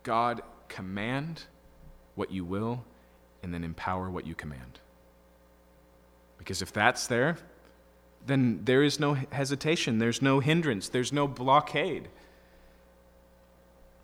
God, 0.02 0.42
command 0.68 1.44
what 2.16 2.32
you 2.32 2.44
will, 2.44 2.84
and 3.42 3.54
then 3.54 3.62
empower 3.62 4.10
what 4.10 4.26
you 4.26 4.34
command. 4.34 4.80
Because 6.38 6.60
if 6.62 6.72
that's 6.72 7.06
there, 7.06 7.36
then 8.28 8.60
there 8.64 8.82
is 8.82 9.00
no 9.00 9.14
hesitation, 9.14 9.98
there's 9.98 10.22
no 10.22 10.40
hindrance, 10.40 10.88
there's 10.88 11.12
no 11.12 11.26
blockade. 11.26 12.08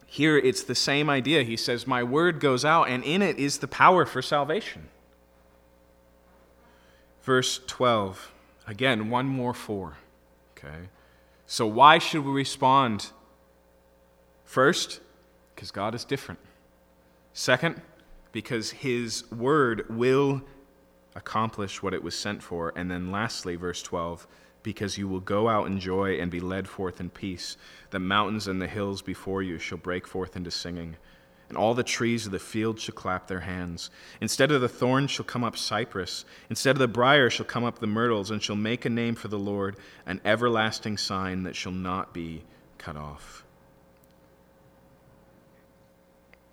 Here 0.06 0.36
it's 0.38 0.62
the 0.62 0.74
same 0.74 1.10
idea. 1.10 1.42
He 1.42 1.56
says, 1.56 1.86
My 1.86 2.02
word 2.02 2.40
goes 2.40 2.64
out, 2.64 2.88
and 2.88 3.04
in 3.04 3.20
it 3.22 3.38
is 3.38 3.58
the 3.58 3.68
power 3.68 4.06
for 4.06 4.22
salvation. 4.22 4.88
Verse 7.22 7.60
12, 7.66 8.32
again, 8.66 9.10
one 9.10 9.26
more 9.26 9.54
for. 9.54 9.96
Okay? 10.56 10.88
So, 11.46 11.66
why 11.66 11.98
should 11.98 12.24
we 12.24 12.32
respond? 12.32 13.10
First, 14.44 15.00
because 15.54 15.70
God 15.70 15.94
is 15.94 16.04
different. 16.04 16.40
Second, 17.32 17.80
because 18.32 18.70
His 18.70 19.30
word 19.30 19.84
will 19.88 20.42
accomplish 21.14 21.82
what 21.82 21.94
it 21.94 22.02
was 22.02 22.16
sent 22.16 22.42
for. 22.42 22.72
And 22.76 22.90
then 22.90 23.10
lastly, 23.10 23.56
verse 23.56 23.82
12, 23.82 24.26
because 24.62 24.98
you 24.98 25.06
will 25.06 25.20
go 25.20 25.48
out 25.48 25.66
in 25.66 25.78
joy 25.78 26.18
and 26.18 26.30
be 26.30 26.40
led 26.40 26.68
forth 26.68 27.00
in 27.00 27.10
peace. 27.10 27.56
The 27.90 27.98
mountains 27.98 28.48
and 28.48 28.60
the 28.60 28.66
hills 28.66 29.02
before 29.02 29.42
you 29.42 29.58
shall 29.58 29.78
break 29.78 30.06
forth 30.06 30.36
into 30.36 30.50
singing, 30.50 30.96
and 31.48 31.58
all 31.58 31.74
the 31.74 31.82
trees 31.82 32.26
of 32.26 32.32
the 32.32 32.38
field 32.38 32.80
shall 32.80 32.94
clap 32.94 33.28
their 33.28 33.40
hands. 33.40 33.90
Instead 34.20 34.50
of 34.50 34.60
the 34.60 34.68
thorn 34.68 35.06
shall 35.06 35.26
come 35.26 35.44
up 35.44 35.56
cypress, 35.56 36.24
instead 36.48 36.76
of 36.76 36.80
the 36.80 36.88
brier 36.88 37.28
shall 37.28 37.46
come 37.46 37.64
up 37.64 37.78
the 37.78 37.86
myrtles, 37.86 38.30
and 38.30 38.42
shall 38.42 38.56
make 38.56 38.84
a 38.84 38.90
name 38.90 39.14
for 39.14 39.28
the 39.28 39.38
Lord, 39.38 39.76
an 40.06 40.20
everlasting 40.24 40.96
sign 40.96 41.42
that 41.42 41.54
shall 41.54 41.72
not 41.72 42.14
be 42.14 42.42
cut 42.78 42.96
off. 42.96 43.44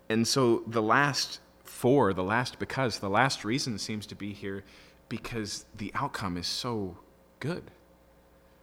And 0.10 0.28
so 0.28 0.64
the 0.68 0.82
last 0.82 1.40
for, 1.72 2.14
the 2.14 2.24
last 2.24 2.60
because, 2.60 3.00
the 3.00 3.10
last 3.10 3.44
reason 3.44 3.80
seems 3.80 4.06
to 4.06 4.16
be 4.16 4.34
here 4.34 4.64
because 5.10 5.66
the 5.76 5.92
outcome 5.96 6.38
is 6.38 6.46
so 6.46 6.98
good. 7.40 7.72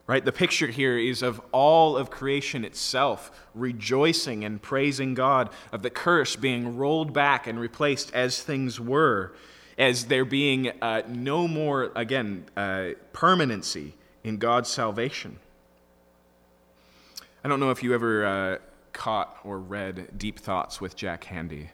Right? 0.06 0.24
The 0.24 0.32
picture 0.32 0.68
here 0.68 0.96
is 0.96 1.22
of 1.22 1.40
all 1.50 1.96
of 1.96 2.10
creation 2.10 2.64
itself 2.64 3.30
rejoicing 3.54 4.44
and 4.44 4.62
praising 4.62 5.14
God, 5.14 5.50
of 5.72 5.82
the 5.82 5.90
curse 5.90 6.36
being 6.36 6.76
rolled 6.76 7.12
back 7.12 7.46
and 7.46 7.58
replaced 7.58 8.14
as 8.14 8.40
things 8.40 8.78
were, 8.78 9.34
as 9.76 10.04
there 10.04 10.24
being 10.24 10.70
uh, 10.80 11.02
no 11.08 11.48
more, 11.48 11.90
again, 11.96 12.44
uh, 12.56 12.90
permanency 13.12 13.94
in 14.22 14.36
God's 14.36 14.68
salvation. 14.68 15.40
I 17.42 17.48
don't 17.48 17.58
know 17.58 17.70
if 17.70 17.82
you 17.82 17.94
ever 17.94 18.24
uh, 18.24 18.58
caught 18.92 19.38
or 19.44 19.58
read 19.58 20.16
Deep 20.16 20.38
Thoughts 20.38 20.80
with 20.80 20.94
Jack 20.94 21.24
Handey 21.24 21.70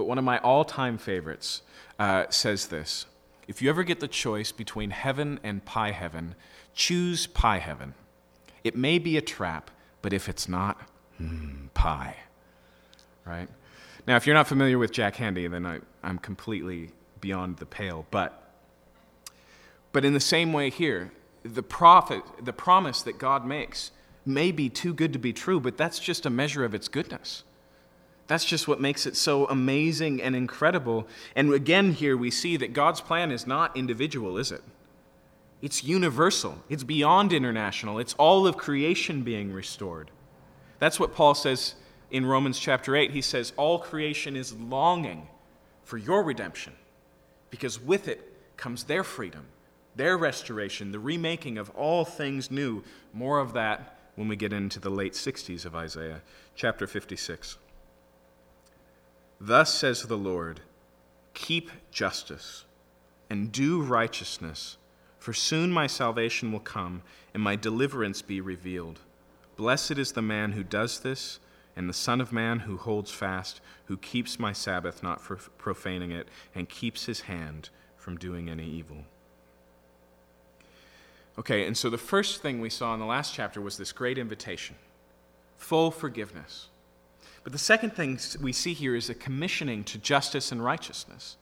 but 0.00 0.06
one 0.06 0.16
of 0.16 0.24
my 0.24 0.38
all 0.38 0.64
time 0.64 0.96
favorites 0.96 1.60
uh, 1.98 2.24
says 2.30 2.68
this 2.68 3.04
If 3.46 3.60
you 3.60 3.68
ever 3.68 3.82
get 3.82 4.00
the 4.00 4.08
choice 4.08 4.50
between 4.50 4.92
heaven 4.92 5.38
and 5.42 5.62
pie 5.66 5.90
heaven, 5.90 6.36
choose 6.72 7.26
pie 7.26 7.58
heaven. 7.58 7.92
It 8.64 8.74
may 8.74 8.98
be 8.98 9.18
a 9.18 9.20
trap, 9.20 9.70
but 10.00 10.14
if 10.14 10.26
it's 10.26 10.48
not, 10.48 10.80
hmm, 11.18 11.66
pie. 11.74 12.16
Right? 13.26 13.46
Now, 14.06 14.16
if 14.16 14.26
you're 14.26 14.32
not 14.32 14.48
familiar 14.48 14.78
with 14.78 14.90
Jack 14.90 15.16
Handey, 15.16 15.50
then 15.50 15.66
I, 15.66 15.80
I'm 16.02 16.16
completely 16.16 16.92
beyond 17.20 17.58
the 17.58 17.66
pale. 17.66 18.06
But, 18.10 18.54
but 19.92 20.02
in 20.02 20.14
the 20.14 20.18
same 20.18 20.54
way 20.54 20.70
here, 20.70 21.12
the, 21.42 21.62
prophet, 21.62 22.22
the 22.40 22.54
promise 22.54 23.02
that 23.02 23.18
God 23.18 23.44
makes 23.44 23.90
may 24.24 24.50
be 24.50 24.70
too 24.70 24.94
good 24.94 25.12
to 25.12 25.18
be 25.18 25.34
true, 25.34 25.60
but 25.60 25.76
that's 25.76 25.98
just 25.98 26.24
a 26.24 26.30
measure 26.30 26.64
of 26.64 26.74
its 26.74 26.88
goodness. 26.88 27.44
That's 28.30 28.44
just 28.44 28.68
what 28.68 28.80
makes 28.80 29.06
it 29.06 29.16
so 29.16 29.48
amazing 29.48 30.22
and 30.22 30.36
incredible. 30.36 31.08
And 31.34 31.52
again, 31.52 31.90
here 31.90 32.16
we 32.16 32.30
see 32.30 32.56
that 32.58 32.72
God's 32.72 33.00
plan 33.00 33.32
is 33.32 33.44
not 33.44 33.76
individual, 33.76 34.38
is 34.38 34.52
it? 34.52 34.62
It's 35.60 35.82
universal, 35.82 36.62
it's 36.68 36.84
beyond 36.84 37.32
international, 37.32 37.98
it's 37.98 38.14
all 38.14 38.46
of 38.46 38.56
creation 38.56 39.24
being 39.24 39.52
restored. 39.52 40.12
That's 40.78 41.00
what 41.00 41.12
Paul 41.12 41.34
says 41.34 41.74
in 42.12 42.24
Romans 42.24 42.60
chapter 42.60 42.94
8. 42.94 43.10
He 43.10 43.20
says, 43.20 43.52
All 43.56 43.80
creation 43.80 44.36
is 44.36 44.52
longing 44.52 45.26
for 45.82 45.98
your 45.98 46.22
redemption, 46.22 46.74
because 47.50 47.80
with 47.80 48.06
it 48.06 48.32
comes 48.56 48.84
their 48.84 49.02
freedom, 49.02 49.46
their 49.96 50.16
restoration, 50.16 50.92
the 50.92 51.00
remaking 51.00 51.58
of 51.58 51.70
all 51.70 52.04
things 52.04 52.48
new. 52.48 52.84
More 53.12 53.40
of 53.40 53.54
that 53.54 53.98
when 54.14 54.28
we 54.28 54.36
get 54.36 54.52
into 54.52 54.78
the 54.78 54.88
late 54.88 55.14
60s 55.14 55.64
of 55.64 55.74
Isaiah, 55.74 56.22
chapter 56.54 56.86
56. 56.86 57.58
Thus 59.40 59.72
says 59.72 60.02
the 60.02 60.18
Lord 60.18 60.60
Keep 61.32 61.70
justice 61.90 62.64
and 63.30 63.50
do 63.50 63.80
righteousness, 63.80 64.76
for 65.18 65.32
soon 65.32 65.70
my 65.70 65.86
salvation 65.86 66.52
will 66.52 66.60
come 66.60 67.02
and 67.32 67.42
my 67.42 67.56
deliverance 67.56 68.20
be 68.20 68.40
revealed. 68.40 69.00
Blessed 69.56 69.92
is 69.92 70.12
the 70.12 70.22
man 70.22 70.52
who 70.52 70.64
does 70.64 71.00
this, 71.00 71.38
and 71.76 71.88
the 71.88 71.94
Son 71.94 72.20
of 72.20 72.32
Man 72.32 72.60
who 72.60 72.76
holds 72.76 73.10
fast, 73.10 73.60
who 73.84 73.96
keeps 73.96 74.38
my 74.38 74.52
Sabbath, 74.52 75.02
not 75.02 75.20
for 75.20 75.36
profaning 75.36 76.10
it, 76.10 76.28
and 76.54 76.68
keeps 76.68 77.06
his 77.06 77.22
hand 77.22 77.70
from 77.96 78.16
doing 78.16 78.50
any 78.50 78.66
evil. 78.66 79.04
Okay, 81.38 81.66
and 81.66 81.76
so 81.76 81.88
the 81.88 81.98
first 81.98 82.42
thing 82.42 82.60
we 82.60 82.70
saw 82.70 82.92
in 82.94 83.00
the 83.00 83.06
last 83.06 83.32
chapter 83.32 83.60
was 83.60 83.76
this 83.76 83.92
great 83.92 84.18
invitation 84.18 84.76
full 85.56 85.90
forgiveness. 85.90 86.69
But 87.42 87.52
the 87.52 87.58
second 87.58 87.94
thing 87.94 88.18
we 88.40 88.52
see 88.52 88.74
here 88.74 88.94
is 88.94 89.08
a 89.08 89.14
commissioning 89.14 89.84
to 89.84 89.98
justice 89.98 90.52
and 90.52 90.62
righteousness. 90.62 91.36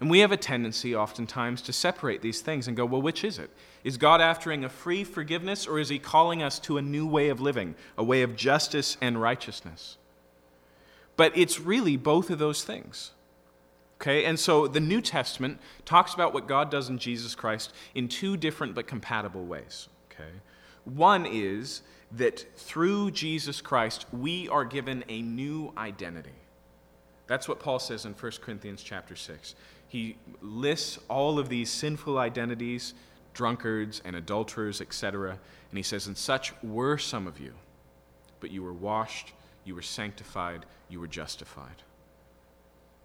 And 0.00 0.10
we 0.10 0.20
have 0.20 0.32
a 0.32 0.36
tendency 0.36 0.96
oftentimes 0.96 1.60
to 1.62 1.72
separate 1.72 2.22
these 2.22 2.40
things 2.40 2.66
and 2.66 2.76
go, 2.76 2.86
well, 2.86 3.02
which 3.02 3.22
is 3.22 3.38
it? 3.38 3.50
Is 3.84 3.98
God 3.98 4.20
aftering 4.20 4.64
a 4.64 4.68
free 4.68 5.04
forgiveness 5.04 5.66
or 5.66 5.78
is 5.78 5.90
he 5.90 5.98
calling 5.98 6.42
us 6.42 6.58
to 6.60 6.78
a 6.78 6.82
new 6.82 7.06
way 7.06 7.28
of 7.28 7.40
living, 7.40 7.74
a 7.98 8.04
way 8.04 8.22
of 8.22 8.34
justice 8.34 8.96
and 9.02 9.20
righteousness? 9.20 9.98
But 11.16 11.36
it's 11.36 11.60
really 11.60 11.98
both 11.98 12.30
of 12.30 12.38
those 12.38 12.64
things. 12.64 13.12
Okay, 14.00 14.24
and 14.24 14.40
so 14.40 14.66
the 14.66 14.80
New 14.80 15.02
Testament 15.02 15.58
talks 15.84 16.14
about 16.14 16.32
what 16.32 16.48
God 16.48 16.70
does 16.70 16.88
in 16.88 16.96
Jesus 16.96 17.34
Christ 17.34 17.74
in 17.94 18.08
two 18.08 18.38
different 18.38 18.74
but 18.74 18.86
compatible 18.86 19.44
ways. 19.44 19.88
Okay, 20.10 20.30
one 20.86 21.26
is 21.26 21.82
that 22.12 22.44
through 22.56 23.12
Jesus 23.12 23.60
Christ 23.60 24.06
we 24.12 24.48
are 24.48 24.64
given 24.64 25.04
a 25.08 25.22
new 25.22 25.72
identity. 25.76 26.30
That's 27.26 27.48
what 27.48 27.60
Paul 27.60 27.78
says 27.78 28.06
in 28.06 28.12
1 28.12 28.32
Corinthians 28.40 28.82
chapter 28.82 29.14
6. 29.14 29.54
He 29.86 30.16
lists 30.42 30.98
all 31.08 31.38
of 31.38 31.48
these 31.48 31.70
sinful 31.70 32.18
identities, 32.18 32.94
drunkards 33.34 34.02
and 34.04 34.16
adulterers, 34.16 34.80
etc. 34.80 35.38
And 35.70 35.78
he 35.78 35.82
says, 35.82 36.06
And 36.06 36.18
such 36.18 36.52
were 36.62 36.98
some 36.98 37.26
of 37.26 37.38
you, 37.38 37.52
but 38.40 38.50
you 38.50 38.62
were 38.62 38.72
washed, 38.72 39.32
you 39.64 39.74
were 39.74 39.82
sanctified, 39.82 40.66
you 40.88 40.98
were 40.98 41.06
justified. 41.06 41.82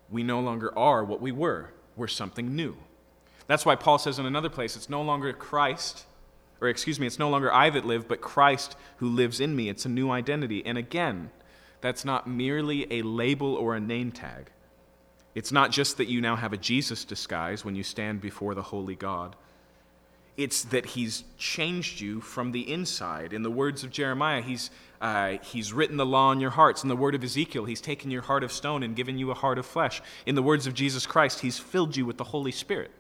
We 0.10 0.24
no 0.24 0.40
longer 0.40 0.76
are 0.78 1.04
what 1.04 1.22
we 1.22 1.32
were, 1.32 1.72
we're 1.96 2.08
something 2.08 2.56
new. 2.56 2.76
That's 3.48 3.66
why 3.66 3.76
Paul 3.76 4.00
says 4.00 4.18
in 4.18 4.26
another 4.26 4.50
place, 4.50 4.76
it's 4.76 4.90
no 4.90 5.04
longer 5.04 5.32
Christ 5.34 6.06
or 6.66 6.70
excuse 6.70 7.00
me, 7.00 7.08
it's 7.08 7.20
no 7.20 7.30
longer 7.30 7.54
I 7.54 7.70
that 7.70 7.86
live, 7.86 8.08
but 8.08 8.22
Christ 8.22 8.76
who 8.98 9.10
lives 9.10 9.40
in 9.40 9.56
me. 9.56 9.70
It's 9.70 9.86
a 9.86 9.90
new 9.90 10.10
identity. 10.10 10.66
And 10.66 10.78
again, 10.78 11.30
that's 11.82 12.04
not 12.04 12.28
merely 12.28 12.92
a 12.92 13.04
label 13.04 13.56
or 13.56 13.76
a 13.76 13.80
name 13.80 14.12
tag. 14.12 14.50
It's 15.36 15.52
not 15.52 15.72
just 15.72 15.98
that 15.98 16.08
you 16.08 16.22
now 16.22 16.36
have 16.36 16.54
a 16.54 16.58
Jesus 16.58 17.06
disguise 17.06 17.64
when 17.64 17.76
you 17.76 17.84
stand 17.84 18.22
before 18.22 18.56
the 18.56 18.64
holy 18.64 18.96
God. 18.96 19.36
It's 20.38 20.64
that 20.64 20.86
he's 20.86 21.24
changed 21.38 22.02
you 22.02 22.22
from 22.22 22.52
the 22.52 22.72
inside. 22.72 23.34
In 23.34 23.44
the 23.44 23.52
words 23.52 23.84
of 23.84 23.92
Jeremiah, 23.92 24.42
he's, 24.42 24.70
uh, 25.00 25.38
he's 25.44 25.72
written 25.72 25.98
the 25.98 26.06
law 26.06 26.32
in 26.32 26.40
your 26.40 26.50
hearts. 26.50 26.84
In 26.84 26.90
the 26.90 26.96
word 26.96 27.16
of 27.16 27.24
Ezekiel, 27.24 27.66
he's 27.66 27.82
taken 27.82 28.12
your 28.12 28.22
heart 28.22 28.44
of 28.44 28.52
stone 28.52 28.82
and 28.84 28.96
given 28.96 29.18
you 29.18 29.32
a 29.32 29.36
heart 29.36 29.58
of 29.58 29.66
flesh. 29.66 30.02
In 30.26 30.36
the 30.36 30.42
words 30.42 30.68
of 30.68 30.74
Jesus 30.74 31.06
Christ, 31.06 31.42
he's 31.42 31.60
filled 31.60 31.96
you 31.96 32.06
with 32.06 32.18
the 32.18 32.26
Holy 32.26 32.52
Spirit. 32.52 32.92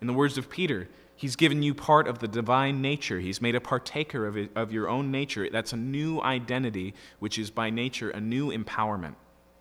In 0.00 0.06
the 0.06 0.12
words 0.12 0.38
of 0.38 0.48
Peter, 0.48 0.88
He's 1.16 1.34
given 1.34 1.62
you 1.62 1.74
part 1.74 2.06
of 2.06 2.18
the 2.18 2.28
divine 2.28 2.82
nature. 2.82 3.18
He's 3.18 3.40
made 3.40 3.54
a 3.54 3.60
partaker 3.60 4.26
of, 4.26 4.36
it, 4.36 4.50
of 4.54 4.70
your 4.70 4.88
own 4.88 5.10
nature. 5.10 5.48
That's 5.50 5.72
a 5.72 5.76
new 5.76 6.20
identity, 6.20 6.94
which 7.18 7.38
is 7.38 7.50
by 7.50 7.70
nature 7.70 8.10
a 8.10 8.20
new 8.20 8.50
empowerment, 8.50 9.14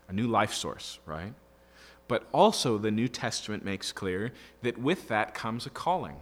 a 0.10 0.14
new 0.14 0.28
life 0.28 0.54
source, 0.54 1.00
right? 1.06 1.34
But 2.10 2.28
also, 2.34 2.78
the 2.78 2.92
New 2.92 3.08
Testament 3.08 3.64
makes 3.64 3.92
clear 3.92 4.34
that 4.64 4.78
with 4.78 5.08
that 5.08 5.34
comes 5.34 5.66
a 5.66 5.70
calling. 5.70 6.18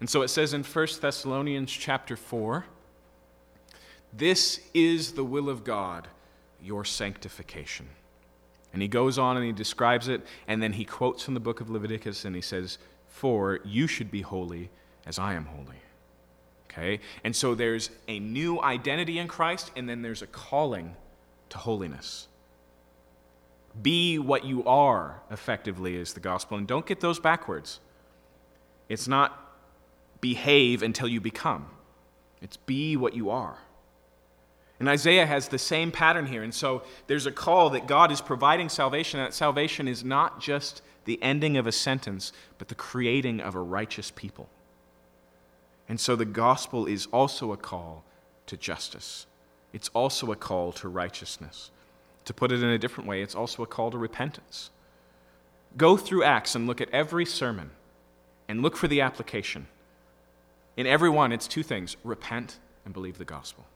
And 0.00 0.10
so 0.10 0.22
it 0.22 0.28
says 0.28 0.52
in 0.52 0.64
1 0.64 0.86
Thessalonians 1.00 1.70
chapter 1.70 2.16
4 2.16 2.66
This 4.12 4.60
is 4.74 5.12
the 5.12 5.24
will 5.24 5.48
of 5.48 5.62
God, 5.62 6.08
your 6.60 6.84
sanctification. 6.84 7.86
And 8.72 8.82
he 8.82 8.88
goes 8.88 9.18
on 9.18 9.36
and 9.36 9.46
he 9.46 9.52
describes 9.52 10.08
it, 10.08 10.26
and 10.48 10.60
then 10.60 10.72
he 10.72 10.84
quotes 10.84 11.22
from 11.22 11.34
the 11.34 11.40
book 11.40 11.60
of 11.60 11.70
Leviticus 11.70 12.24
and 12.24 12.34
he 12.34 12.42
says, 12.42 12.78
For 13.14 13.60
you 13.64 13.86
should 13.86 14.10
be 14.10 14.22
holy 14.22 14.70
as 15.06 15.20
I 15.20 15.34
am 15.34 15.46
holy. 15.46 15.78
Okay? 16.66 16.98
And 17.22 17.34
so 17.34 17.54
there's 17.54 17.90
a 18.08 18.18
new 18.18 18.60
identity 18.60 19.20
in 19.20 19.28
Christ, 19.28 19.70
and 19.76 19.88
then 19.88 20.02
there's 20.02 20.20
a 20.20 20.26
calling 20.26 20.96
to 21.50 21.58
holiness. 21.58 22.26
Be 23.80 24.18
what 24.18 24.44
you 24.44 24.64
are, 24.64 25.22
effectively, 25.30 25.94
is 25.94 26.14
the 26.14 26.20
gospel. 26.20 26.58
And 26.58 26.66
don't 26.66 26.86
get 26.86 26.98
those 26.98 27.20
backwards. 27.20 27.78
It's 28.88 29.06
not 29.06 29.40
behave 30.20 30.82
until 30.82 31.06
you 31.06 31.20
become, 31.20 31.66
it's 32.42 32.56
be 32.56 32.96
what 32.96 33.14
you 33.14 33.30
are. 33.30 33.58
And 34.80 34.88
Isaiah 34.88 35.24
has 35.24 35.46
the 35.46 35.58
same 35.58 35.92
pattern 35.92 36.26
here. 36.26 36.42
And 36.42 36.52
so 36.52 36.82
there's 37.06 37.26
a 37.26 37.32
call 37.32 37.70
that 37.70 37.86
God 37.86 38.10
is 38.10 38.20
providing 38.20 38.68
salvation, 38.68 39.20
and 39.20 39.28
that 39.28 39.34
salvation 39.34 39.86
is 39.86 40.02
not 40.02 40.40
just 40.40 40.82
the 41.04 41.22
ending 41.22 41.56
of 41.56 41.66
a 41.66 41.72
sentence, 41.72 42.32
but 42.58 42.68
the 42.68 42.74
creating 42.74 43.40
of 43.40 43.54
a 43.54 43.60
righteous 43.60 44.10
people. 44.10 44.48
And 45.88 46.00
so 46.00 46.16
the 46.16 46.24
gospel 46.24 46.86
is 46.86 47.06
also 47.12 47.52
a 47.52 47.56
call 47.56 48.04
to 48.46 48.56
justice, 48.56 49.26
it's 49.72 49.88
also 49.88 50.30
a 50.30 50.36
call 50.36 50.72
to 50.72 50.88
righteousness. 50.88 51.70
To 52.26 52.32
put 52.32 52.52
it 52.52 52.62
in 52.62 52.70
a 52.70 52.78
different 52.78 53.08
way, 53.08 53.20
it's 53.20 53.34
also 53.34 53.62
a 53.62 53.66
call 53.66 53.90
to 53.90 53.98
repentance. 53.98 54.70
Go 55.76 55.96
through 55.96 56.24
Acts 56.24 56.54
and 56.54 56.66
look 56.66 56.80
at 56.80 56.88
every 56.90 57.26
sermon 57.26 57.70
and 58.48 58.62
look 58.62 58.76
for 58.76 58.88
the 58.88 59.00
application. 59.00 59.66
In 60.76 60.86
every 60.86 61.10
one, 61.10 61.32
it's 61.32 61.46
two 61.46 61.62
things 61.62 61.96
repent 62.02 62.58
and 62.84 62.94
believe 62.94 63.18
the 63.18 63.24
gospel. 63.24 63.66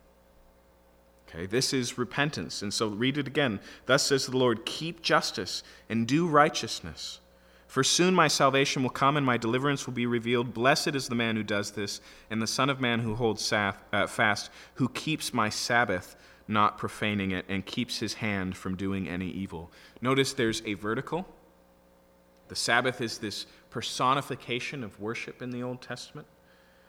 Okay, 1.29 1.47
this 1.47 1.73
is 1.75 1.99
repentance. 1.99 2.63
And 2.63 2.73
so 2.73 2.89
read 2.89 3.19
it 3.19 3.27
again. 3.27 3.61
Thus 3.87 4.05
says 4.05 4.27
the 4.27 4.37
Lord 4.37 4.65
Keep 4.65 5.03
justice 5.03 5.63
and 5.89 6.07
do 6.07 6.27
righteousness. 6.27 7.21
For 7.67 7.85
soon 7.85 8.15
my 8.15 8.29
salvation 8.29 8.83
will 8.83 8.91
come 8.91 9.19
and 9.19 9.27
my 9.27 9.37
deliverance 9.37 9.87
will 9.87 9.93
be 9.93 10.07
revealed. 10.07 10.55
Blessed 10.55 10.95
is 10.95 11.09
the 11.09 11.15
man 11.15 11.37
who 11.37 11.43
does 11.43 11.73
this, 11.73 12.01
and 12.31 12.41
the 12.41 12.47
Son 12.47 12.71
of 12.71 12.81
Man 12.81 13.01
who 13.01 13.15
holds 13.15 13.53
uh, 13.53 13.73
fast, 14.09 14.51
who 14.75 14.89
keeps 14.89 15.35
my 15.35 15.51
Sabbath, 15.51 16.17
not 16.49 16.79
profaning 16.79 17.31
it, 17.31 17.45
and 17.47 17.67
keeps 17.67 17.99
his 17.99 18.15
hand 18.15 18.57
from 18.57 18.75
doing 18.75 19.07
any 19.07 19.29
evil. 19.29 19.71
Notice 20.01 20.33
there's 20.33 20.63
a 20.65 20.75
vertical. 20.75 21.27
The 22.49 22.57
Sabbath 22.57 23.03
is 23.03 23.19
this 23.19 23.45
personification 23.69 24.83
of 24.83 24.99
worship 24.99 25.43
in 25.43 25.51
the 25.51 25.63
Old 25.63 25.83
Testament, 25.83 26.27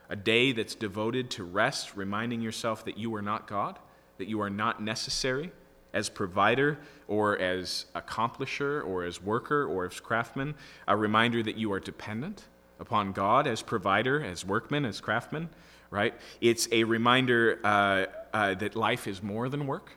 a 0.07 0.15
day 0.15 0.53
that's 0.53 0.75
devoted 0.75 1.29
to 1.31 1.43
rest, 1.43 1.97
reminding 1.97 2.39
yourself 2.39 2.85
that 2.85 2.97
you 2.97 3.13
are 3.15 3.21
not 3.21 3.47
God 3.47 3.79
that 4.19 4.27
you 4.27 4.39
are 4.41 4.49
not 4.49 4.81
necessary 4.81 5.51
as 5.93 6.07
provider 6.07 6.77
or 7.07 7.37
as 7.39 7.85
accomplisher 7.95 8.85
or 8.85 9.03
as 9.03 9.21
worker 9.21 9.65
or 9.65 9.85
as 9.85 9.99
craftsman, 9.99 10.53
a 10.87 10.95
reminder 10.95 11.41
that 11.41 11.57
you 11.57 11.73
are 11.73 11.79
dependent 11.79 12.45
upon 12.79 13.11
God 13.11 13.47
as 13.47 13.61
provider, 13.61 14.23
as 14.23 14.45
workman, 14.45 14.85
as 14.85 15.01
craftsman, 15.01 15.49
right? 15.89 16.13
It's 16.41 16.67
a 16.71 16.83
reminder 16.83 17.59
uh, 17.63 18.05
uh, 18.33 18.53
that 18.55 18.75
life 18.75 19.07
is 19.07 19.23
more 19.23 19.49
than 19.49 19.65
work. 19.65 19.91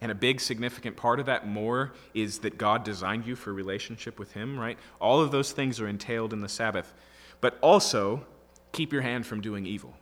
And 0.00 0.10
a 0.10 0.14
big 0.16 0.40
significant 0.40 0.96
part 0.96 1.20
of 1.20 1.26
that 1.26 1.46
more 1.46 1.92
is 2.12 2.40
that 2.40 2.58
God 2.58 2.82
designed 2.82 3.24
you 3.24 3.36
for 3.36 3.52
relationship 3.52 4.18
with 4.18 4.32
Him, 4.32 4.58
right? 4.58 4.76
All 5.00 5.20
of 5.20 5.30
those 5.30 5.52
things 5.52 5.80
are 5.80 5.86
entailed 5.86 6.32
in 6.32 6.40
the 6.40 6.48
Sabbath. 6.48 6.92
But 7.40 7.56
also, 7.60 8.26
keep 8.72 8.92
your 8.92 9.02
hand 9.02 9.26
from 9.26 9.40
doing 9.40 9.64
evil. 9.64 9.94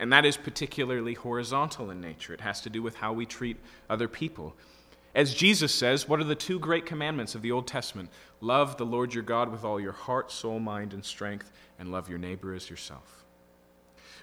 And 0.00 0.12
that 0.12 0.24
is 0.24 0.38
particularly 0.38 1.12
horizontal 1.14 1.90
in 1.90 2.00
nature. 2.00 2.32
It 2.32 2.40
has 2.40 2.62
to 2.62 2.70
do 2.70 2.82
with 2.82 2.96
how 2.96 3.12
we 3.12 3.26
treat 3.26 3.58
other 3.88 4.08
people. 4.08 4.56
As 5.14 5.34
Jesus 5.34 5.74
says, 5.74 6.08
what 6.08 6.20
are 6.20 6.24
the 6.24 6.34
two 6.34 6.58
great 6.58 6.86
commandments 6.86 7.34
of 7.34 7.42
the 7.42 7.52
Old 7.52 7.66
Testament? 7.66 8.08
Love 8.40 8.78
the 8.78 8.86
Lord 8.86 9.12
your 9.12 9.22
God 9.22 9.52
with 9.52 9.62
all 9.62 9.78
your 9.78 9.92
heart, 9.92 10.32
soul, 10.32 10.58
mind, 10.58 10.94
and 10.94 11.04
strength, 11.04 11.52
and 11.78 11.92
love 11.92 12.08
your 12.08 12.18
neighbor 12.18 12.54
as 12.54 12.70
yourself. 12.70 13.24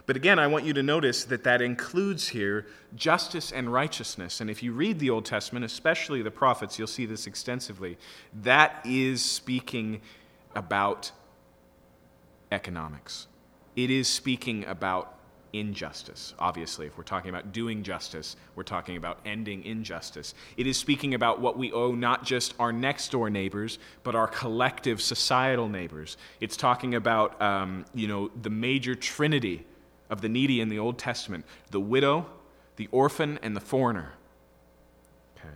But 0.08 0.16
again, 0.16 0.40
I 0.40 0.48
want 0.48 0.66
you 0.66 0.74
to 0.74 0.82
notice 0.82 1.26
that 1.26 1.44
that 1.44 1.62
includes 1.62 2.30
here 2.30 2.66
justice 2.96 3.52
and 3.52 3.72
righteousness. 3.72 4.42
And 4.42 4.50
if 4.50 4.64
you 4.64 4.72
read 4.72 4.98
the 4.98 5.10
Old 5.10 5.26
Testament, 5.26 5.66
especially 5.66 6.22
the 6.22 6.32
prophets, 6.32 6.80
you'll 6.80 6.88
see 6.88 7.06
this 7.06 7.28
extensively. 7.28 7.98
That 8.42 8.82
is 8.86 9.24
speaking 9.24 10.02
about 10.56 11.12
economics, 12.52 13.28
it 13.76 13.92
is 13.92 14.08
speaking 14.08 14.66
about 14.66 15.17
injustice. 15.54 16.34
Obviously, 16.40 16.88
if 16.88 16.98
we're 16.98 17.04
talking 17.04 17.30
about 17.30 17.52
doing 17.52 17.84
justice, 17.84 18.36
we're 18.56 18.64
talking 18.64 18.98
about 18.98 19.20
ending 19.26 19.64
injustice. 19.64 20.34
It 20.58 20.68
is 20.68 20.78
speaking 20.78 21.14
about 21.14 21.40
what 21.40 21.58
we 21.58 21.72
owe 21.72 21.94
not 21.94 22.24
just 22.24 22.54
our 22.60 22.72
next 22.72 23.12
door 23.12 23.30
neighbors, 23.30 23.80
but 24.04 24.16
our 24.16 24.28
collective 24.28 25.02
societal 25.02 25.70
neighbors. 25.70 26.18
It's 26.40 26.58
talking 26.58 26.96
about, 26.96 27.42
um, 27.42 27.86
you 27.94 28.08
know, 28.08 28.30
the 28.42 28.50
major 28.50 28.96
trinity 28.96 29.66
of 30.10 30.22
the 30.22 30.30
needy 30.30 30.62
in 30.62 30.70
the 30.70 30.80
Old 30.80 30.98
Testament 30.98 31.46
the 31.72 31.80
widow, 31.80 32.26
the 32.76 32.88
orphan, 32.92 33.40
and 33.42 33.56
the 33.56 33.62
foreigner. 33.62 34.14
Okay. 35.38 35.50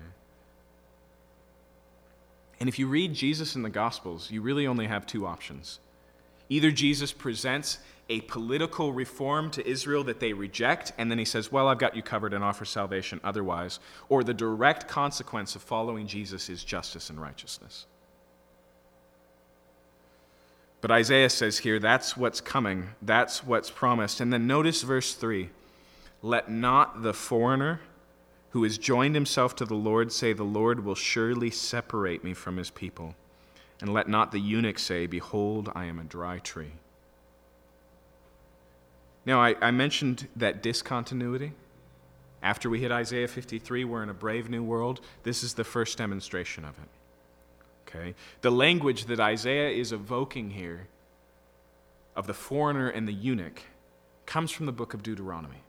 And 2.59 2.67
if 2.67 2.79
you 2.79 2.87
read 2.87 3.13
Jesus 3.13 3.55
in 3.55 3.61
the 3.61 3.69
Gospels, 3.69 4.29
you 4.31 4.41
really 4.41 4.67
only 4.67 4.87
have 4.87 5.05
two 5.05 5.25
options. 5.25 5.79
Either 6.49 6.69
Jesus 6.69 7.13
presents 7.13 7.79
a 8.09 8.21
political 8.21 8.91
reform 8.91 9.49
to 9.51 9.67
Israel 9.67 10.03
that 10.05 10.19
they 10.19 10.33
reject, 10.33 10.91
and 10.97 11.09
then 11.09 11.17
he 11.17 11.25
says, 11.25 11.51
Well, 11.51 11.67
I've 11.67 11.77
got 11.77 11.95
you 11.95 12.01
covered 12.01 12.33
and 12.33 12.43
offer 12.43 12.65
salvation 12.65 13.21
otherwise. 13.23 13.79
Or 14.09 14.23
the 14.23 14.33
direct 14.33 14.87
consequence 14.87 15.55
of 15.55 15.61
following 15.61 16.07
Jesus 16.07 16.49
is 16.49 16.63
justice 16.63 17.09
and 17.09 17.21
righteousness. 17.21 17.85
But 20.81 20.89
Isaiah 20.89 21.29
says 21.29 21.59
here, 21.59 21.79
that's 21.79 22.17
what's 22.17 22.41
coming, 22.41 22.89
that's 23.03 23.43
what's 23.43 23.69
promised. 23.69 24.19
And 24.19 24.33
then 24.33 24.47
notice 24.47 24.81
verse 24.81 25.13
3 25.13 25.49
Let 26.23 26.49
not 26.49 27.03
the 27.03 27.13
foreigner 27.13 27.81
who 28.49 28.63
has 28.63 28.77
joined 28.77 29.15
himself 29.15 29.55
to 29.57 29.65
the 29.65 29.75
Lord 29.75 30.11
say, 30.11 30.33
The 30.33 30.43
Lord 30.43 30.83
will 30.83 30.95
surely 30.95 31.51
separate 31.51 32.23
me 32.23 32.33
from 32.33 32.57
his 32.57 32.71
people. 32.71 33.15
And 33.79 33.93
let 33.93 34.09
not 34.09 34.31
the 34.31 34.39
eunuch 34.39 34.79
say, 34.79 35.05
Behold, 35.05 35.71
I 35.73 35.85
am 35.85 35.99
a 35.99 36.03
dry 36.03 36.39
tree. 36.39 36.73
Now, 39.25 39.41
I, 39.41 39.55
I 39.61 39.71
mentioned 39.71 40.27
that 40.35 40.63
discontinuity. 40.63 41.53
After 42.41 42.69
we 42.69 42.79
hit 42.79 42.91
Isaiah 42.91 43.27
53, 43.27 43.85
we're 43.85 44.01
in 44.01 44.09
a 44.09 44.15
brave 44.15 44.49
new 44.49 44.63
world. 44.63 45.01
This 45.23 45.43
is 45.43 45.53
the 45.53 45.63
first 45.63 45.97
demonstration 45.97 46.65
of 46.65 46.75
it. 46.79 46.89
Okay? 47.87 48.15
The 48.41 48.51
language 48.51 49.05
that 49.05 49.19
Isaiah 49.19 49.69
is 49.69 49.91
evoking 49.91 50.51
here 50.51 50.87
of 52.15 52.25
the 52.25 52.33
foreigner 52.33 52.89
and 52.89 53.07
the 53.07 53.13
eunuch 53.13 53.61
comes 54.25 54.51
from 54.51 54.65
the 54.65 54.71
book 54.71 54.93
of 54.93 55.03
Deuteronomy. 55.03 55.63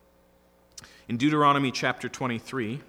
In 1.08 1.16
Deuteronomy 1.18 1.70
chapter 1.70 2.08
23, 2.08 2.80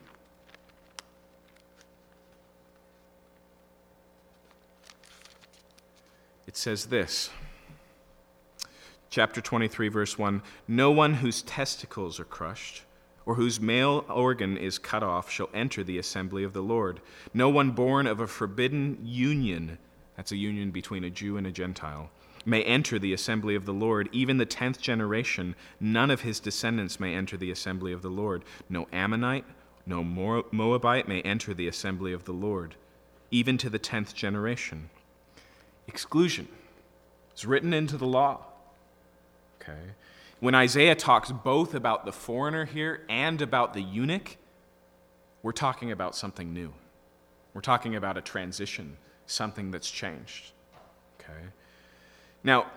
it 6.47 6.55
says 6.55 6.85
this 6.85 7.31
chapter 9.13 9.41
23, 9.41 9.89
verse 9.89 10.17
1 10.17 10.41
No 10.67 10.89
one 10.89 11.13
whose 11.15 11.43
testicles 11.43 12.19
are 12.19 12.25
crushed 12.25 12.81
or 13.27 13.35
whose 13.35 13.61
male 13.61 14.03
organ 14.09 14.57
is 14.57 14.79
cut 14.79 15.03
off 15.03 15.29
shall 15.29 15.51
enter 15.53 15.83
the 15.83 15.99
assembly 15.99 16.43
of 16.43 16.53
the 16.53 16.63
Lord. 16.63 16.99
No 17.31 17.47
one 17.47 17.71
born 17.71 18.07
of 18.07 18.19
a 18.19 18.25
forbidden 18.25 18.97
union, 19.03 19.77
that's 20.17 20.31
a 20.31 20.35
union 20.35 20.71
between 20.71 21.03
a 21.03 21.11
Jew 21.11 21.37
and 21.37 21.45
a 21.45 21.51
Gentile, 21.51 22.09
may 22.43 22.63
enter 22.63 22.97
the 22.97 23.13
assembly 23.13 23.53
of 23.53 23.65
the 23.67 23.73
Lord. 23.73 24.09
Even 24.11 24.37
the 24.37 24.47
tenth 24.47 24.81
generation, 24.81 25.55
none 25.79 26.09
of 26.09 26.21
his 26.21 26.39
descendants 26.39 26.99
may 26.99 27.13
enter 27.13 27.37
the 27.37 27.51
assembly 27.51 27.93
of 27.93 28.01
the 28.01 28.09
Lord. 28.09 28.43
No 28.67 28.87
Ammonite, 28.91 29.45
no 29.85 30.03
Moabite 30.03 31.07
may 31.07 31.21
enter 31.21 31.53
the 31.53 31.67
assembly 31.67 32.13
of 32.13 32.25
the 32.25 32.33
Lord, 32.33 32.73
even 33.29 33.59
to 33.59 33.69
the 33.69 33.79
tenth 33.79 34.15
generation 34.15 34.89
exclusion. 35.87 36.47
It's 37.31 37.45
written 37.45 37.73
into 37.73 37.97
the 37.97 38.07
law. 38.07 38.45
Okay? 39.63 39.79
When 40.39 40.55
Isaiah 40.55 40.95
talks 40.95 41.31
both 41.31 41.73
about 41.73 42.05
the 42.05 42.11
foreigner 42.11 42.65
here 42.65 43.05
and 43.09 43.41
about 43.41 43.73
the 43.73 43.81
eunuch, 43.81 44.37
we're 45.41 45.51
talking 45.51 45.91
about 45.91 46.15
something 46.15 46.53
new. 46.53 46.73
We're 47.53 47.61
talking 47.61 47.95
about 47.95 48.17
a 48.17 48.21
transition, 48.21 48.97
something 49.25 49.71
that's 49.71 49.89
changed. 49.89 50.51
Okay? 51.19 51.47
Now, 52.43 52.67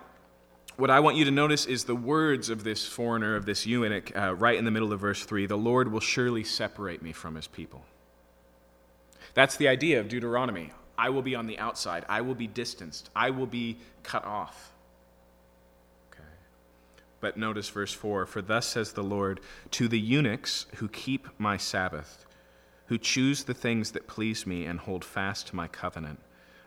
what 0.76 0.90
I 0.90 1.00
want 1.00 1.16
you 1.16 1.24
to 1.24 1.30
notice 1.30 1.64
is 1.66 1.84
the 1.84 1.94
words 1.94 2.50
of 2.50 2.62
this 2.62 2.86
foreigner, 2.86 3.34
of 3.34 3.46
this 3.46 3.66
eunuch, 3.66 4.14
uh, 4.14 4.34
right 4.34 4.56
in 4.56 4.64
the 4.64 4.70
middle 4.70 4.92
of 4.92 5.00
verse 5.00 5.24
3 5.24 5.46
the 5.46 5.56
Lord 5.56 5.90
will 5.90 6.00
surely 6.00 6.44
separate 6.44 7.02
me 7.02 7.12
from 7.12 7.34
his 7.34 7.46
people. 7.46 7.84
That's 9.34 9.56
the 9.56 9.68
idea 9.68 10.00
of 10.00 10.08
Deuteronomy. 10.08 10.72
I 10.98 11.10
will 11.10 11.22
be 11.22 11.34
on 11.34 11.46
the 11.46 11.58
outside, 11.58 12.04
I 12.08 12.20
will 12.20 12.34
be 12.34 12.46
distanced, 12.46 13.10
I 13.16 13.30
will 13.30 13.46
be 13.46 13.78
cut 14.02 14.24
off. 14.24 14.72
But 17.26 17.36
notice 17.36 17.68
verse 17.70 17.92
4 17.92 18.24
For 18.26 18.40
thus 18.40 18.68
says 18.68 18.92
the 18.92 19.02
Lord 19.02 19.40
to 19.72 19.88
the 19.88 19.98
eunuchs 19.98 20.66
who 20.76 20.86
keep 20.86 21.26
my 21.38 21.56
Sabbath, 21.56 22.24
who 22.86 22.98
choose 22.98 23.42
the 23.42 23.52
things 23.52 23.90
that 23.90 24.06
please 24.06 24.46
me 24.46 24.64
and 24.64 24.78
hold 24.78 25.04
fast 25.04 25.48
to 25.48 25.56
my 25.56 25.66
covenant, 25.66 26.20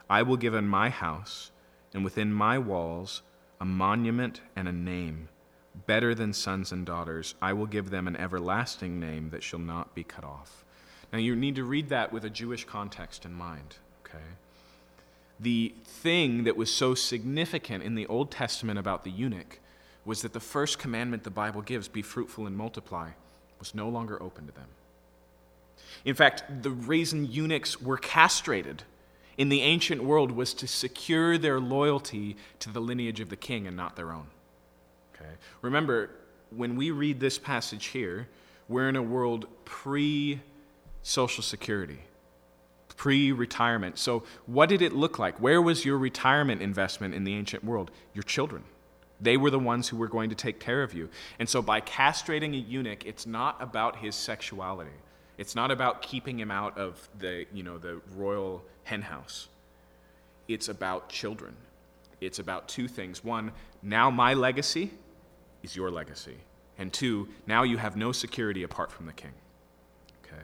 I 0.09 0.21
will 0.21 0.35
give 0.35 0.53
in 0.53 0.67
my 0.67 0.89
house 0.89 1.51
and 1.93 2.03
within 2.03 2.33
my 2.33 2.57
walls 2.57 3.21
a 3.61 3.63
monument 3.63 4.41
and 4.53 4.67
a 4.67 4.73
name, 4.73 5.29
better 5.87 6.13
than 6.13 6.33
sons 6.33 6.73
and 6.73 6.85
daughters. 6.85 7.35
I 7.41 7.53
will 7.53 7.65
give 7.65 7.89
them 7.89 8.05
an 8.05 8.17
everlasting 8.17 8.99
name 8.99 9.29
that 9.29 9.43
shall 9.43 9.59
not 9.59 9.95
be 9.95 10.03
cut 10.03 10.25
off. 10.25 10.65
Now, 11.13 11.19
you 11.19 11.37
need 11.37 11.55
to 11.55 11.63
read 11.63 11.87
that 11.87 12.11
with 12.11 12.25
a 12.25 12.29
Jewish 12.29 12.65
context 12.65 13.23
in 13.23 13.33
mind, 13.33 13.77
okay? 14.05 14.25
The 15.39 15.73
thing 15.85 16.43
that 16.43 16.57
was 16.57 16.69
so 16.69 16.95
significant 16.95 17.81
in 17.81 17.95
the 17.95 18.07
Old 18.07 18.29
Testament 18.29 18.77
about 18.77 19.05
the 19.05 19.11
eunuch 19.11 19.61
was 20.09 20.23
that 20.23 20.33
the 20.33 20.39
first 20.39 20.79
commandment 20.79 21.23
the 21.23 21.29
Bible 21.29 21.61
gives, 21.61 21.87
be 21.87 22.01
fruitful 22.01 22.47
and 22.47 22.57
multiply, 22.57 23.11
was 23.59 23.75
no 23.75 23.87
longer 23.87 24.19
open 24.23 24.47
to 24.47 24.51
them. 24.51 24.65
In 26.03 26.15
fact, 26.15 26.63
the 26.63 26.71
reason 26.71 27.31
eunuchs 27.31 27.79
were 27.79 27.97
castrated 27.97 28.81
in 29.37 29.49
the 29.49 29.61
ancient 29.61 30.03
world 30.03 30.31
was 30.31 30.55
to 30.55 30.67
secure 30.67 31.37
their 31.37 31.59
loyalty 31.59 32.37
to 32.57 32.71
the 32.71 32.79
lineage 32.79 33.19
of 33.19 33.29
the 33.29 33.35
king 33.35 33.67
and 33.67 33.77
not 33.77 33.95
their 33.95 34.11
own. 34.11 34.25
Okay? 35.13 35.29
Remember, 35.61 36.09
when 36.49 36.75
we 36.75 36.89
read 36.89 37.19
this 37.19 37.37
passage 37.37 37.85
here, 37.85 38.27
we're 38.67 38.89
in 38.89 38.95
a 38.95 39.03
world 39.03 39.45
pre 39.63 40.41
Social 41.03 41.43
Security, 41.43 41.99
pre 42.97 43.31
retirement. 43.31 43.99
So, 43.99 44.23
what 44.47 44.69
did 44.69 44.81
it 44.81 44.93
look 44.93 45.19
like? 45.19 45.39
Where 45.39 45.61
was 45.61 45.85
your 45.85 45.99
retirement 45.99 46.63
investment 46.63 47.13
in 47.13 47.25
the 47.25 47.35
ancient 47.35 47.63
world? 47.63 47.91
Your 48.15 48.23
children. 48.23 48.63
They 49.21 49.37
were 49.37 49.49
the 49.49 49.59
ones 49.59 49.87
who 49.87 49.97
were 49.97 50.07
going 50.07 50.29
to 50.29 50.35
take 50.35 50.59
care 50.59 50.81
of 50.81 50.93
you. 50.93 51.09
And 51.39 51.49
so, 51.49 51.61
by 51.61 51.81
castrating 51.81 52.53
a 52.53 52.57
eunuch, 52.57 53.05
it's 53.05 53.25
not 53.25 53.61
about 53.61 53.97
his 53.97 54.15
sexuality. 54.15 54.91
It's 55.37 55.55
not 55.55 55.71
about 55.71 56.01
keeping 56.01 56.39
him 56.39 56.51
out 56.51 56.77
of 56.77 57.07
the, 57.17 57.45
you 57.53 57.63
know, 57.63 57.77
the 57.77 58.01
royal 58.15 58.63
henhouse. 58.83 59.47
It's 60.47 60.67
about 60.67 61.09
children. 61.09 61.55
It's 62.21 62.39
about 62.39 62.67
two 62.67 62.87
things. 62.87 63.23
One, 63.23 63.51
now 63.81 64.09
my 64.09 64.33
legacy 64.33 64.91
is 65.63 65.75
your 65.75 65.91
legacy. 65.91 66.37
And 66.77 66.91
two, 66.91 67.27
now 67.45 67.63
you 67.63 67.77
have 67.77 67.95
no 67.95 68.11
security 68.11 68.63
apart 68.63 68.91
from 68.91 69.05
the 69.05 69.13
king. 69.13 69.33
Okay? 70.25 70.43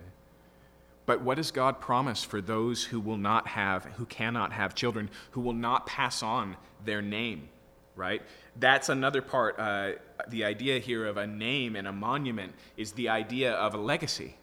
But 1.06 1.22
what 1.22 1.36
does 1.36 1.52
God 1.52 1.80
promise 1.80 2.24
for 2.24 2.42
those 2.42 2.84
who 2.86 3.00
will 3.00 3.18
not 3.18 3.48
have, 3.48 3.86
who 3.86 4.06
cannot 4.06 4.52
have 4.52 4.76
children, 4.76 5.10
who 5.32 5.42
will 5.42 5.54
not 5.54 5.86
pass 5.86 6.24
on 6.24 6.58
their 6.84 7.02
name? 7.02 7.50
Right? 7.96 8.22
That's 8.58 8.90
another 8.90 9.22
part. 9.22 9.60
Uh, 9.60 9.94
the 10.28 10.44
idea 10.44 10.80
here 10.80 11.06
of 11.06 11.18
a 11.18 11.28
name 11.28 11.76
and 11.76 11.88
a 11.88 11.94
monument 11.94 12.54
is 12.76 12.92
the 12.94 13.10
idea 13.10 13.54
of 13.54 13.74
a 13.74 13.78
legacy. 13.78 14.36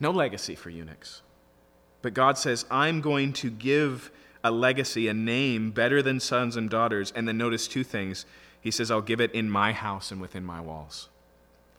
No 0.00 0.10
legacy 0.10 0.54
for 0.54 0.70
eunuchs. 0.70 1.22
But 2.02 2.14
God 2.14 2.38
says, 2.38 2.64
I'm 2.70 3.00
going 3.00 3.32
to 3.34 3.50
give 3.50 4.10
a 4.44 4.50
legacy, 4.50 5.08
a 5.08 5.14
name 5.14 5.72
better 5.72 6.02
than 6.02 6.20
sons 6.20 6.56
and 6.56 6.70
daughters. 6.70 7.12
And 7.16 7.26
then 7.26 7.36
notice 7.36 7.66
two 7.66 7.84
things. 7.84 8.26
He 8.60 8.70
says, 8.70 8.90
I'll 8.90 9.00
give 9.00 9.20
it 9.20 9.32
in 9.32 9.50
my 9.50 9.72
house 9.72 10.10
and 10.10 10.20
within 10.20 10.44
my 10.44 10.60
walls. 10.60 11.08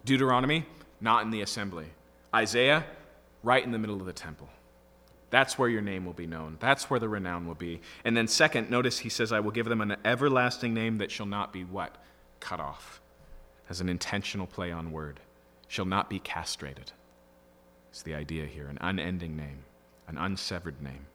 Deuteronomy, 0.06 0.66
not 1.00 1.24
in 1.24 1.32
the 1.32 1.42
assembly. 1.42 1.88
Isaiah, 2.34 2.86
right 3.44 3.64
in 3.64 3.72
the 3.72 3.78
middle 3.78 4.00
of 4.00 4.06
the 4.06 4.14
temple. 4.14 4.50
That's 5.30 5.58
where 5.58 5.70
your 5.70 5.82
name 5.82 6.06
will 6.06 6.14
be 6.14 6.28
known. 6.28 6.58
That's 6.60 6.90
where 6.90 7.00
the 7.00 7.10
renown 7.10 7.48
will 7.48 7.56
be. 7.56 7.82
And 8.06 8.16
then, 8.16 8.28
second, 8.28 8.70
notice 8.70 9.00
he 9.00 9.10
says, 9.10 9.32
I 9.32 9.42
will 9.42 9.52
give 9.52 9.68
them 9.68 9.82
an 9.82 9.98
everlasting 10.06 10.74
name 10.74 11.00
that 11.00 11.12
shall 11.12 11.26
not 11.26 11.52
be 11.52 11.64
what? 11.64 11.96
Cut 12.40 12.60
off. 12.60 13.02
As 13.70 13.82
an 13.82 13.90
intentional 13.90 14.48
play 14.48 14.72
on 14.72 14.92
word. 14.92 15.20
Shall 15.68 15.86
not 15.86 16.10
be 16.10 16.20
castrated. 16.20 16.94
It's 17.90 18.02
the 18.02 18.16
idea 18.16 18.46
here 18.46 18.68
an 18.68 18.78
unending 18.80 19.36
name, 19.36 19.66
an 20.08 20.18
unsevered 20.18 20.82
name. 20.82 21.08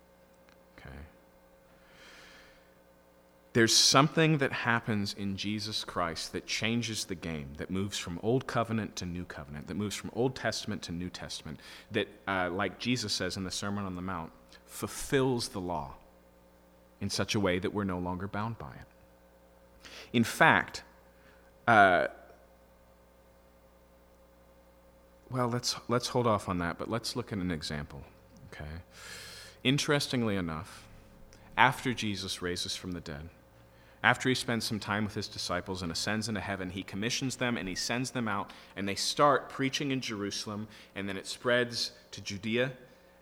There's 3.55 3.77
something 3.77 4.39
that 4.39 4.51
happens 4.51 5.15
in 5.15 5.37
Jesus 5.37 5.85
Christ 5.85 6.33
that 6.33 6.47
changes 6.47 7.05
the 7.05 7.15
game, 7.15 7.49
that 7.59 7.71
moves 7.71 7.99
from 7.99 8.19
Old 8.23 8.47
Covenant 8.47 8.97
to 8.97 9.07
New 9.07 9.25
Covenant, 9.25 9.67
that 9.67 9.77
moves 9.77 9.95
from 9.95 10.11
Old 10.15 10.35
Testament 10.35 10.81
to 10.83 10.93
New 10.93 11.11
Testament, 11.11 11.61
that, 11.91 12.09
uh, 12.27 12.49
like 12.51 12.79
Jesus 12.79 13.13
says 13.13 13.37
in 13.37 13.45
the 13.45 13.51
Sermon 13.51 13.85
on 13.85 13.95
the 13.95 14.03
Mount, 14.03 14.33
fulfills 14.65 15.49
the 15.49 15.61
law 15.61 15.95
in 17.03 17.11
such 17.11 17.35
a 17.35 17.41
way 17.41 17.59
that 17.59 17.75
we're 17.75 17.85
no 17.85 17.99
longer 17.99 18.27
bound 18.27 18.57
by 18.59 18.71
it. 18.71 19.89
In 20.15 20.25
fact, 20.25 20.83
uh, 21.69 22.07
well, 25.31 25.49
let's, 25.49 25.77
let's 25.89 26.09
hold 26.09 26.27
off 26.27 26.49
on 26.49 26.59
that, 26.59 26.79
but 26.79 26.91
let's 26.91 27.17
look 27.17 27.33
at 27.33 27.39
an 27.39 27.51
example. 27.51 28.03
Okay? 28.53 28.65
Interestingly 29.63 30.37
enough, 30.37 30.87
after 31.57 31.93
Jesus 31.93 32.41
raises 32.41 32.77
from 32.77 32.93
the 32.93 33.01
dead, 33.01 33.29
after 34.03 34.29
he 34.29 34.35
spends 34.35 34.65
some 34.65 34.81
time 34.81 35.05
with 35.05 35.15
his 35.15 35.29
disciples 35.29 35.83
and 35.83 35.93
ascends 35.93 36.29
into 36.29 36.41
heaven, 36.41 36.71
he 36.71 36.83
commissions 36.83 37.37
them 37.37 37.57
and 37.57 37.69
he 37.69 37.75
sends 37.75 38.11
them 38.11 38.29
out, 38.29 38.51
and 38.77 38.89
they 38.89 38.95
start 38.95 39.49
preaching 39.49 39.91
in 39.91 40.01
Jerusalem, 40.01 40.69
and 40.95 41.09
then 41.09 41.17
it 41.17 41.27
spreads 41.27 41.93
to 42.11 42.21
Judea, 42.21 42.73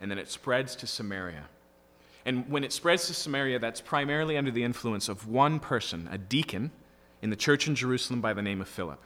and 0.01 0.11
then 0.11 0.19
it 0.19 0.31
spreads 0.31 0.75
to 0.77 0.87
Samaria. 0.87 1.45
And 2.25 2.49
when 2.51 2.65
it 2.65 2.73
spreads 2.73 3.07
to 3.07 3.15
Samaria, 3.15 3.59
that's 3.59 3.81
primarily 3.81 4.37
under 4.37 4.51
the 4.51 4.65
influence 4.65 5.09
of 5.09 5.27
one 5.27 5.59
person, 5.59 6.09
a 6.11 6.19
deacon, 6.19 6.71
in 7.23 7.31
the 7.31 7.37
church 7.37 7.67
in 7.67 7.75
Jerusalem 7.75 8.21
by 8.21 8.33
the 8.33 8.43
name 8.43 8.61
of 8.61 8.69
Philip 8.69 9.03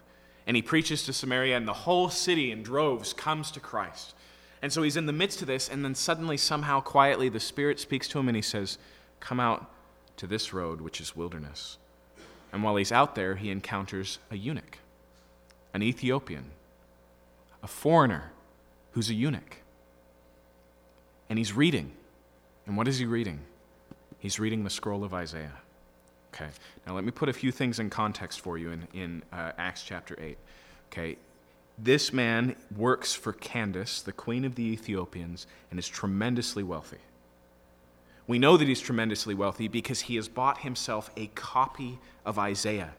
and 0.47 0.57
he 0.57 0.63
preaches 0.63 1.05
to 1.05 1.13
Samaria, 1.13 1.57
and 1.57 1.67
the 1.67 1.73
whole 1.73 2.11
city 2.11 2.51
in 2.51 2.63
droves 2.63 3.13
comes 3.13 3.51
to 3.53 3.61
Christ. 3.61 4.15
And 4.61 4.73
so 4.73 4.83
he's 4.83 4.97
in 4.97 5.07
the 5.07 5.13
midst 5.13 5.41
of 5.41 5.47
this, 5.47 5.69
and 5.69 5.85
then 5.85 5.95
suddenly, 5.95 6.37
somehow, 6.37 6.81
quietly, 6.81 7.29
the 7.29 7.41
Spirit 7.41 7.81
speaks 7.81 8.09
to 8.09 8.19
him 8.19 8.29
and 8.29 8.37
he 8.37 8.43
says, 8.43 8.79
Come 9.21 9.41
out 9.41 9.71
to 10.17 10.27
this 10.27 10.53
road, 10.53 10.81
which 10.81 11.01
is 11.01 11.17
wilderness. 11.17 11.79
And 12.53 12.63
while 12.63 12.77
he's 12.77 12.93
out 12.93 13.15
there, 13.15 13.37
he 13.37 13.51
encounters 13.51 14.19
a 14.31 14.37
eunuch, 14.37 14.79
an 15.73 15.83
Ethiopian, 15.83 16.53
a 17.63 17.67
foreigner 17.67 18.31
who's 18.93 19.11
a 19.11 19.15
eunuch. 19.15 19.57
And 21.29 21.39
he's 21.39 21.53
reading. 21.53 21.93
And 22.67 22.77
what 22.77 22.87
is 22.87 22.99
he 22.99 23.07
reading? 23.07 23.41
He's 24.19 24.39
reading 24.39 24.65
the 24.65 24.71
scroll 24.71 25.05
of 25.05 25.13
Isaiah. 25.13 25.59
Okay, 26.33 26.49
now 26.87 26.95
let 26.95 27.05
me 27.05 27.11
put 27.11 27.29
a 27.29 27.33
few 27.33 27.53
things 27.53 27.79
in 27.79 27.91
context 27.91 28.41
for 28.41 28.59
you 28.59 28.71
in, 28.71 28.89
in 28.93 29.23
uh, 29.33 29.53
Acts 29.57 29.83
chapter 29.83 30.17
8. 30.21 30.37
Okay, 30.91 31.17
this 31.79 32.13
man 32.13 32.57
works 32.77 33.15
for 33.15 33.33
Candace, 33.33 34.01
the 34.01 34.13
queen 34.13 34.45
of 34.45 34.55
the 34.55 34.63
Ethiopians, 34.63 35.47
and 35.71 35.79
is 35.79 35.89
tremendously 35.89 36.63
wealthy. 36.63 36.99
We 38.27 38.39
know 38.39 38.57
that 38.57 38.69
he's 38.69 38.81
tremendously 38.81 39.35
wealthy 39.35 39.69
because 39.69 40.03
he 40.03 40.17
has 40.17 40.29
bought 40.29 40.59
himself 40.59 41.11
a 41.17 41.27
copy 41.29 41.99
of 42.25 42.39
Isaiah. 42.39 42.95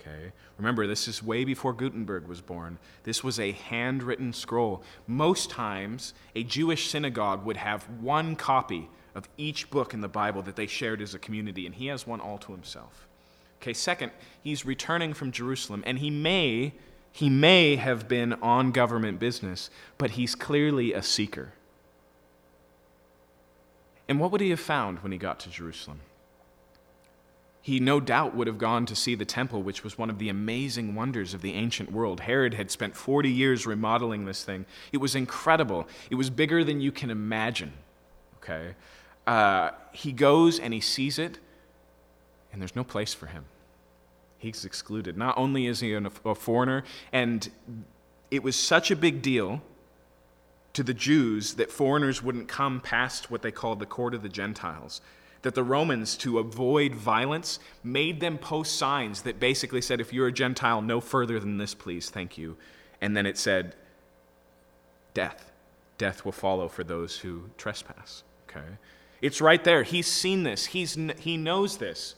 Okay? 0.00 0.32
Remember, 0.58 0.86
this 0.86 1.08
is 1.08 1.22
way 1.22 1.44
before 1.44 1.72
Gutenberg 1.72 2.26
was 2.26 2.40
born. 2.40 2.78
This 3.04 3.22
was 3.22 3.38
a 3.38 3.52
handwritten 3.52 4.32
scroll. 4.32 4.82
Most 5.06 5.50
times, 5.50 6.14
a 6.34 6.42
Jewish 6.42 6.90
synagogue 6.90 7.44
would 7.44 7.56
have 7.56 7.84
one 8.00 8.36
copy 8.36 8.88
of 9.14 9.28
each 9.36 9.70
book 9.70 9.94
in 9.94 10.00
the 10.00 10.08
Bible 10.08 10.42
that 10.42 10.56
they 10.56 10.66
shared 10.66 11.00
as 11.00 11.14
a 11.14 11.18
community, 11.18 11.66
and 11.66 11.74
he 11.74 11.86
has 11.86 12.06
one 12.06 12.20
all 12.20 12.38
to 12.38 12.52
himself. 12.52 13.06
Okay, 13.62 13.72
second, 13.72 14.12
he's 14.42 14.66
returning 14.66 15.14
from 15.14 15.32
Jerusalem, 15.32 15.82
and 15.86 15.98
he 15.98 16.10
may 16.10 16.74
he 17.12 17.30
may 17.30 17.76
have 17.76 18.08
been 18.08 18.34
on 18.34 18.72
government 18.72 19.18
business, 19.18 19.70
but 19.96 20.10
he's 20.10 20.34
clearly 20.34 20.92
a 20.92 21.02
seeker. 21.02 21.54
And 24.08 24.20
what 24.20 24.30
would 24.30 24.40
he 24.40 24.50
have 24.50 24.60
found 24.60 25.00
when 25.00 25.12
he 25.12 25.18
got 25.18 25.40
to 25.40 25.50
Jerusalem? 25.50 26.00
He 27.60 27.80
no 27.80 27.98
doubt 27.98 28.36
would 28.36 28.46
have 28.46 28.58
gone 28.58 28.86
to 28.86 28.94
see 28.94 29.16
the 29.16 29.24
temple, 29.24 29.62
which 29.62 29.82
was 29.82 29.98
one 29.98 30.08
of 30.08 30.18
the 30.18 30.28
amazing 30.28 30.94
wonders 30.94 31.34
of 31.34 31.42
the 31.42 31.54
ancient 31.54 31.90
world. 31.90 32.20
Herod 32.20 32.54
had 32.54 32.70
spent 32.70 32.96
40 32.96 33.28
years 33.28 33.66
remodeling 33.66 34.24
this 34.24 34.44
thing. 34.44 34.66
It 34.92 34.98
was 34.98 35.16
incredible. 35.16 35.88
It 36.08 36.14
was 36.14 36.30
bigger 36.30 36.62
than 36.62 36.80
you 36.80 36.92
can 36.92 37.10
imagine. 37.10 37.72
Okay? 38.36 38.76
uh, 39.26 39.70
he 39.92 40.12
goes 40.12 40.58
and 40.58 40.72
he 40.72 40.80
sees 40.80 41.18
it, 41.18 41.38
and 42.52 42.60
there's 42.60 42.76
no 42.76 42.84
place 42.84 43.12
for 43.12 43.26
him. 43.26 43.44
He's 44.38 44.64
excluded. 44.64 45.16
Not 45.16 45.36
only 45.36 45.66
is 45.66 45.80
he 45.80 45.94
a 45.94 46.34
foreigner, 46.34 46.84
and 47.12 47.48
it 48.30 48.42
was 48.42 48.54
such 48.54 48.90
a 48.90 48.96
big 48.96 49.22
deal 49.22 49.62
to 50.76 50.82
the 50.82 50.92
Jews 50.92 51.54
that 51.54 51.72
foreigners 51.72 52.22
wouldn't 52.22 52.48
come 52.48 52.82
past 52.82 53.30
what 53.30 53.40
they 53.40 53.50
called 53.50 53.78
the 53.78 53.86
court 53.86 54.12
of 54.12 54.20
the 54.20 54.28
Gentiles, 54.28 55.00
that 55.40 55.54
the 55.54 55.64
Romans, 55.64 56.18
to 56.18 56.38
avoid 56.38 56.94
violence, 56.94 57.58
made 57.82 58.20
them 58.20 58.36
post 58.36 58.76
signs 58.76 59.22
that 59.22 59.40
basically 59.40 59.80
said, 59.80 60.02
if 60.02 60.12
you're 60.12 60.26
a 60.26 60.32
Gentile, 60.32 60.82
no 60.82 61.00
further 61.00 61.40
than 61.40 61.56
this, 61.56 61.72
please, 61.72 62.10
thank 62.10 62.36
you. 62.36 62.58
And 63.00 63.16
then 63.16 63.24
it 63.24 63.38
said, 63.38 63.74
death. 65.14 65.50
Death 65.96 66.26
will 66.26 66.32
follow 66.32 66.68
for 66.68 66.84
those 66.84 67.20
who 67.20 67.44
trespass. 67.56 68.22
Okay? 68.50 68.76
It's 69.22 69.40
right 69.40 69.64
there. 69.64 69.82
He's 69.82 70.06
seen 70.06 70.42
this, 70.42 70.66
He's, 70.66 70.98
he 71.18 71.38
knows 71.38 71.78
this. 71.78 72.16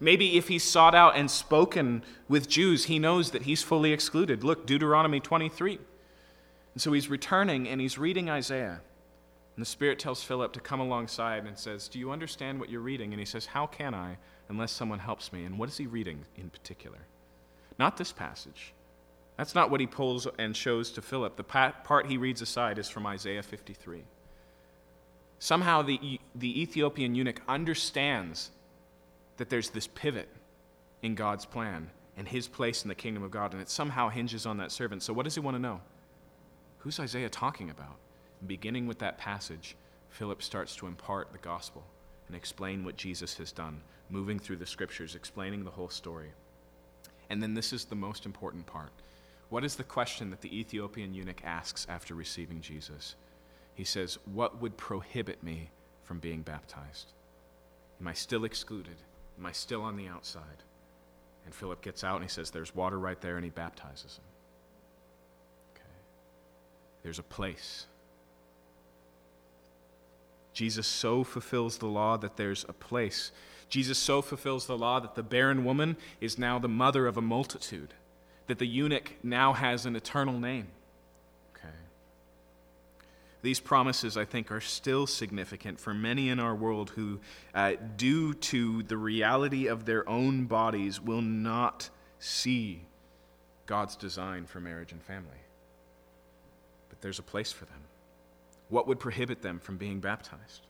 Maybe 0.00 0.36
if 0.36 0.48
he's 0.48 0.64
sought 0.64 0.96
out 0.96 1.14
and 1.14 1.30
spoken 1.30 2.02
with 2.28 2.48
Jews, 2.48 2.86
he 2.86 2.98
knows 2.98 3.30
that 3.30 3.42
he's 3.42 3.62
fully 3.62 3.92
excluded. 3.92 4.42
Look, 4.42 4.66
Deuteronomy 4.66 5.20
23. 5.20 5.78
And 6.74 6.82
so 6.82 6.92
he's 6.92 7.08
returning 7.08 7.68
and 7.68 7.80
he's 7.80 7.98
reading 7.98 8.30
Isaiah. 8.30 8.80
And 9.56 9.62
the 9.62 9.68
Spirit 9.68 9.98
tells 9.98 10.22
Philip 10.22 10.52
to 10.54 10.60
come 10.60 10.80
alongside 10.80 11.44
and 11.44 11.58
says, 11.58 11.88
Do 11.88 11.98
you 11.98 12.10
understand 12.10 12.58
what 12.58 12.70
you're 12.70 12.80
reading? 12.80 13.12
And 13.12 13.20
he 13.20 13.26
says, 13.26 13.46
How 13.46 13.66
can 13.66 13.94
I 13.94 14.16
unless 14.48 14.72
someone 14.72 14.98
helps 14.98 15.32
me? 15.32 15.44
And 15.44 15.58
what 15.58 15.68
is 15.68 15.76
he 15.76 15.86
reading 15.86 16.24
in 16.36 16.48
particular? 16.48 16.98
Not 17.78 17.96
this 17.96 18.12
passage. 18.12 18.72
That's 19.36 19.54
not 19.54 19.70
what 19.70 19.80
he 19.80 19.86
pulls 19.86 20.26
and 20.38 20.56
shows 20.56 20.90
to 20.92 21.02
Philip. 21.02 21.36
The 21.36 21.44
part 21.44 22.06
he 22.06 22.16
reads 22.16 22.42
aside 22.42 22.78
is 22.78 22.88
from 22.88 23.06
Isaiah 23.06 23.42
53. 23.42 24.04
Somehow 25.38 25.82
the, 25.82 26.20
the 26.34 26.62
Ethiopian 26.62 27.14
eunuch 27.14 27.42
understands 27.48 28.50
that 29.38 29.50
there's 29.50 29.70
this 29.70 29.88
pivot 29.88 30.28
in 31.02 31.14
God's 31.14 31.44
plan 31.44 31.90
and 32.16 32.28
his 32.28 32.46
place 32.46 32.84
in 32.84 32.88
the 32.88 32.94
kingdom 32.94 33.22
of 33.22 33.30
God, 33.30 33.52
and 33.52 33.60
it 33.60 33.68
somehow 33.68 34.08
hinges 34.08 34.46
on 34.46 34.58
that 34.58 34.70
servant. 34.70 35.02
So, 35.02 35.12
what 35.12 35.24
does 35.24 35.34
he 35.34 35.40
want 35.40 35.56
to 35.56 35.58
know? 35.58 35.80
Who's 36.82 36.98
Isaiah 36.98 37.28
talking 37.28 37.70
about? 37.70 37.94
And 38.40 38.48
beginning 38.48 38.88
with 38.88 38.98
that 38.98 39.16
passage, 39.16 39.76
Philip 40.10 40.42
starts 40.42 40.74
to 40.76 40.88
impart 40.88 41.30
the 41.30 41.38
gospel 41.38 41.84
and 42.26 42.36
explain 42.36 42.84
what 42.84 42.96
Jesus 42.96 43.36
has 43.36 43.52
done, 43.52 43.80
moving 44.10 44.40
through 44.40 44.56
the 44.56 44.66
scriptures, 44.66 45.14
explaining 45.14 45.62
the 45.62 45.70
whole 45.70 45.88
story. 45.88 46.32
And 47.30 47.40
then 47.40 47.54
this 47.54 47.72
is 47.72 47.84
the 47.84 47.94
most 47.94 48.26
important 48.26 48.66
part. 48.66 48.90
What 49.48 49.64
is 49.64 49.76
the 49.76 49.84
question 49.84 50.30
that 50.30 50.40
the 50.40 50.58
Ethiopian 50.58 51.14
eunuch 51.14 51.44
asks 51.44 51.86
after 51.88 52.16
receiving 52.16 52.60
Jesus? 52.60 53.14
He 53.76 53.84
says, 53.84 54.18
What 54.24 54.60
would 54.60 54.76
prohibit 54.76 55.40
me 55.40 55.70
from 56.02 56.18
being 56.18 56.42
baptized? 56.42 57.12
Am 58.00 58.08
I 58.08 58.12
still 58.12 58.44
excluded? 58.44 58.96
Am 59.38 59.46
I 59.46 59.52
still 59.52 59.82
on 59.82 59.96
the 59.96 60.08
outside? 60.08 60.64
And 61.44 61.54
Philip 61.54 61.80
gets 61.80 62.02
out 62.02 62.16
and 62.16 62.24
he 62.24 62.28
says, 62.28 62.50
There's 62.50 62.74
water 62.74 62.98
right 62.98 63.20
there, 63.20 63.36
and 63.36 63.44
he 63.44 63.50
baptizes 63.50 64.18
him. 64.18 64.24
There's 67.02 67.18
a 67.18 67.24
place. 67.24 67.86
Jesus 70.52 70.86
so 70.86 71.24
fulfills 71.24 71.78
the 71.78 71.86
law 71.86 72.16
that 72.18 72.36
there's 72.36 72.64
a 72.68 72.72
place. 72.72 73.32
Jesus 73.68 73.98
so 73.98 74.20
fulfills 74.20 74.66
the 74.66 74.76
law 74.76 75.00
that 75.00 75.14
the 75.14 75.22
barren 75.22 75.64
woman 75.64 75.96
is 76.20 76.38
now 76.38 76.58
the 76.58 76.68
mother 76.68 77.06
of 77.06 77.16
a 77.16 77.22
multitude, 77.22 77.94
that 78.46 78.58
the 78.58 78.66
eunuch 78.66 79.12
now 79.22 79.54
has 79.54 79.86
an 79.86 79.96
eternal 79.96 80.38
name. 80.38 80.68
Okay. 81.56 81.74
These 83.40 83.60
promises, 83.60 84.16
I 84.16 84.26
think, 84.26 84.52
are 84.52 84.60
still 84.60 85.06
significant 85.06 85.80
for 85.80 85.94
many 85.94 86.28
in 86.28 86.38
our 86.38 86.54
world 86.54 86.90
who, 86.90 87.20
uh, 87.54 87.72
due 87.96 88.34
to 88.34 88.82
the 88.82 88.98
reality 88.98 89.68
of 89.68 89.86
their 89.86 90.06
own 90.06 90.44
bodies, 90.44 91.00
will 91.00 91.22
not 91.22 91.88
see 92.18 92.82
God's 93.64 93.96
design 93.96 94.44
for 94.44 94.60
marriage 94.60 94.92
and 94.92 95.02
family. 95.02 95.38
There's 97.02 97.18
a 97.18 97.22
place 97.22 97.52
for 97.52 97.66
them. 97.66 97.80
What 98.70 98.88
would 98.88 98.98
prohibit 98.98 99.42
them 99.42 99.58
from 99.58 99.76
being 99.76 100.00
baptized? 100.00 100.66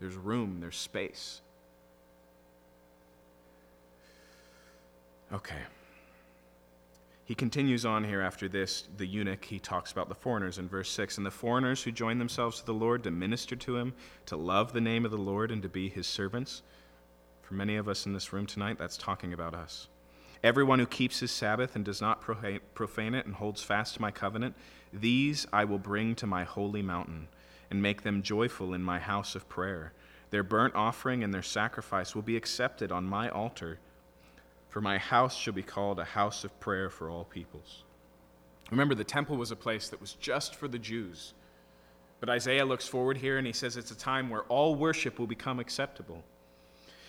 There's 0.00 0.14
room, 0.14 0.58
there's 0.60 0.76
space. 0.76 1.42
Okay. 5.32 5.60
He 7.24 7.34
continues 7.34 7.84
on 7.84 8.04
here 8.04 8.20
after 8.20 8.48
this, 8.48 8.86
the 8.98 9.06
eunuch, 9.06 9.44
he 9.44 9.58
talks 9.58 9.92
about 9.92 10.08
the 10.08 10.14
foreigners 10.14 10.58
in 10.58 10.68
verse 10.68 10.90
6. 10.90 11.16
And 11.16 11.26
the 11.26 11.30
foreigners 11.30 11.82
who 11.82 11.90
join 11.90 12.18
themselves 12.18 12.60
to 12.60 12.66
the 12.66 12.74
Lord 12.74 13.02
to 13.04 13.10
minister 13.10 13.56
to 13.56 13.76
him, 13.76 13.94
to 14.26 14.36
love 14.36 14.72
the 14.72 14.80
name 14.80 15.04
of 15.04 15.10
the 15.10 15.18
Lord, 15.18 15.50
and 15.50 15.62
to 15.62 15.68
be 15.68 15.88
his 15.88 16.06
servants. 16.06 16.62
For 17.42 17.54
many 17.54 17.76
of 17.76 17.88
us 17.88 18.06
in 18.06 18.12
this 18.12 18.32
room 18.32 18.46
tonight, 18.46 18.78
that's 18.78 18.96
talking 18.96 19.32
about 19.32 19.54
us. 19.54 19.88
Everyone 20.44 20.78
who 20.78 20.86
keeps 20.86 21.18
his 21.18 21.32
Sabbath 21.32 21.74
and 21.74 21.84
does 21.84 22.00
not 22.00 22.20
profane 22.20 23.14
it 23.14 23.26
and 23.26 23.34
holds 23.34 23.64
fast 23.64 23.94
to 23.94 24.02
my 24.02 24.12
covenant, 24.12 24.54
these 24.92 25.44
I 25.52 25.64
will 25.64 25.80
bring 25.80 26.14
to 26.16 26.26
my 26.26 26.44
holy 26.44 26.82
mountain 26.82 27.26
and 27.68 27.82
make 27.82 28.02
them 28.02 28.22
joyful 28.22 28.74
in 28.74 28.82
my 28.82 29.00
house 29.00 29.34
of 29.34 29.48
prayer. 29.48 29.92
Their 30.30 30.44
burnt 30.44 30.76
offering 30.76 31.24
and 31.24 31.34
their 31.34 31.42
sacrifice 31.42 32.14
will 32.14 32.22
be 32.22 32.36
accepted 32.36 32.92
on 32.92 33.04
my 33.04 33.28
altar 33.28 33.80
for 34.74 34.80
my 34.80 34.98
house 34.98 35.36
shall 35.36 35.52
be 35.52 35.62
called 35.62 36.00
a 36.00 36.04
house 36.04 36.42
of 36.42 36.58
prayer 36.58 36.90
for 36.90 37.08
all 37.08 37.22
peoples. 37.22 37.84
Remember, 38.72 38.96
the 38.96 39.04
temple 39.04 39.36
was 39.36 39.52
a 39.52 39.56
place 39.56 39.88
that 39.88 40.00
was 40.00 40.14
just 40.14 40.56
for 40.56 40.66
the 40.66 40.80
Jews. 40.80 41.32
But 42.18 42.28
Isaiah 42.28 42.64
looks 42.64 42.88
forward 42.88 43.18
here 43.18 43.38
and 43.38 43.46
he 43.46 43.52
says 43.52 43.76
it's 43.76 43.92
a 43.92 43.96
time 43.96 44.30
where 44.30 44.42
all 44.48 44.74
worship 44.74 45.20
will 45.20 45.28
become 45.28 45.60
acceptable. 45.60 46.24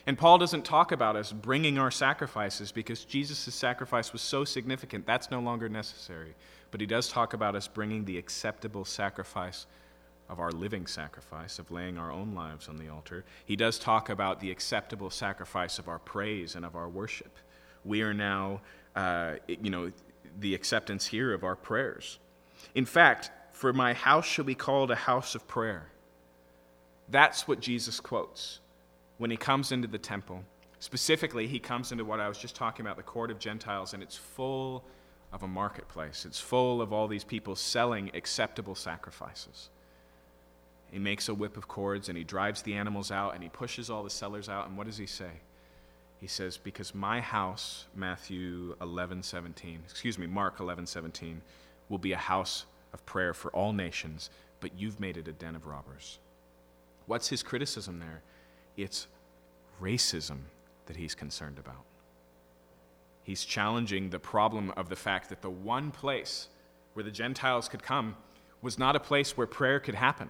And 0.08 0.18
Paul 0.18 0.38
doesn't 0.38 0.66
talk 0.66 0.92
about 0.92 1.16
us 1.16 1.32
bringing 1.32 1.80
our 1.80 1.92
sacrifices 1.92 2.72
because 2.72 3.06
Jesus' 3.06 3.54
sacrifice 3.56 4.14
was 4.14 4.22
so 4.22 4.44
significant, 4.46 5.06
that's 5.06 5.32
no 5.32 5.40
longer 5.40 5.68
necessary. 5.68 6.36
But 6.72 6.82
he 6.82 6.88
does 6.88 7.08
talk 7.08 7.34
about 7.34 7.56
us 7.56 7.68
bringing 7.68 8.06
the 8.06 8.18
acceptable 8.18 8.86
sacrifice 8.86 9.66
of 10.30 10.40
our 10.40 10.52
living 10.52 10.86
sacrifice, 10.88 11.60
of 11.60 11.72
laying 11.72 11.98
our 11.98 12.12
own 12.12 12.36
lives 12.36 12.68
on 12.68 12.78
the 12.78 12.90
altar. 12.90 13.24
He 13.46 13.56
does 13.56 13.80
talk 13.80 14.10
about 14.10 14.40
the 14.40 14.52
acceptable 14.52 15.10
sacrifice 15.10 15.80
of 15.80 15.88
our 15.88 16.00
praise 16.00 16.56
and 16.56 16.66
of 16.66 16.76
our 16.76 16.90
worship 16.90 17.38
we 17.86 18.02
are 18.02 18.14
now, 18.14 18.62
uh, 18.96 19.36
you 19.48 19.70
know, 19.70 19.92
the 20.40 20.54
acceptance 20.56 21.06
here 21.06 21.32
of 21.34 21.44
our 21.44 21.56
prayers. 21.56 22.20
In 22.74 22.86
fact, 22.86 23.32
for 23.52 23.72
my 23.72 23.94
house 23.94 24.26
shall 24.26 24.44
be 24.44 24.56
called 24.56 24.92
a 24.92 24.96
house 24.96 25.36
of 25.36 25.48
prayer. 25.48 25.88
That's 27.08 27.48
what 27.48 27.62
Jesus 27.62 28.00
quotes 28.00 28.60
when 29.18 29.32
he 29.32 29.38
comes 29.38 29.72
into 29.72 29.88
the 29.88 29.98
temple. 29.98 30.44
Specifically, 30.80 31.48
he 31.48 31.60
comes 31.60 31.92
into 31.92 32.06
what 32.06 32.20
I 32.20 32.28
was 32.28 32.38
just 32.38 32.56
talking 32.56 32.86
about, 32.86 32.98
the 32.98 33.04
court 33.04 33.32
of 33.32 33.40
Gentiles, 33.40 33.94
and 33.94 34.04
it's 34.04 34.16
full 34.16 34.84
of 35.32 35.44
a 35.44 35.48
marketplace. 35.48 36.26
It's 36.26 36.40
full 36.40 36.82
of 36.82 36.94
all 36.94 37.08
these 37.08 37.24
people 37.24 37.56
selling 37.56 38.12
acceptable 38.14 38.76
sacrifices. 38.76 39.70
He 40.92 41.00
makes 41.00 41.28
a 41.28 41.34
whip 41.34 41.58
of 41.58 41.68
cords 41.68 42.10
and 42.10 42.18
he 42.18 42.24
drives 42.24 42.62
the 42.62 42.76
animals 42.76 43.12
out 43.12 43.34
and 43.34 43.44
he 43.44 43.50
pushes 43.50 43.90
all 43.90 44.04
the 44.04 44.10
sellers 44.10 44.48
out. 44.48 44.68
And 44.68 44.78
what 44.78 44.86
does 44.86 44.98
he 44.98 45.08
say? 45.08 45.32
he 46.20 46.28
says, 46.28 46.58
Because 46.58 46.96
my 46.96 47.22
house, 47.22 47.86
Matthew 47.96 48.76
11, 48.82 49.24
17, 49.24 49.82
excuse 49.88 50.18
me, 50.18 50.28
Mark 50.28 50.60
11, 50.60 50.88
17, 50.88 51.42
will 51.90 51.98
be 51.98 52.14
a 52.14 52.18
house 52.18 52.66
of 52.94 53.06
prayer 53.06 53.34
for 53.34 53.52
all 53.52 53.74
nations, 53.74 54.30
but 54.60 54.72
you've 54.76 55.00
made 55.00 55.18
it 55.18 55.28
a 55.28 55.34
den 55.34 55.56
of 55.56 55.68
robbers. 55.68 56.20
What's 57.06 57.28
his 57.28 57.44
criticism 57.44 58.00
there? 58.00 58.24
It's 58.78 59.08
racism 59.82 60.40
that 60.86 60.96
he's 60.96 61.16
concerned 61.16 61.60
about. 61.60 61.84
He's 63.24 63.44
challenging 63.44 64.10
the 64.10 64.20
problem 64.20 64.72
of 64.78 64.90
the 64.90 64.96
fact 64.96 65.30
that 65.30 65.42
the 65.42 65.50
one 65.50 65.92
place 65.92 66.48
where 66.94 67.04
the 67.04 67.12
Gentiles 67.12 67.68
could 67.68 67.82
come 67.82 68.16
was 68.62 68.78
not 68.78 68.96
a 68.96 69.00
place 69.00 69.36
where 69.36 69.48
prayer 69.48 69.80
could 69.80 69.96
happen. 69.96 70.30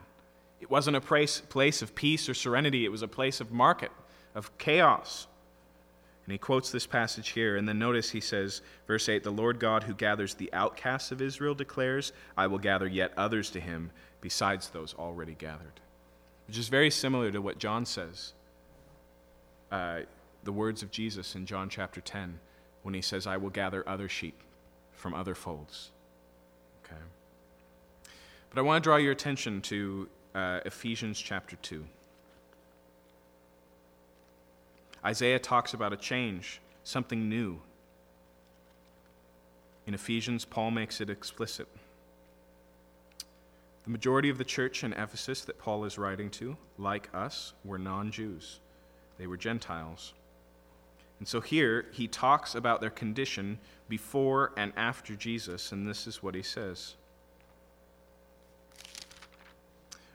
It 0.61 0.69
wasn't 0.69 0.97
a 0.97 1.01
place, 1.01 1.41
place 1.41 1.81
of 1.81 1.93
peace 1.93 2.29
or 2.29 2.33
serenity, 2.33 2.85
it 2.85 2.91
was 2.91 3.01
a 3.01 3.07
place 3.07 3.41
of 3.41 3.51
market, 3.51 3.91
of 4.33 4.57
chaos. 4.57 5.27
And 6.25 6.31
he 6.31 6.37
quotes 6.39 6.71
this 6.71 6.87
passage 6.87 7.29
here, 7.29 7.55
and 7.55 7.67
then 7.67 7.77
notice 7.77 8.09
he 8.09 8.21
says, 8.21 8.61
verse 8.87 9.07
8 9.07 9.23
The 9.23 9.29
Lord 9.29 9.59
God 9.59 9.83
who 9.83 9.93
gathers 9.93 10.33
the 10.33 10.51
outcasts 10.53 11.11
of 11.11 11.21
Israel 11.21 11.53
declares, 11.53 12.13
I 12.35 12.47
will 12.47 12.57
gather 12.57 12.87
yet 12.87 13.13
others 13.15 13.51
to 13.51 13.59
him 13.59 13.91
besides 14.21 14.69
those 14.69 14.95
already 14.95 15.35
gathered. 15.35 15.81
Which 16.47 16.57
is 16.57 16.69
very 16.69 16.91
similar 16.91 17.31
to 17.31 17.41
what 17.41 17.57
John 17.57 17.85
says, 17.85 18.33
uh, 19.71 20.01
the 20.43 20.51
words 20.51 20.83
of 20.83 20.91
Jesus 20.91 21.35
in 21.35 21.45
John 21.45 21.69
chapter 21.69 22.01
10, 22.01 22.39
when 22.83 22.93
he 22.93 23.01
says, 23.01 23.25
I 23.25 23.37
will 23.37 23.49
gather 23.49 23.87
other 23.87 24.07
sheep 24.07 24.39
from 24.93 25.13
other 25.13 25.33
folds. 25.35 25.91
Okay? 26.85 27.01
But 28.49 28.59
I 28.59 28.61
want 28.61 28.83
to 28.83 28.87
draw 28.87 28.97
your 28.97 29.11
attention 29.11 29.61
to 29.63 30.07
uh, 30.35 30.59
Ephesians 30.65 31.19
chapter 31.19 31.55
2. 31.57 31.83
Isaiah 35.03 35.39
talks 35.39 35.73
about 35.73 35.93
a 35.93 35.97
change, 35.97 36.61
something 36.83 37.29
new. 37.29 37.59
In 39.85 39.93
Ephesians, 39.93 40.45
Paul 40.45 40.71
makes 40.71 40.99
it 40.99 41.09
explicit. 41.09 41.67
The 43.86 43.91
majority 43.91 44.29
of 44.29 44.39
the 44.39 44.43
church 44.43 44.83
in 44.83 44.93
Ephesus 44.93 45.41
that 45.45 45.59
Paul 45.59 45.86
is 45.86 45.97
writing 45.99 46.31
to, 46.31 46.57
like 46.77 47.07
us, 47.13 47.53
were 47.63 47.77
non 47.77 48.11
Jews. 48.11 48.59
They 49.17 49.27
were 49.27 49.38
Gentiles. 49.38 50.13
And 51.19 51.27
so 51.27 51.39
here 51.39 51.86
he 51.93 52.07
talks 52.07 52.55
about 52.55 52.81
their 52.81 52.89
condition 52.89 53.59
before 53.88 54.51
and 54.57 54.73
after 54.75 55.15
Jesus, 55.15 55.71
and 55.71 55.88
this 55.88 56.07
is 56.07 56.21
what 56.21 56.36
he 56.36 56.41
says. 56.41 56.95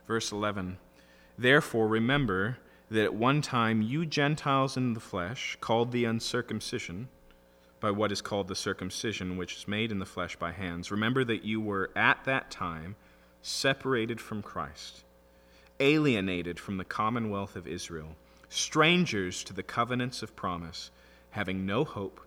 Verse 0.07 0.33
11 0.33 0.79
Therefore, 1.39 1.87
remember 1.87 2.59
that 2.91 3.05
at 3.05 3.15
one 3.15 3.41
time 3.41 3.83
you 3.83 4.05
Gentiles 4.05 4.77
in 4.77 4.95
the 4.95 5.01
flesh, 5.01 5.57
called 5.61 5.93
the 5.93 6.05
uncircumcision, 6.05 7.09
by 7.79 7.93
what 7.93 8.11
is 8.11 8.21
called 8.21 8.49
the 8.49 8.57
circumcision, 8.57 9.37
which 9.37 9.57
is 9.57 9.69
made 9.69 9.93
in 9.93 10.01
the 10.01 10.05
flesh 10.05 10.35
by 10.37 10.51
hands, 10.51 10.91
remember 10.91 11.25
that 11.25 11.45
you 11.45 11.61
were 11.61 11.91
at 11.95 12.25
that 12.25 12.51
time 12.51 12.97
separated 13.43 14.21
from 14.21 14.43
Christ, 14.43 15.05
alienated 15.79 16.59
from 16.59 16.77
the 16.77 16.85
commonwealth 16.85 17.57
of 17.57 17.67
Israel, 17.67 18.17
strangers 18.49 19.43
to 19.45 19.53
the 19.53 19.63
covenants 19.63 20.23
of 20.23 20.37
promise, 20.37 20.91
having 21.31 21.65
no 21.65 21.85
hope, 21.85 22.21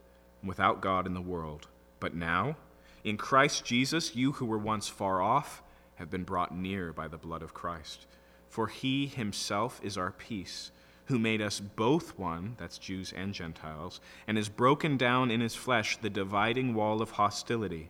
without 0.43 0.81
God 0.81 1.05
in 1.05 1.13
the 1.13 1.21
world. 1.21 1.67
But 1.99 2.15
now, 2.15 2.55
in 3.03 3.17
Christ 3.17 3.65
Jesus, 3.65 4.15
you 4.15 4.33
who 4.33 4.45
were 4.45 4.57
once 4.57 4.87
far 4.87 5.21
off 5.21 5.61
have 5.95 6.09
been 6.09 6.23
brought 6.23 6.55
near 6.55 6.91
by 6.91 7.07
the 7.07 7.17
blood 7.17 7.41
of 7.41 7.53
Christ. 7.53 8.05
For 8.49 8.67
he 8.67 9.07
himself 9.07 9.79
is 9.83 9.97
our 9.97 10.11
peace, 10.11 10.71
who 11.05 11.19
made 11.19 11.41
us 11.41 11.59
both 11.59 12.17
one, 12.17 12.55
that's 12.57 12.77
Jews 12.77 13.13
and 13.15 13.33
Gentiles, 13.33 13.99
and 14.27 14.37
has 14.37 14.49
broken 14.49 14.97
down 14.97 15.31
in 15.31 15.41
his 15.41 15.55
flesh 15.55 15.97
the 15.97 16.09
dividing 16.09 16.73
wall 16.73 17.01
of 17.01 17.11
hostility 17.11 17.89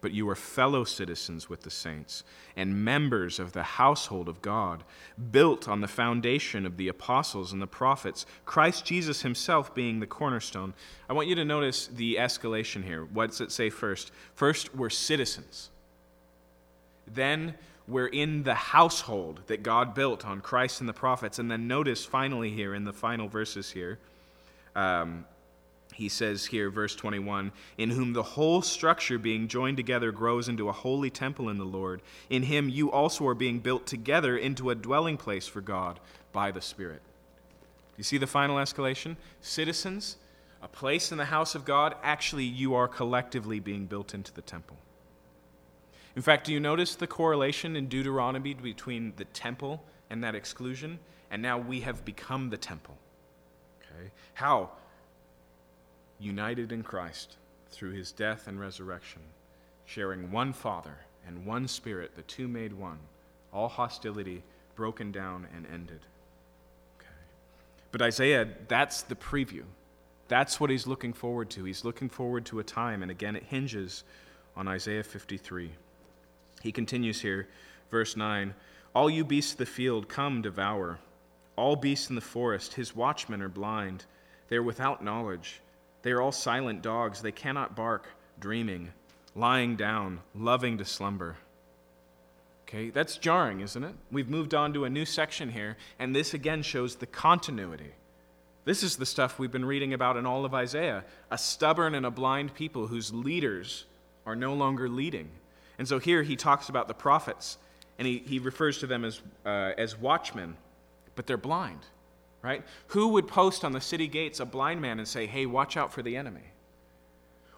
but 0.00 0.12
you 0.12 0.28
are 0.28 0.34
fellow 0.34 0.84
citizens 0.84 1.48
with 1.48 1.62
the 1.62 1.70
saints, 1.70 2.24
and 2.56 2.84
members 2.84 3.38
of 3.38 3.52
the 3.52 3.62
household 3.62 4.28
of 4.28 4.42
God, 4.42 4.84
built 5.30 5.68
on 5.68 5.80
the 5.80 5.88
foundation 5.88 6.66
of 6.66 6.76
the 6.76 6.88
apostles 6.88 7.52
and 7.52 7.60
the 7.60 7.66
prophets, 7.66 8.26
Christ 8.44 8.84
Jesus 8.84 9.22
himself 9.22 9.74
being 9.74 10.00
the 10.00 10.06
cornerstone. 10.06 10.74
I 11.08 11.12
want 11.12 11.28
you 11.28 11.34
to 11.36 11.44
notice 11.44 11.86
the 11.86 12.16
escalation 12.16 12.84
here. 12.84 13.04
What's 13.04 13.40
it 13.40 13.52
say 13.52 13.70
first? 13.70 14.12
First, 14.34 14.74
we're 14.74 14.90
citizens. 14.90 15.70
Then, 17.06 17.54
we're 17.88 18.08
in 18.08 18.42
the 18.42 18.54
household 18.54 19.40
that 19.46 19.62
God 19.62 19.94
built 19.94 20.24
on 20.24 20.40
Christ 20.40 20.80
and 20.80 20.88
the 20.88 20.92
prophets. 20.92 21.38
And 21.38 21.50
then 21.50 21.68
notice 21.68 22.04
finally 22.04 22.50
here 22.50 22.74
in 22.74 22.84
the 22.84 22.92
final 22.92 23.28
verses 23.28 23.70
here, 23.70 23.98
um, 24.74 25.24
he 25.96 26.10
says 26.10 26.44
here, 26.44 26.68
verse 26.68 26.94
21 26.94 27.52
In 27.78 27.88
whom 27.88 28.12
the 28.12 28.22
whole 28.22 28.60
structure 28.60 29.18
being 29.18 29.48
joined 29.48 29.78
together 29.78 30.12
grows 30.12 30.46
into 30.46 30.68
a 30.68 30.72
holy 30.72 31.08
temple 31.08 31.48
in 31.48 31.56
the 31.56 31.64
Lord. 31.64 32.02
In 32.28 32.42
him 32.42 32.68
you 32.68 32.92
also 32.92 33.26
are 33.26 33.34
being 33.34 33.60
built 33.60 33.86
together 33.86 34.36
into 34.36 34.68
a 34.68 34.74
dwelling 34.74 35.16
place 35.16 35.48
for 35.48 35.62
God 35.62 35.98
by 36.32 36.50
the 36.50 36.60
Spirit. 36.60 37.00
You 37.96 38.04
see 38.04 38.18
the 38.18 38.26
final 38.26 38.56
escalation? 38.56 39.16
Citizens, 39.40 40.18
a 40.60 40.68
place 40.68 41.12
in 41.12 41.16
the 41.16 41.24
house 41.24 41.54
of 41.54 41.64
God, 41.64 41.94
actually, 42.02 42.44
you 42.44 42.74
are 42.74 42.88
collectively 42.88 43.58
being 43.58 43.86
built 43.86 44.12
into 44.12 44.34
the 44.34 44.42
temple. 44.42 44.76
In 46.14 46.20
fact, 46.20 46.44
do 46.44 46.52
you 46.52 46.60
notice 46.60 46.94
the 46.94 47.06
correlation 47.06 47.74
in 47.74 47.88
Deuteronomy 47.88 48.52
between 48.52 49.14
the 49.16 49.24
temple 49.24 49.82
and 50.10 50.22
that 50.22 50.34
exclusion? 50.34 50.98
And 51.30 51.40
now 51.40 51.56
we 51.56 51.80
have 51.80 52.04
become 52.04 52.50
the 52.50 52.58
temple. 52.58 52.98
Okay? 53.80 54.10
How? 54.34 54.72
United 56.18 56.72
in 56.72 56.82
Christ 56.82 57.36
through 57.70 57.92
his 57.92 58.12
death 58.12 58.46
and 58.46 58.58
resurrection, 58.60 59.22
sharing 59.84 60.30
one 60.30 60.52
Father 60.52 60.96
and 61.26 61.44
one 61.44 61.68
Spirit, 61.68 62.16
the 62.16 62.22
two 62.22 62.48
made 62.48 62.72
one, 62.72 62.98
all 63.52 63.68
hostility 63.68 64.42
broken 64.74 65.10
down 65.10 65.46
and 65.54 65.66
ended. 65.72 66.00
Okay. 66.98 67.08
But 67.92 68.02
Isaiah, 68.02 68.48
that's 68.68 69.02
the 69.02 69.16
preview. 69.16 69.64
That's 70.28 70.58
what 70.58 70.70
he's 70.70 70.86
looking 70.86 71.12
forward 71.12 71.50
to. 71.50 71.64
He's 71.64 71.84
looking 71.84 72.08
forward 72.08 72.44
to 72.46 72.58
a 72.58 72.64
time, 72.64 73.02
and 73.02 73.10
again, 73.10 73.36
it 73.36 73.44
hinges 73.44 74.04
on 74.56 74.68
Isaiah 74.68 75.04
53. 75.04 75.70
He 76.62 76.72
continues 76.72 77.20
here, 77.20 77.48
verse 77.90 78.16
9 78.16 78.54
All 78.94 79.10
you 79.10 79.24
beasts 79.24 79.52
of 79.52 79.58
the 79.58 79.66
field, 79.66 80.08
come 80.08 80.42
devour. 80.42 80.98
All 81.56 81.76
beasts 81.76 82.10
in 82.10 82.16
the 82.16 82.20
forest, 82.20 82.74
his 82.74 82.94
watchmen 82.94 83.40
are 83.40 83.48
blind. 83.48 84.04
They 84.48 84.56
are 84.56 84.62
without 84.62 85.02
knowledge. 85.02 85.60
They 86.06 86.12
are 86.12 86.22
all 86.22 86.30
silent 86.30 86.82
dogs. 86.82 87.20
They 87.20 87.32
cannot 87.32 87.74
bark, 87.74 88.06
dreaming, 88.38 88.92
lying 89.34 89.74
down, 89.74 90.20
loving 90.36 90.78
to 90.78 90.84
slumber. 90.84 91.36
Okay, 92.62 92.90
that's 92.90 93.16
jarring, 93.16 93.60
isn't 93.60 93.82
it? 93.82 93.92
We've 94.12 94.28
moved 94.28 94.54
on 94.54 94.72
to 94.74 94.84
a 94.84 94.88
new 94.88 95.04
section 95.04 95.50
here, 95.50 95.76
and 95.98 96.14
this 96.14 96.32
again 96.32 96.62
shows 96.62 96.94
the 96.94 97.06
continuity. 97.06 97.90
This 98.64 98.84
is 98.84 98.94
the 98.94 99.04
stuff 99.04 99.40
we've 99.40 99.50
been 99.50 99.64
reading 99.64 99.94
about 99.94 100.16
in 100.16 100.26
all 100.26 100.44
of 100.44 100.54
Isaiah 100.54 101.02
a 101.32 101.36
stubborn 101.36 101.92
and 101.96 102.06
a 102.06 102.10
blind 102.12 102.54
people 102.54 102.86
whose 102.86 103.12
leaders 103.12 103.84
are 104.24 104.36
no 104.36 104.54
longer 104.54 104.88
leading. 104.88 105.28
And 105.76 105.88
so 105.88 105.98
here 105.98 106.22
he 106.22 106.36
talks 106.36 106.68
about 106.68 106.86
the 106.86 106.94
prophets, 106.94 107.58
and 107.98 108.06
he, 108.06 108.18
he 108.18 108.38
refers 108.38 108.78
to 108.78 108.86
them 108.86 109.04
as, 109.04 109.20
uh, 109.44 109.72
as 109.76 109.98
watchmen, 109.98 110.56
but 111.16 111.26
they're 111.26 111.36
blind, 111.36 111.80
right? 112.46 112.62
Who 112.88 113.08
would 113.08 113.26
post 113.26 113.64
on 113.64 113.72
the 113.72 113.80
city 113.80 114.06
gates 114.06 114.38
a 114.38 114.46
blind 114.46 114.80
man 114.80 115.00
and 115.00 115.08
say, 115.08 115.26
hey, 115.26 115.46
watch 115.46 115.76
out 115.76 115.92
for 115.92 116.00
the 116.00 116.16
enemy? 116.16 116.52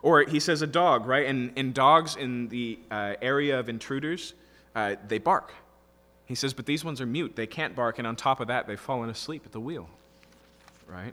Or 0.01 0.23
he 0.23 0.41
says 0.41 0.63
a 0.63 0.67
dog, 0.67 1.05
right? 1.05 1.27
And, 1.27 1.53
and 1.59 1.75
dogs 1.75 2.17
in 2.17 2.49
the 2.49 2.79
uh, 2.91 3.15
area 3.21 3.61
of 3.61 3.69
intruders, 3.69 4.33
uh, 4.75 4.97
they 5.07 5.19
bark. 5.19 5.53
He 6.25 6.35
says, 6.35 6.55
but 6.55 6.65
these 6.65 6.87
ones 6.87 7.03
are 7.03 7.07
mute. 7.07 7.37
They 7.37 7.47
can't 7.47 7.77
bark, 7.77 7.99
and 7.99 8.07
on 8.07 8.17
top 8.17 8.41
of 8.41 8.49
that, 8.49 8.67
they've 8.67 8.81
fallen 8.81 9.11
asleep 9.11 9.43
at 9.45 9.53
the 9.53 9.61
wheel, 9.61 9.91
right? 10.87 11.13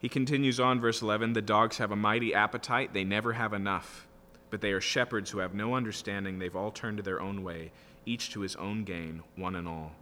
He 0.00 0.08
continues 0.08 0.58
on, 0.58 0.80
verse 0.80 1.00
11 1.00 1.32
The 1.32 1.42
dogs 1.42 1.78
have 1.78 1.92
a 1.92 1.96
mighty 1.96 2.34
appetite, 2.34 2.92
they 2.92 3.04
never 3.04 3.34
have 3.34 3.52
enough. 3.52 4.08
But 4.50 4.62
they 4.62 4.72
are 4.72 4.80
shepherds 4.80 5.30
who 5.30 5.38
have 5.38 5.54
no 5.54 5.74
understanding. 5.74 6.38
They've 6.40 6.54
all 6.54 6.72
turned 6.72 6.96
to 6.96 7.02
their 7.04 7.20
own 7.20 7.44
way, 7.44 7.70
each 8.04 8.32
to 8.32 8.40
his 8.40 8.56
own 8.56 8.82
gain, 8.82 9.22
one 9.36 9.54
and 9.54 9.68
all. 9.68 9.92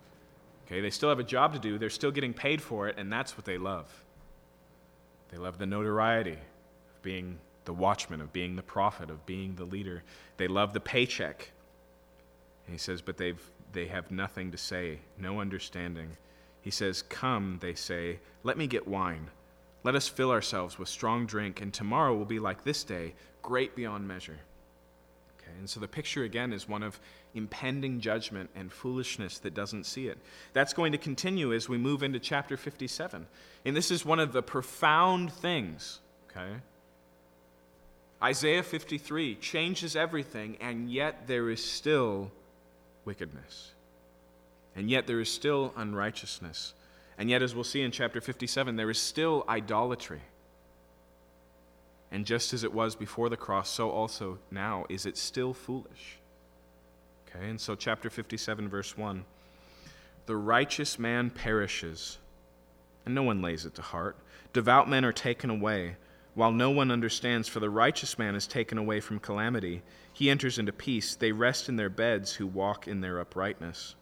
Okay, 0.72 0.80
they 0.80 0.88
still 0.88 1.10
have 1.10 1.18
a 1.18 1.24
job 1.24 1.52
to 1.52 1.58
do. 1.58 1.76
They're 1.76 1.90
still 1.90 2.10
getting 2.10 2.32
paid 2.32 2.62
for 2.62 2.88
it, 2.88 2.96
and 2.96 3.12
that's 3.12 3.36
what 3.36 3.44
they 3.44 3.58
love. 3.58 3.86
They 5.30 5.36
love 5.36 5.58
the 5.58 5.66
notoriety 5.66 6.32
of 6.32 7.02
being 7.02 7.36
the 7.66 7.74
watchman, 7.74 8.22
of 8.22 8.32
being 8.32 8.56
the 8.56 8.62
prophet, 8.62 9.10
of 9.10 9.26
being 9.26 9.54
the 9.56 9.66
leader. 9.66 10.02
They 10.38 10.48
love 10.48 10.72
the 10.72 10.80
paycheck. 10.80 11.50
And 12.64 12.72
he 12.72 12.78
says, 12.78 13.02
but 13.02 13.18
they've, 13.18 13.38
they 13.74 13.84
have 13.88 14.10
nothing 14.10 14.50
to 14.50 14.56
say, 14.56 15.00
no 15.18 15.42
understanding. 15.42 16.16
He 16.62 16.70
says, 16.70 17.02
Come, 17.02 17.58
they 17.60 17.74
say, 17.74 18.20
let 18.42 18.56
me 18.56 18.66
get 18.66 18.88
wine. 18.88 19.28
Let 19.84 19.94
us 19.94 20.08
fill 20.08 20.30
ourselves 20.30 20.78
with 20.78 20.88
strong 20.88 21.26
drink, 21.26 21.60
and 21.60 21.70
tomorrow 21.70 22.16
will 22.16 22.24
be 22.24 22.38
like 22.38 22.64
this 22.64 22.82
day, 22.82 23.12
great 23.42 23.76
beyond 23.76 24.08
measure. 24.08 24.38
Okay, 25.38 25.52
and 25.58 25.68
so 25.68 25.80
the 25.80 25.88
picture 25.88 26.22
again 26.22 26.50
is 26.50 26.66
one 26.66 26.82
of 26.82 26.98
impending 27.34 28.00
judgment 28.00 28.50
and 28.54 28.72
foolishness 28.72 29.38
that 29.38 29.54
doesn't 29.54 29.84
see 29.84 30.08
it. 30.08 30.18
That's 30.52 30.72
going 30.72 30.92
to 30.92 30.98
continue 30.98 31.52
as 31.52 31.68
we 31.68 31.78
move 31.78 32.02
into 32.02 32.18
chapter 32.18 32.56
57. 32.56 33.26
And 33.64 33.76
this 33.76 33.90
is 33.90 34.04
one 34.04 34.20
of 34.20 34.32
the 34.32 34.42
profound 34.42 35.32
things, 35.32 36.00
okay? 36.30 36.56
Isaiah 38.22 38.62
53 38.62 39.36
changes 39.36 39.96
everything, 39.96 40.56
and 40.60 40.90
yet 40.90 41.26
there 41.26 41.50
is 41.50 41.64
still 41.64 42.30
wickedness. 43.04 43.72
And 44.76 44.88
yet 44.88 45.06
there 45.06 45.20
is 45.20 45.30
still 45.30 45.72
unrighteousness. 45.76 46.74
And 47.18 47.28
yet, 47.28 47.42
as 47.42 47.54
we'll 47.54 47.64
see 47.64 47.82
in 47.82 47.90
chapter 47.90 48.20
57, 48.20 48.76
there 48.76 48.90
is 48.90 48.98
still 48.98 49.44
idolatry. 49.48 50.22
And 52.10 52.24
just 52.24 52.52
as 52.52 52.64
it 52.64 52.72
was 52.72 52.94
before 52.94 53.28
the 53.28 53.36
cross, 53.36 53.68
so 53.68 53.90
also 53.90 54.38
now 54.50 54.86
is 54.88 55.06
it 55.06 55.16
still 55.16 55.52
foolish. 55.52 56.18
Okay, 57.34 57.48
and 57.48 57.60
so 57.60 57.74
chapter 57.74 58.10
57, 58.10 58.68
verse 58.68 58.96
1 58.96 59.24
The 60.26 60.36
righteous 60.36 60.98
man 60.98 61.30
perishes, 61.30 62.18
and 63.06 63.14
no 63.14 63.22
one 63.22 63.40
lays 63.40 63.64
it 63.64 63.74
to 63.76 63.82
heart. 63.82 64.16
Devout 64.52 64.88
men 64.88 65.04
are 65.04 65.12
taken 65.12 65.48
away, 65.48 65.96
while 66.34 66.52
no 66.52 66.70
one 66.70 66.90
understands, 66.90 67.48
for 67.48 67.60
the 67.60 67.70
righteous 67.70 68.18
man 68.18 68.34
is 68.34 68.46
taken 68.46 68.76
away 68.76 69.00
from 69.00 69.18
calamity. 69.18 69.82
He 70.12 70.28
enters 70.28 70.58
into 70.58 70.72
peace. 70.72 71.14
They 71.14 71.32
rest 71.32 71.68
in 71.68 71.76
their 71.76 71.88
beds 71.88 72.34
who 72.34 72.46
walk 72.46 72.86
in 72.86 73.00
their 73.00 73.18
uprightness. 73.18 73.94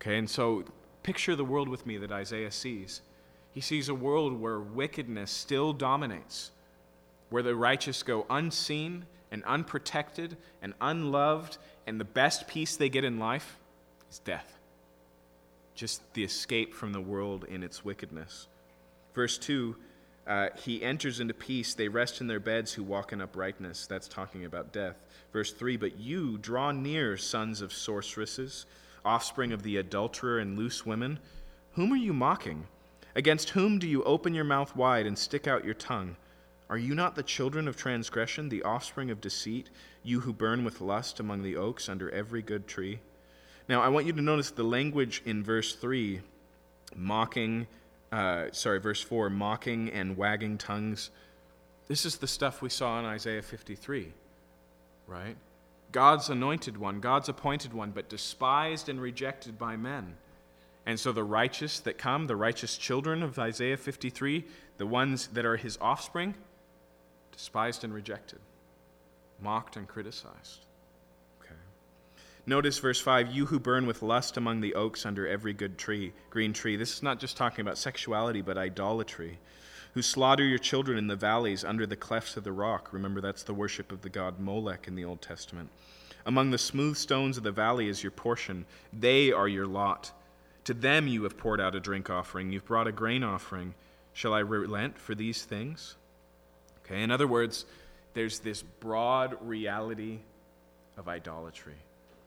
Okay, 0.00 0.16
and 0.16 0.30
so 0.30 0.64
picture 1.02 1.34
the 1.34 1.44
world 1.44 1.68
with 1.68 1.86
me 1.86 1.96
that 1.98 2.12
Isaiah 2.12 2.52
sees. 2.52 3.02
He 3.52 3.60
sees 3.60 3.88
a 3.88 3.94
world 3.94 4.40
where 4.40 4.60
wickedness 4.60 5.30
still 5.30 5.72
dominates 5.72 6.52
where 7.32 7.42
the 7.42 7.56
righteous 7.56 8.02
go 8.02 8.26
unseen 8.28 9.06
and 9.32 9.42
unprotected 9.44 10.36
and 10.60 10.74
unloved, 10.80 11.56
and 11.86 11.98
the 11.98 12.04
best 12.04 12.46
peace 12.46 12.76
they 12.76 12.88
get 12.88 13.02
in 13.02 13.18
life 13.18 13.56
is 14.10 14.20
death. 14.20 14.58
just 15.74 16.02
the 16.12 16.22
escape 16.22 16.74
from 16.74 16.92
the 16.92 17.00
world 17.00 17.44
in 17.48 17.62
its 17.62 17.82
wickedness. 17.82 18.46
Verse 19.14 19.38
2 19.38 19.74
uh, 20.26 20.48
He 20.62 20.82
enters 20.82 21.18
into 21.18 21.32
peace. 21.32 21.72
They 21.72 21.88
rest 21.88 22.20
in 22.20 22.26
their 22.26 22.38
beds 22.38 22.74
who 22.74 22.82
walk 22.82 23.12
in 23.12 23.22
uprightness. 23.22 23.86
That's 23.86 24.06
talking 24.06 24.44
about 24.44 24.72
death. 24.72 24.96
Verse 25.32 25.50
3 25.52 25.78
But 25.78 25.98
you 25.98 26.36
draw 26.38 26.72
near, 26.72 27.16
sons 27.16 27.62
of 27.62 27.72
sorceresses, 27.72 28.66
offspring 29.02 29.52
of 29.52 29.62
the 29.62 29.78
adulterer 29.78 30.38
and 30.38 30.58
loose 30.58 30.84
women. 30.84 31.18
Whom 31.72 31.90
are 31.90 31.96
you 31.96 32.12
mocking? 32.12 32.66
Against 33.14 33.50
whom 33.50 33.78
do 33.78 33.88
you 33.88 34.04
open 34.04 34.34
your 34.34 34.44
mouth 34.44 34.76
wide 34.76 35.06
and 35.06 35.18
stick 35.18 35.46
out 35.46 35.64
your 35.64 35.74
tongue? 35.74 36.16
Are 36.72 36.78
you 36.78 36.94
not 36.94 37.16
the 37.16 37.22
children 37.22 37.68
of 37.68 37.76
transgression, 37.76 38.48
the 38.48 38.62
offspring 38.62 39.10
of 39.10 39.20
deceit, 39.20 39.68
you 40.02 40.20
who 40.20 40.32
burn 40.32 40.64
with 40.64 40.80
lust 40.80 41.20
among 41.20 41.42
the 41.42 41.54
oaks 41.54 41.86
under 41.86 42.10
every 42.10 42.40
good 42.40 42.66
tree? 42.66 43.00
Now, 43.68 43.82
I 43.82 43.88
want 43.88 44.06
you 44.06 44.14
to 44.14 44.22
notice 44.22 44.50
the 44.50 44.62
language 44.62 45.20
in 45.26 45.44
verse 45.44 45.74
3 45.74 46.22
mocking, 46.96 47.66
uh, 48.10 48.46
sorry, 48.52 48.80
verse 48.80 49.02
4 49.02 49.28
mocking 49.28 49.90
and 49.90 50.16
wagging 50.16 50.56
tongues. 50.56 51.10
This 51.88 52.06
is 52.06 52.16
the 52.16 52.26
stuff 52.26 52.62
we 52.62 52.70
saw 52.70 52.98
in 52.98 53.04
Isaiah 53.04 53.42
53, 53.42 54.10
right? 55.06 55.36
God's 55.92 56.30
anointed 56.30 56.78
one, 56.78 57.00
God's 57.00 57.28
appointed 57.28 57.74
one, 57.74 57.90
but 57.90 58.08
despised 58.08 58.88
and 58.88 58.98
rejected 58.98 59.58
by 59.58 59.76
men. 59.76 60.14
And 60.86 60.98
so 60.98 61.12
the 61.12 61.22
righteous 61.22 61.80
that 61.80 61.98
come, 61.98 62.28
the 62.28 62.34
righteous 62.36 62.78
children 62.78 63.22
of 63.22 63.38
Isaiah 63.38 63.76
53, 63.76 64.46
the 64.78 64.86
ones 64.86 65.26
that 65.34 65.44
are 65.44 65.58
his 65.58 65.76
offspring, 65.78 66.34
despised 67.32 67.82
and 67.82 67.92
rejected, 67.92 68.38
mocked 69.40 69.76
and 69.76 69.88
criticized. 69.88 70.66
Notice 72.44 72.78
verse 72.78 73.00
5 73.00 73.30
You 73.30 73.46
who 73.46 73.60
burn 73.60 73.86
with 73.86 74.02
lust 74.02 74.36
among 74.36 74.60
the 74.60 74.74
oaks 74.74 75.06
under 75.06 75.28
every 75.28 75.52
good 75.52 75.78
tree, 75.78 76.12
green 76.28 76.52
tree. 76.52 76.74
This 76.74 76.92
is 76.92 77.02
not 77.02 77.20
just 77.20 77.36
talking 77.36 77.60
about 77.60 77.78
sexuality, 77.78 78.40
but 78.40 78.58
idolatry. 78.58 79.38
Who 79.94 80.02
slaughter 80.02 80.44
your 80.44 80.58
children 80.58 80.98
in 80.98 81.06
the 81.06 81.14
valleys 81.14 81.64
under 81.64 81.86
the 81.86 81.96
clefts 81.96 82.36
of 82.36 82.42
the 82.42 82.50
rock. 82.50 82.92
Remember, 82.92 83.20
that's 83.20 83.44
the 83.44 83.54
worship 83.54 83.92
of 83.92 84.02
the 84.02 84.08
god 84.08 84.40
Molech 84.40 84.88
in 84.88 84.96
the 84.96 85.04
Old 85.04 85.22
Testament. 85.22 85.68
Among 86.26 86.50
the 86.50 86.58
smooth 86.58 86.96
stones 86.96 87.36
of 87.36 87.44
the 87.44 87.52
valley 87.52 87.88
is 87.88 88.02
your 88.02 88.10
portion, 88.10 88.64
they 88.92 89.30
are 89.30 89.48
your 89.48 89.66
lot. 89.66 90.12
To 90.64 90.74
them 90.74 91.06
you 91.06 91.22
have 91.24 91.36
poured 91.36 91.60
out 91.60 91.74
a 91.74 91.80
drink 91.80 92.10
offering, 92.10 92.50
you've 92.50 92.64
brought 92.64 92.86
a 92.88 92.92
grain 92.92 93.22
offering. 93.22 93.74
Shall 94.14 94.34
I 94.34 94.40
relent 94.40 94.98
for 94.98 95.14
these 95.14 95.44
things? 95.44 95.96
Okay, 96.92 97.02
in 97.02 97.10
other 97.10 97.26
words, 97.26 97.64
there's 98.12 98.40
this 98.40 98.60
broad 98.60 99.38
reality 99.40 100.18
of 100.98 101.08
idolatry, 101.08 101.78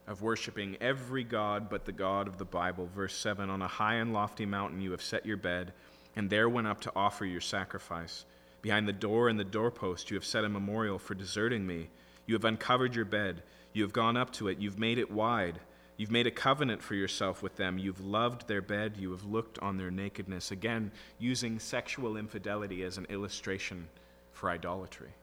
of 0.07 0.23
worshiping 0.23 0.75
every 0.81 1.23
God 1.23 1.69
but 1.69 1.85
the 1.85 1.91
God 1.91 2.27
of 2.27 2.39
the 2.39 2.45
Bible. 2.45 2.89
Verse 2.95 3.15
7 3.15 3.51
On 3.51 3.61
a 3.61 3.67
high 3.67 3.95
and 3.95 4.11
lofty 4.11 4.47
mountain 4.47 4.81
you 4.81 4.89
have 4.89 5.03
set 5.03 5.23
your 5.23 5.37
bed, 5.37 5.71
and 6.15 6.31
there 6.31 6.49
went 6.49 6.65
up 6.65 6.81
to 6.81 6.91
offer 6.95 7.25
your 7.25 7.41
sacrifice. 7.41 8.25
Behind 8.63 8.87
the 8.87 8.93
door 8.93 9.29
and 9.29 9.39
the 9.39 9.43
doorpost 9.43 10.09
you 10.09 10.15
have 10.17 10.25
set 10.25 10.43
a 10.43 10.49
memorial 10.49 10.97
for 10.97 11.13
deserting 11.13 11.67
me. 11.67 11.89
You 12.25 12.33
have 12.33 12.45
uncovered 12.45 12.95
your 12.95 13.05
bed, 13.05 13.43
you 13.71 13.83
have 13.83 13.93
gone 13.93 14.17
up 14.17 14.33
to 14.33 14.47
it, 14.47 14.57
you've 14.57 14.79
made 14.79 14.97
it 14.97 15.11
wide. 15.11 15.59
You've 15.95 16.09
made 16.09 16.25
a 16.25 16.31
covenant 16.31 16.81
for 16.81 16.95
yourself 16.95 17.43
with 17.43 17.55
them. 17.55 17.77
You've 17.77 18.03
loved 18.03 18.49
their 18.49 18.61
bed. 18.61 18.97
You 18.97 19.11
have 19.11 19.23
looked 19.23 19.59
on 19.59 19.77
their 19.77 19.91
nakedness. 19.91 20.51
Again, 20.51 20.91
using 21.19 21.57
sexual 21.57 22.17
infidelity 22.17 22.83
as 22.83 22.97
an 22.97 23.05
illustration 23.05 23.87
for 24.35 24.49
idolatry. 24.49 25.13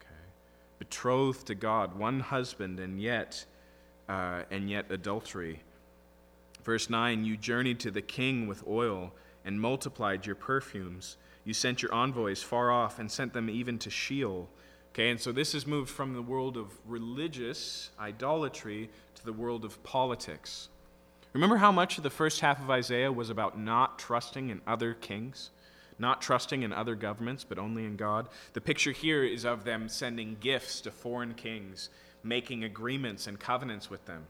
Okay. 0.00 0.10
Betrothed 0.78 1.46
to 1.46 1.54
God, 1.54 1.98
one 1.98 2.20
husband, 2.20 2.80
and 2.80 3.00
yet, 3.00 3.46
uh, 4.08 4.42
and 4.50 4.68
yet 4.68 4.90
adultery. 4.90 5.62
Verse 6.64 6.90
9 6.90 7.24
You 7.24 7.36
journeyed 7.36 7.80
to 7.80 7.90
the 7.90 8.02
king 8.02 8.46
with 8.46 8.66
oil 8.66 9.12
and 9.44 9.60
multiplied 9.60 10.26
your 10.26 10.34
perfumes. 10.34 11.16
You 11.44 11.54
sent 11.54 11.82
your 11.82 11.92
envoys 11.92 12.42
far 12.42 12.70
off 12.70 12.98
and 12.98 13.10
sent 13.10 13.32
them 13.32 13.48
even 13.48 13.78
to 13.78 13.90
Sheol. 13.90 14.48
Okay, 14.92 15.10
and 15.10 15.20
so 15.20 15.32
this 15.32 15.52
has 15.52 15.66
moved 15.66 15.90
from 15.90 16.14
the 16.14 16.22
world 16.22 16.56
of 16.56 16.72
religious 16.86 17.90
idolatry 17.98 18.90
to 19.16 19.24
the 19.24 19.32
world 19.32 19.64
of 19.64 19.82
politics. 19.82 20.68
Remember 21.32 21.56
how 21.56 21.72
much 21.72 21.98
of 21.98 22.04
the 22.04 22.10
first 22.10 22.40
half 22.40 22.60
of 22.60 22.70
Isaiah 22.70 23.10
was 23.10 23.28
about 23.28 23.58
not 23.58 23.98
trusting 23.98 24.50
in 24.50 24.60
other 24.66 24.94
kings, 24.94 25.50
not 25.98 26.22
trusting 26.22 26.62
in 26.62 26.72
other 26.72 26.94
governments, 26.94 27.44
but 27.48 27.58
only 27.58 27.84
in 27.84 27.96
God? 27.96 28.28
The 28.52 28.60
picture 28.60 28.92
here 28.92 29.24
is 29.24 29.44
of 29.44 29.64
them 29.64 29.88
sending 29.88 30.36
gifts 30.40 30.80
to 30.82 30.90
foreign 30.90 31.34
kings, 31.34 31.90
making 32.22 32.64
agreements 32.64 33.26
and 33.26 33.38
covenants 33.38 33.90
with 33.90 34.04
them. 34.06 34.26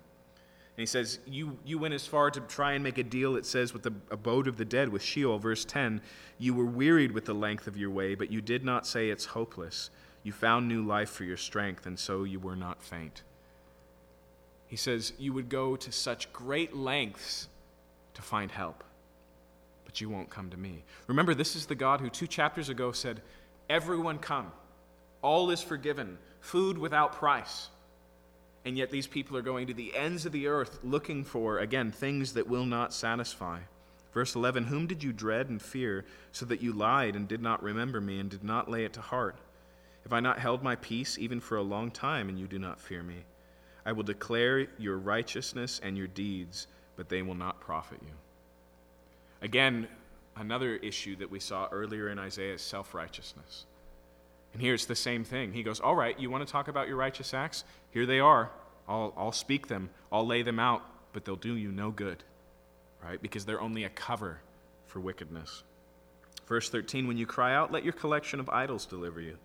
And 0.76 0.82
he 0.82 0.86
says, 0.86 1.20
you, 1.24 1.56
you 1.64 1.78
went 1.78 1.94
as 1.94 2.04
far 2.04 2.32
to 2.32 2.40
try 2.40 2.72
and 2.72 2.82
make 2.82 2.98
a 2.98 3.04
deal, 3.04 3.36
it 3.36 3.46
says, 3.46 3.72
with 3.72 3.84
the 3.84 3.92
abode 4.10 4.48
of 4.48 4.56
the 4.56 4.64
dead, 4.64 4.88
with 4.88 5.02
Sheol. 5.02 5.38
Verse 5.38 5.64
10 5.64 6.00
You 6.36 6.52
were 6.52 6.64
wearied 6.64 7.12
with 7.12 7.26
the 7.26 7.34
length 7.34 7.68
of 7.68 7.76
your 7.76 7.90
way, 7.90 8.16
but 8.16 8.30
you 8.30 8.40
did 8.40 8.64
not 8.64 8.84
say 8.84 9.08
it's 9.08 9.24
hopeless. 9.24 9.90
You 10.24 10.32
found 10.32 10.66
new 10.66 10.84
life 10.84 11.10
for 11.10 11.22
your 11.22 11.36
strength, 11.36 11.86
and 11.86 11.96
so 11.96 12.24
you 12.24 12.40
were 12.40 12.56
not 12.56 12.82
faint. 12.82 13.22
He 14.66 14.74
says, 14.74 15.12
You 15.16 15.32
would 15.32 15.48
go 15.48 15.76
to 15.76 15.92
such 15.92 16.32
great 16.32 16.74
lengths 16.74 17.48
to 18.14 18.22
find 18.22 18.50
help, 18.50 18.82
but 19.84 20.00
you 20.00 20.08
won't 20.08 20.30
come 20.30 20.50
to 20.50 20.56
me. 20.56 20.84
Remember, 21.06 21.34
this 21.34 21.56
is 21.56 21.66
the 21.66 21.74
God 21.74 22.00
who 22.00 22.10
two 22.10 22.26
chapters 22.26 22.68
ago 22.68 22.92
said, 22.92 23.20
Everyone 23.68 24.18
come, 24.18 24.52
all 25.22 25.50
is 25.50 25.62
forgiven, 25.62 26.18
food 26.40 26.76
without 26.76 27.12
price. 27.14 27.68
And 28.64 28.78
yet 28.78 28.90
these 28.90 29.06
people 29.06 29.36
are 29.36 29.42
going 29.42 29.66
to 29.66 29.74
the 29.74 29.94
ends 29.94 30.24
of 30.26 30.32
the 30.32 30.46
earth 30.46 30.78
looking 30.82 31.24
for, 31.24 31.58
again, 31.58 31.90
things 31.90 32.32
that 32.34 32.48
will 32.48 32.64
not 32.64 32.94
satisfy. 32.94 33.60
Verse 34.12 34.34
11 34.34 34.64
Whom 34.64 34.86
did 34.86 35.02
you 35.02 35.12
dread 35.12 35.48
and 35.48 35.60
fear, 35.60 36.04
so 36.32 36.46
that 36.46 36.62
you 36.62 36.72
lied 36.72 37.16
and 37.16 37.28
did 37.28 37.42
not 37.42 37.62
remember 37.62 38.00
me 38.00 38.20
and 38.20 38.30
did 38.30 38.44
not 38.44 38.70
lay 38.70 38.84
it 38.84 38.94
to 38.94 39.00
heart? 39.00 39.36
Have 40.04 40.12
I 40.12 40.20
not 40.20 40.38
held 40.38 40.62
my 40.62 40.76
peace 40.76 41.18
even 41.18 41.40
for 41.40 41.56
a 41.56 41.62
long 41.62 41.90
time, 41.90 42.28
and 42.28 42.38
you 42.38 42.46
do 42.46 42.58
not 42.58 42.80
fear 42.80 43.02
me? 43.02 43.24
I 43.84 43.92
will 43.92 44.02
declare 44.02 44.66
your 44.78 44.98
righteousness 44.98 45.80
and 45.82 45.96
your 45.96 46.06
deeds, 46.06 46.66
but 46.96 47.08
they 47.08 47.22
will 47.22 47.34
not 47.34 47.60
profit 47.60 47.98
you. 48.02 48.12
Again, 49.44 49.86
another 50.36 50.76
issue 50.76 51.16
that 51.16 51.30
we 51.30 51.38
saw 51.38 51.68
earlier 51.70 52.08
in 52.08 52.18
Isaiah 52.18 52.54
is 52.54 52.62
self 52.62 52.94
righteousness. 52.94 53.66
And 54.54 54.62
here 54.62 54.72
it's 54.72 54.86
the 54.86 54.96
same 54.96 55.22
thing. 55.22 55.52
He 55.52 55.62
goes, 55.62 55.80
All 55.80 55.94
right, 55.94 56.18
you 56.18 56.30
want 56.30 56.46
to 56.46 56.50
talk 56.50 56.68
about 56.68 56.88
your 56.88 56.96
righteous 56.96 57.34
acts? 57.34 57.62
Here 57.90 58.06
they 58.06 58.20
are. 58.20 58.50
I'll, 58.88 59.12
I'll 59.16 59.32
speak 59.32 59.68
them, 59.68 59.90
I'll 60.10 60.26
lay 60.26 60.42
them 60.42 60.58
out, 60.58 60.82
but 61.12 61.24
they'll 61.26 61.36
do 61.36 61.56
you 61.56 61.70
no 61.70 61.90
good, 61.90 62.24
right? 63.02 63.20
Because 63.20 63.44
they're 63.44 63.60
only 63.60 63.84
a 63.84 63.90
cover 63.90 64.40
for 64.86 65.00
wickedness. 65.00 65.62
Verse 66.46 66.70
13 66.70 67.06
When 67.06 67.18
you 67.18 67.26
cry 67.26 67.54
out, 67.54 67.70
let 67.70 67.84
your 67.84 67.92
collection 67.92 68.40
of 68.40 68.48
idols 68.48 68.86
deliver 68.86 69.20
you. 69.20 69.36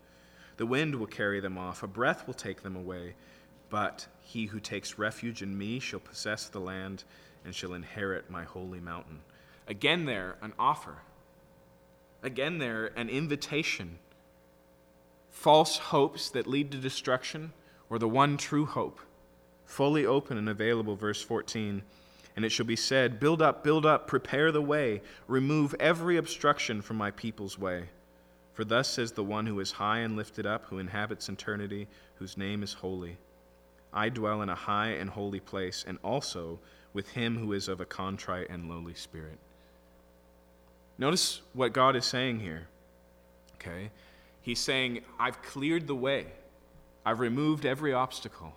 The 0.56 0.66
wind 0.66 0.96
will 0.96 1.08
carry 1.08 1.42
them 1.42 1.58
off, 1.58 1.84
a 1.84 1.88
breath 1.88 2.26
will 2.26 2.34
take 2.34 2.64
them 2.64 2.78
away. 2.78 3.16
But 3.70 4.08
he 4.22 4.46
who 4.46 4.62
takes 4.62 4.98
refuge 4.98 5.42
in 5.42 5.58
me 5.58 5.80
shall 5.80 6.00
possess 6.00 6.48
the 6.48 6.60
land 6.60 7.04
and 7.44 7.54
shall 7.54 7.74
inherit 7.74 8.30
my 8.30 8.44
holy 8.46 8.80
mountain. 8.80 9.20
Again, 9.70 10.06
there, 10.06 10.36
an 10.42 10.54
offer. 10.58 10.98
Again, 12.24 12.58
there, 12.58 12.88
an 12.98 13.08
invitation. 13.08 14.00
False 15.30 15.78
hopes 15.78 16.32
that 16.32 16.48
lead 16.48 16.72
to 16.72 16.78
destruction, 16.80 17.54
or 17.88 18.00
the 18.00 18.10
one 18.10 18.36
true 18.36 18.66
hope, 18.66 19.00
fully 19.66 20.08
open 20.08 20.40
and 20.40 20.50
available. 20.50 20.96
Verse 20.96 21.22
14. 21.22 21.84
And 22.36 22.46
it 22.46 22.50
shall 22.50 22.66
be 22.66 22.76
said, 22.76 23.20
Build 23.20 23.44
up, 23.44 23.64
build 23.64 23.86
up, 23.86 24.08
prepare 24.08 24.52
the 24.52 24.62
way, 24.62 25.02
remove 25.28 25.76
every 25.80 26.18
obstruction 26.18 26.82
from 26.82 26.98
my 26.98 27.12
people's 27.12 27.60
way. 27.60 27.90
For 28.54 28.66
thus 28.66 28.90
says 28.90 29.12
the 29.12 29.24
one 29.24 29.46
who 29.46 29.60
is 29.60 29.72
high 29.74 30.00
and 30.00 30.16
lifted 30.16 30.48
up, 30.48 30.66
who 30.66 30.80
inhabits 30.80 31.30
eternity, 31.30 31.88
whose 32.16 32.38
name 32.38 32.64
is 32.64 32.74
holy. 32.74 33.18
I 33.94 34.10
dwell 34.10 34.42
in 34.42 34.50
a 34.50 34.56
high 34.56 34.90
and 34.90 35.10
holy 35.10 35.40
place, 35.40 35.86
and 35.88 36.00
also 36.04 36.60
with 36.92 37.10
him 37.10 37.38
who 37.38 37.54
is 37.54 37.68
of 37.68 37.80
a 37.80 37.86
contrite 37.86 38.50
and 38.50 38.68
lowly 38.68 38.96
spirit. 38.96 39.38
Notice 41.00 41.42
what 41.54 41.72
God 41.72 41.96
is 41.96 42.06
saying 42.06 42.42
here. 42.42 42.68
Okay? 43.56 43.90
He's 44.42 44.60
saying, 44.60 45.02
I've 45.18 45.42
cleared 45.42 45.88
the 45.88 45.96
way, 45.96 46.28
I've 47.06 47.20
removed 47.20 47.66
every 47.66 47.94
obstacle. 47.94 48.48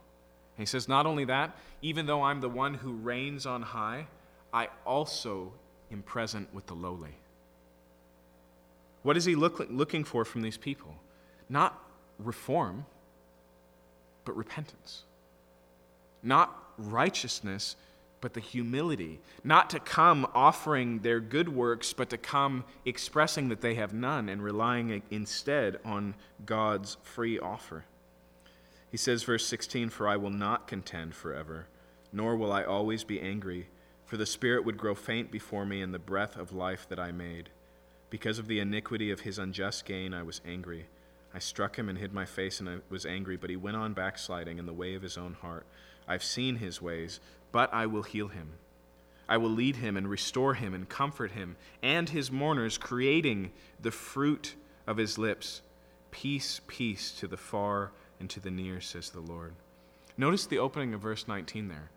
And 0.56 0.58
he 0.58 0.66
says, 0.66 0.88
Not 0.88 1.06
only 1.06 1.24
that, 1.26 1.56
even 1.80 2.06
though 2.06 2.22
I'm 2.22 2.40
the 2.40 2.48
one 2.48 2.74
who 2.74 2.92
reigns 2.92 3.46
on 3.46 3.62
high, 3.62 4.06
I 4.52 4.68
also 4.84 5.52
am 5.90 6.02
present 6.02 6.52
with 6.52 6.66
the 6.66 6.74
lowly. 6.74 7.14
What 9.02 9.16
is 9.16 9.24
he 9.24 9.34
look, 9.34 9.64
looking 9.70 10.04
for 10.04 10.24
from 10.24 10.42
these 10.42 10.56
people? 10.56 10.94
Not 11.48 11.80
reform, 12.18 12.86
but 14.24 14.36
repentance. 14.36 15.04
Not 16.22 16.56
righteousness, 16.76 17.76
but 18.22 18.32
the 18.32 18.40
humility. 18.40 19.20
Not 19.44 19.68
to 19.70 19.80
come 19.80 20.26
offering 20.32 21.00
their 21.00 21.20
good 21.20 21.50
works, 21.50 21.92
but 21.92 22.08
to 22.10 22.16
come 22.16 22.64
expressing 22.86 23.50
that 23.50 23.60
they 23.60 23.74
have 23.74 23.92
none 23.92 24.30
and 24.30 24.42
relying 24.42 25.02
instead 25.10 25.78
on 25.84 26.14
God's 26.46 26.96
free 27.02 27.38
offer. 27.38 27.84
He 28.90 28.96
says, 28.96 29.24
verse 29.24 29.44
16, 29.46 29.90
For 29.90 30.08
I 30.08 30.16
will 30.16 30.30
not 30.30 30.68
contend 30.68 31.14
forever, 31.14 31.66
nor 32.12 32.36
will 32.36 32.52
I 32.52 32.62
always 32.62 33.04
be 33.04 33.20
angry. 33.20 33.68
For 34.06 34.16
the 34.16 34.26
Spirit 34.26 34.64
would 34.64 34.78
grow 34.78 34.94
faint 34.94 35.30
before 35.32 35.66
me 35.66 35.82
in 35.82 35.90
the 35.90 35.98
breath 35.98 36.36
of 36.36 36.52
life 36.52 36.88
that 36.90 37.00
I 37.00 37.10
made. 37.10 37.50
Because 38.08 38.38
of 38.38 38.46
the 38.46 38.60
iniquity 38.60 39.10
of 39.10 39.20
his 39.20 39.38
unjust 39.38 39.84
gain, 39.84 40.14
I 40.14 40.22
was 40.22 40.42
angry. 40.46 40.86
I 41.34 41.38
struck 41.38 41.76
him 41.76 41.88
and 41.88 41.98
hid 41.98 42.12
my 42.12 42.26
face, 42.26 42.60
and 42.60 42.68
I 42.68 42.76
was 42.88 43.06
angry, 43.06 43.36
but 43.36 43.50
he 43.50 43.56
went 43.56 43.78
on 43.78 43.94
backsliding 43.94 44.58
in 44.58 44.66
the 44.66 44.72
way 44.72 44.94
of 44.94 45.02
his 45.02 45.16
own 45.16 45.32
heart. 45.40 45.66
I've 46.06 46.22
seen 46.22 46.56
his 46.56 46.82
ways, 46.82 47.20
but 47.52 47.72
I 47.72 47.86
will 47.86 48.02
heal 48.02 48.28
him. 48.28 48.48
I 49.28 49.36
will 49.36 49.50
lead 49.50 49.76
him 49.76 49.96
and 49.96 50.10
restore 50.10 50.54
him 50.54 50.74
and 50.74 50.88
comfort 50.88 51.32
him 51.32 51.56
and 51.82 52.08
his 52.08 52.30
mourners, 52.30 52.76
creating 52.76 53.52
the 53.80 53.90
fruit 53.90 54.54
of 54.86 54.96
his 54.96 55.16
lips. 55.16 55.62
Peace, 56.10 56.60
peace 56.66 57.12
to 57.12 57.26
the 57.26 57.36
far 57.36 57.92
and 58.20 58.28
to 58.30 58.40
the 58.40 58.50
near, 58.50 58.80
says 58.80 59.10
the 59.10 59.20
Lord. 59.20 59.54
Notice 60.16 60.46
the 60.46 60.58
opening 60.58 60.92
of 60.92 61.00
verse 61.00 61.26
19 61.26 61.68
there. 61.68 61.90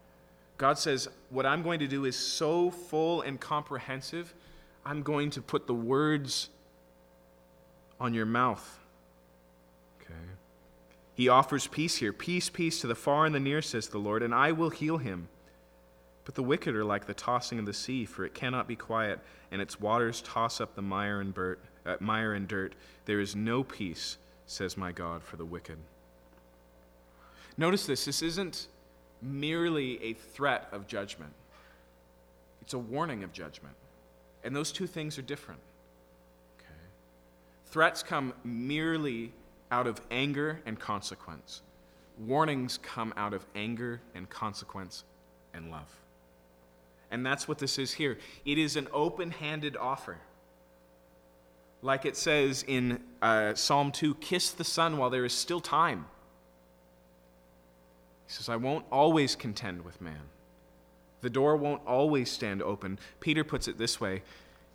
God 0.58 0.78
says, 0.78 1.10
What 1.30 1.46
I'm 1.46 1.64
going 1.64 1.80
to 1.80 1.88
do 1.88 2.06
is 2.06 2.16
so 2.16 2.72
full 2.72 3.22
and 3.22 3.40
comprehensive, 3.40 4.34
I'm 4.86 5.04
going 5.04 5.32
to 5.32 5.42
put 5.42 5.68
the 5.68 5.74
words 5.74 6.50
on 8.00 8.14
your 8.14 8.26
mouth. 8.26 8.80
Okay. 10.02 10.14
He 11.16 11.28
offers 11.28 11.68
peace 11.68 11.98
here. 11.98 12.14
Peace, 12.14 12.50
peace 12.50 12.80
to 12.82 12.88
the 12.88 12.96
far 12.96 13.26
and 13.26 13.36
the 13.36 13.40
near, 13.40 13.62
says 13.62 13.90
the 13.90 13.98
Lord, 13.98 14.24
and 14.24 14.34
I 14.34 14.52
will 14.52 14.70
heal 14.70 14.98
him. 14.98 15.28
But 16.26 16.34
the 16.34 16.44
wicked 16.44 16.76
are 16.76 16.84
like 16.84 17.06
the 17.06 17.14
tossing 17.14 17.60
of 17.60 17.68
the 17.68 17.74
sea, 17.74 18.04
for 18.06 18.26
it 18.26 18.34
cannot 18.34 18.68
be 18.68 18.76
quiet, 18.76 19.20
and 19.52 19.62
its 19.62 19.80
waters 19.80 20.22
toss 20.22 20.60
up 20.60 20.76
the 20.76 20.82
mire 20.82 21.22
and, 21.22 21.38
uh, 21.86 21.96
mire 22.00 22.34
and 22.34 22.48
dirt. 22.48 22.74
There 23.06 23.20
is 23.20 23.36
no 23.36 23.64
peace, 23.64 24.18
says 24.48 24.76
my 24.76 24.92
God, 24.92 25.24
for 25.24 25.38
the 25.38 25.46
wicked. 25.46 25.78
Notice 27.58 27.86
this 27.86 28.06
this 28.06 28.22
isn't 28.22 28.68
merely 29.22 30.04
a 30.04 30.14
threat 30.14 30.68
of 30.72 30.88
judgment, 30.88 31.32
it's 32.62 32.74
a 32.74 32.80
warning 32.80 33.24
of 33.24 33.32
judgment. 33.32 33.76
And 34.44 34.56
those 34.56 34.72
two 34.72 34.86
things 34.86 35.18
are 35.18 35.24
different. 35.24 35.60
Okay? 36.60 36.70
Threats 37.66 38.04
come 38.04 38.34
merely 38.44 39.32
out 39.72 39.88
of 39.88 40.00
anger 40.12 40.62
and 40.66 40.80
consequence, 40.80 41.62
warnings 42.18 42.80
come 42.82 43.14
out 43.16 43.34
of 43.34 43.46
anger 43.56 44.02
and 44.16 44.30
consequence 44.30 45.04
and 45.54 45.72
love. 45.72 46.05
And 47.12 47.26
that's 47.26 47.48
what 47.48 47.60
this 47.60 47.78
is 47.78 47.94
here. 47.94 48.18
It 48.46 48.58
is 48.58 48.76
an 48.76 48.88
open 48.92 49.32
handed 49.32 49.78
offer. 49.78 50.18
Like 51.82 52.06
it 52.06 52.18
says 52.18 52.64
in 52.68 53.00
uh, 53.22 53.54
Psalm 53.54 53.92
2 53.92 54.16
kiss 54.16 54.52
the 54.52 54.64
Son 54.64 54.98
while 54.98 55.10
there 55.10 55.26
is 55.26 55.34
still 55.34 55.60
time. 55.60 56.06
He 58.28 58.34
says, 58.34 58.50
I 58.50 58.56
won't 58.56 58.86
always 58.92 59.36
contend 59.36 59.86
with 59.86 60.02
man. 60.02 60.30
The 61.22 61.30
door 61.30 61.56
won't 61.56 61.82
always 61.86 62.32
stand 62.32 62.62
open. 62.62 63.00
Peter 63.20 63.44
puts 63.44 63.68
it 63.68 63.78
this 63.78 64.00
way 64.02 64.24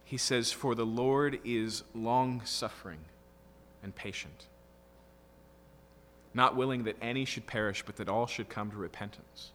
He 0.04 0.16
says, 0.16 0.52
For 0.52 0.74
the 0.74 0.86
Lord 0.86 1.40
is 1.44 1.82
long 1.94 2.42
suffering 2.44 3.00
and 3.82 3.94
patient, 3.94 4.46
not 6.34 6.56
willing 6.56 6.84
that 6.84 6.96
any 7.00 7.24
should 7.24 7.46
perish, 7.46 7.82
but 7.84 7.96
that 7.96 8.08
all 8.08 8.26
should 8.26 8.48
come 8.48 8.70
to 8.70 8.76
repentance. 8.76 9.50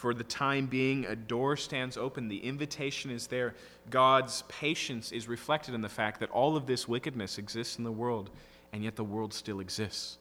For 0.00 0.14
the 0.14 0.24
time 0.24 0.64
being, 0.64 1.04
a 1.04 1.14
door 1.14 1.58
stands 1.58 1.98
open. 1.98 2.28
The 2.28 2.42
invitation 2.42 3.10
is 3.10 3.26
there. 3.26 3.54
God's 3.90 4.44
patience 4.48 5.12
is 5.12 5.28
reflected 5.28 5.74
in 5.74 5.82
the 5.82 5.90
fact 5.90 6.20
that 6.20 6.30
all 6.30 6.56
of 6.56 6.64
this 6.64 6.88
wickedness 6.88 7.36
exists 7.36 7.76
in 7.76 7.84
the 7.84 7.92
world, 7.92 8.30
and 8.72 8.82
yet 8.82 8.96
the 8.96 9.04
world 9.04 9.34
still 9.34 9.60
exists. 9.60 10.16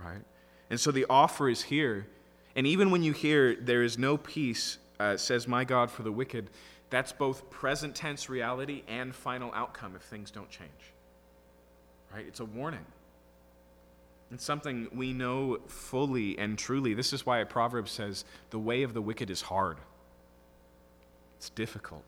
Right? 0.00 0.22
And 0.70 0.78
so 0.78 0.92
the 0.92 1.06
offer 1.10 1.48
is 1.48 1.60
here. 1.60 2.06
And 2.54 2.68
even 2.68 2.92
when 2.92 3.02
you 3.02 3.10
hear, 3.10 3.56
there 3.56 3.82
is 3.82 3.98
no 3.98 4.16
peace, 4.16 4.78
uh, 5.00 5.16
says 5.16 5.48
my 5.48 5.64
God, 5.64 5.90
for 5.90 6.04
the 6.04 6.12
wicked, 6.12 6.50
that's 6.88 7.10
both 7.10 7.50
present 7.50 7.96
tense 7.96 8.28
reality 8.28 8.84
and 8.86 9.12
final 9.12 9.50
outcome 9.54 9.96
if 9.96 10.02
things 10.02 10.30
don't 10.30 10.50
change. 10.50 10.70
Right? 12.14 12.26
It's 12.28 12.38
a 12.38 12.44
warning. 12.44 12.86
It's 14.32 14.44
something 14.44 14.88
we 14.94 15.12
know 15.12 15.58
fully 15.66 16.38
and 16.38 16.58
truly. 16.58 16.94
This 16.94 17.12
is 17.12 17.26
why 17.26 17.40
a 17.40 17.46
proverb 17.46 17.88
says, 17.88 18.24
the 18.50 18.58
way 18.58 18.82
of 18.82 18.94
the 18.94 19.02
wicked 19.02 19.28
is 19.28 19.42
hard, 19.42 19.76
it's 21.36 21.50
difficult. 21.50 22.04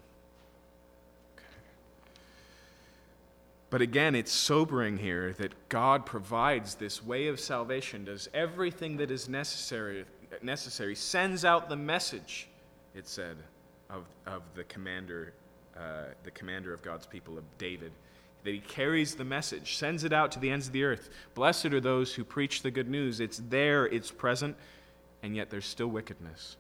But 3.69 3.83
again, 3.83 4.15
it's 4.15 4.31
sobering 4.31 4.99
here 4.99 5.33
that 5.33 5.69
God 5.69 6.07
provides 6.07 6.77
this 6.77 7.03
way 7.03 7.27
of 7.27 7.41
salvation, 7.41 8.05
does 8.05 8.29
everything 8.33 8.99
that 8.99 9.11
is 9.11 9.29
necessary, 9.29 10.05
necessary 10.43 10.95
sends 10.95 11.45
out 11.45 11.69
the 11.69 11.77
message, 11.77 12.47
it 12.95 13.09
said, 13.09 13.37
of, 13.91 14.05
of 14.27 14.43
the 14.55 14.63
commander, 14.65 15.33
uh, 15.77 16.05
the 16.23 16.31
commander 16.31 16.73
of 16.73 16.83
God's 16.83 17.07
people, 17.07 17.37
of 17.37 17.43
David, 17.59 17.91
that 18.45 18.53
he 18.53 18.61
carries 18.61 19.15
the 19.15 19.25
message, 19.25 19.77
sends 19.77 20.05
it 20.05 20.13
out 20.13 20.31
to 20.33 20.39
the 20.39 20.51
ends 20.51 20.67
of 20.67 20.73
the 20.73 20.85
earth. 20.85 21.09
Blessed 21.35 21.67
are 21.67 21.81
those 21.81 22.15
who 22.15 22.25
preach 22.25 22.63
the 22.63 22.71
good 22.71 22.89
news. 22.89 23.19
It's 23.19 23.43
there, 23.49 23.87
it's 23.87 24.11
present, 24.11 24.57
and 25.23 25.35
yet 25.35 25.51
there's 25.51 25.65
still 25.65 25.89
wickedness. 25.89 26.57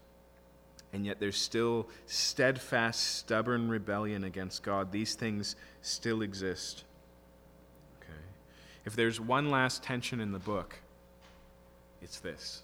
And 0.95 1.05
yet 1.05 1.20
there's 1.20 1.37
still 1.37 1.89
steadfast, 2.07 3.18
stubborn 3.18 3.68
rebellion 3.68 4.24
against 4.24 4.62
God. 4.62 4.93
These 4.93 5.14
things 5.14 5.57
still 5.82 6.22
exist. 6.22 6.85
Okay. 8.01 8.18
If 8.87 8.97
there's 8.97 9.20
one 9.20 9.51
last 9.51 9.82
tension 9.82 10.20
in 10.20 10.32
the 10.32 10.39
book, 10.39 10.76
it's 12.01 12.20
this. 12.20 12.62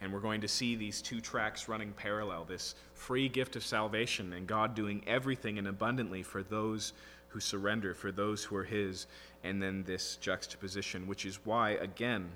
And 0.00 0.12
we're 0.12 0.20
going 0.20 0.40
to 0.40 0.48
see 0.48 0.74
these 0.74 1.00
two 1.00 1.20
tracks 1.20 1.68
running 1.68 1.92
parallel 1.92 2.44
this 2.44 2.74
free 2.92 3.28
gift 3.28 3.54
of 3.54 3.64
salvation 3.64 4.32
and 4.32 4.48
God 4.48 4.74
doing 4.74 5.02
everything 5.06 5.58
and 5.58 5.68
abundantly 5.68 6.24
for 6.24 6.42
those 6.42 6.92
who 7.32 7.40
surrender, 7.40 7.94
for 7.94 8.12
those 8.12 8.44
who 8.44 8.56
are 8.56 8.64
His, 8.64 9.06
and 9.42 9.62
then 9.62 9.82
this 9.84 10.16
juxtaposition, 10.16 11.06
which 11.06 11.24
is 11.24 11.40
why, 11.44 11.70
again, 11.70 12.30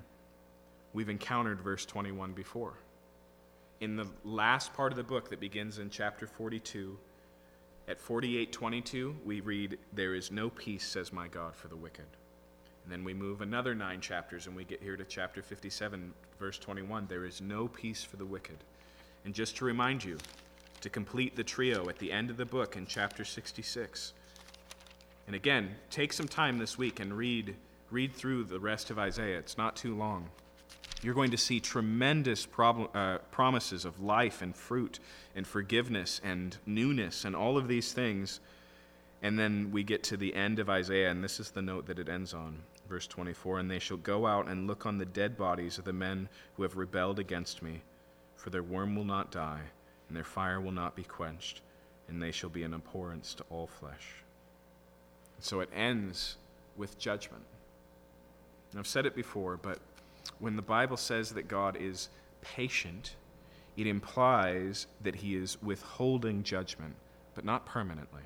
we've 0.92 1.08
encountered 1.08 1.60
verse 1.60 1.84
21 1.84 2.32
before. 2.32 2.74
In 3.80 3.96
the 3.96 4.06
last 4.24 4.72
part 4.72 4.92
of 4.92 4.96
the 4.96 5.04
book 5.04 5.28
that 5.30 5.40
begins 5.40 5.78
in 5.78 5.90
chapter 5.90 6.26
42, 6.26 6.96
at 7.88 8.00
48:22, 8.00 9.14
we 9.24 9.40
read, 9.40 9.78
There 9.92 10.14
is 10.14 10.32
no 10.32 10.50
peace, 10.50 10.84
says 10.84 11.12
my 11.12 11.28
God, 11.28 11.54
for 11.54 11.68
the 11.68 11.76
wicked. 11.76 12.06
And 12.82 12.92
then 12.92 13.04
we 13.04 13.14
move 13.14 13.42
another 13.42 13.74
nine 13.74 14.00
chapters 14.00 14.46
and 14.46 14.56
we 14.56 14.64
get 14.64 14.82
here 14.82 14.96
to 14.96 15.04
chapter 15.04 15.42
57, 15.42 16.12
verse 16.38 16.58
21. 16.58 17.06
There 17.06 17.24
is 17.24 17.40
no 17.40 17.68
peace 17.68 18.02
for 18.02 18.16
the 18.16 18.24
wicked. 18.24 18.56
And 19.24 19.34
just 19.34 19.56
to 19.56 19.64
remind 19.64 20.02
you, 20.02 20.18
to 20.80 20.90
complete 20.90 21.34
the 21.36 21.44
trio 21.44 21.88
at 21.88 21.98
the 21.98 22.12
end 22.12 22.30
of 22.30 22.36
the 22.36 22.44
book 22.44 22.76
in 22.76 22.86
chapter 22.86 23.24
66. 23.24 24.12
And 25.26 25.34
again, 25.34 25.74
take 25.90 26.12
some 26.12 26.28
time 26.28 26.58
this 26.58 26.78
week 26.78 27.00
and 27.00 27.16
read, 27.16 27.56
read 27.90 28.12
through 28.12 28.44
the 28.44 28.60
rest 28.60 28.90
of 28.90 28.98
Isaiah. 28.98 29.38
It's 29.38 29.58
not 29.58 29.74
too 29.74 29.94
long. 29.94 30.28
You're 31.02 31.14
going 31.14 31.32
to 31.32 31.36
see 31.36 31.60
tremendous 31.60 32.46
problem, 32.46 32.88
uh, 32.94 33.18
promises 33.30 33.84
of 33.84 34.00
life 34.00 34.40
and 34.40 34.54
fruit 34.54 34.98
and 35.34 35.46
forgiveness 35.46 36.20
and 36.24 36.56
newness 36.64 37.24
and 37.24 37.36
all 37.36 37.58
of 37.58 37.68
these 37.68 37.92
things. 37.92 38.40
And 39.22 39.38
then 39.38 39.70
we 39.72 39.82
get 39.82 40.02
to 40.04 40.16
the 40.16 40.34
end 40.34 40.58
of 40.58 40.70
Isaiah, 40.70 41.10
and 41.10 41.22
this 41.22 41.40
is 41.40 41.50
the 41.50 41.62
note 41.62 41.86
that 41.86 41.98
it 41.98 42.08
ends 42.08 42.32
on. 42.32 42.58
Verse 42.88 43.06
24 43.06 43.58
And 43.58 43.70
they 43.70 43.78
shall 43.78 43.96
go 43.96 44.26
out 44.26 44.48
and 44.48 44.66
look 44.66 44.86
on 44.86 44.98
the 44.98 45.04
dead 45.04 45.36
bodies 45.36 45.78
of 45.78 45.84
the 45.84 45.92
men 45.92 46.28
who 46.54 46.62
have 46.62 46.76
rebelled 46.76 47.18
against 47.18 47.62
me, 47.62 47.82
for 48.36 48.50
their 48.50 48.62
worm 48.62 48.94
will 48.94 49.04
not 49.04 49.32
die, 49.32 49.62
and 50.08 50.16
their 50.16 50.24
fire 50.24 50.60
will 50.60 50.72
not 50.72 50.94
be 50.94 51.02
quenched, 51.02 51.62
and 52.08 52.22
they 52.22 52.30
shall 52.30 52.50
be 52.50 52.62
an 52.62 52.74
abhorrence 52.74 53.34
to 53.34 53.44
all 53.50 53.66
flesh. 53.66 54.25
So 55.40 55.60
it 55.60 55.68
ends 55.74 56.36
with 56.76 56.98
judgment. 56.98 57.44
And 58.70 58.80
I've 58.80 58.86
said 58.86 59.06
it 59.06 59.14
before, 59.14 59.56
but 59.56 59.78
when 60.38 60.56
the 60.56 60.62
Bible 60.62 60.96
says 60.96 61.32
that 61.32 61.48
God 61.48 61.76
is 61.80 62.08
patient, 62.42 63.14
it 63.76 63.86
implies 63.86 64.86
that 65.02 65.16
he 65.16 65.36
is 65.36 65.62
withholding 65.62 66.42
judgment, 66.42 66.94
but 67.34 67.44
not 67.44 67.66
permanently. 67.66 68.22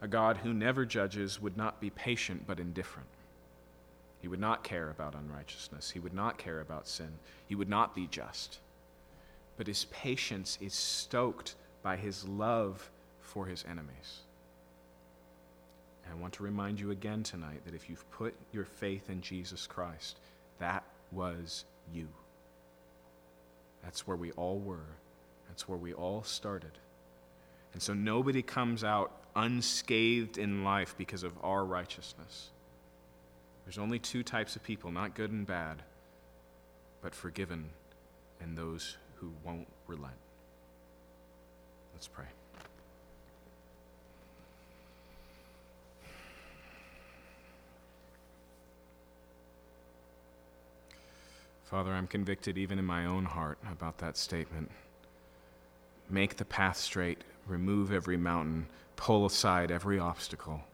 A 0.00 0.08
God 0.08 0.38
who 0.38 0.52
never 0.52 0.84
judges 0.84 1.40
would 1.40 1.56
not 1.56 1.80
be 1.80 1.90
patient 1.90 2.44
but 2.46 2.58
indifferent. 2.58 3.08
He 4.20 4.28
would 4.28 4.40
not 4.40 4.64
care 4.64 4.90
about 4.90 5.14
unrighteousness. 5.14 5.90
He 5.90 5.98
would 5.98 6.14
not 6.14 6.38
care 6.38 6.60
about 6.60 6.86
sin. 6.86 7.10
He 7.48 7.54
would 7.54 7.68
not 7.68 7.94
be 7.94 8.06
just. 8.06 8.58
But 9.56 9.66
his 9.66 9.86
patience 9.86 10.58
is 10.60 10.74
stoked 10.74 11.54
by 11.82 11.96
his 11.96 12.26
love 12.26 12.90
for 13.20 13.46
his 13.46 13.64
enemies. 13.68 14.20
And 16.04 16.12
I 16.12 16.20
want 16.20 16.34
to 16.34 16.42
remind 16.42 16.80
you 16.80 16.90
again 16.90 17.22
tonight 17.22 17.64
that 17.64 17.74
if 17.74 17.88
you've 17.88 18.08
put 18.10 18.34
your 18.52 18.64
faith 18.64 19.10
in 19.10 19.20
Jesus 19.20 19.66
Christ, 19.66 20.18
that 20.58 20.84
was 21.10 21.64
you. 21.92 22.08
That's 23.82 24.06
where 24.06 24.16
we 24.16 24.32
all 24.32 24.58
were. 24.58 24.96
That's 25.48 25.68
where 25.68 25.78
we 25.78 25.92
all 25.92 26.22
started. 26.22 26.72
And 27.72 27.82
so 27.82 27.94
nobody 27.94 28.42
comes 28.42 28.84
out 28.84 29.12
unscathed 29.34 30.38
in 30.38 30.64
life 30.64 30.94
because 30.98 31.22
of 31.22 31.32
our 31.42 31.64
righteousness. 31.64 32.50
There's 33.64 33.78
only 33.78 33.98
two 33.98 34.22
types 34.22 34.56
of 34.56 34.62
people, 34.62 34.90
not 34.90 35.14
good 35.14 35.30
and 35.30 35.46
bad, 35.46 35.82
but 37.00 37.14
forgiven 37.14 37.70
and 38.40 38.56
those 38.56 38.96
who 39.16 39.32
won't 39.44 39.68
relent. 39.86 40.14
Let's 41.94 42.08
pray. 42.08 42.26
Father, 51.72 51.92
I'm 51.94 52.06
convicted 52.06 52.58
even 52.58 52.78
in 52.78 52.84
my 52.84 53.06
own 53.06 53.24
heart 53.24 53.56
about 53.66 53.96
that 53.96 54.18
statement. 54.18 54.70
Make 56.10 56.36
the 56.36 56.44
path 56.44 56.76
straight, 56.76 57.24
remove 57.46 57.90
every 57.90 58.18
mountain, 58.18 58.66
pull 58.96 59.24
aside 59.24 59.70
every 59.70 59.98
obstacle. 59.98 60.64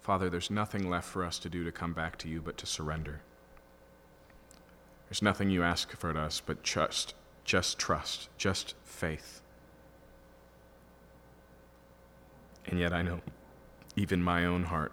Father, 0.00 0.30
there's 0.30 0.50
nothing 0.50 0.88
left 0.88 1.06
for 1.10 1.22
us 1.22 1.38
to 1.40 1.50
do 1.50 1.62
to 1.62 1.70
come 1.70 1.92
back 1.92 2.16
to 2.20 2.28
you 2.30 2.40
but 2.40 2.56
to 2.56 2.64
surrender. 2.64 3.20
There's 5.10 5.20
nothing 5.20 5.50
you 5.50 5.62
ask 5.62 5.94
for 5.94 6.16
us 6.16 6.40
but 6.40 6.62
just, 6.62 7.12
just 7.44 7.78
trust, 7.78 8.30
just 8.38 8.76
faith. 8.82 9.42
And 12.64 12.80
yet 12.80 12.94
I 12.94 13.02
know 13.02 13.20
even 13.94 14.22
my 14.22 14.46
own 14.46 14.64
heart, 14.64 14.92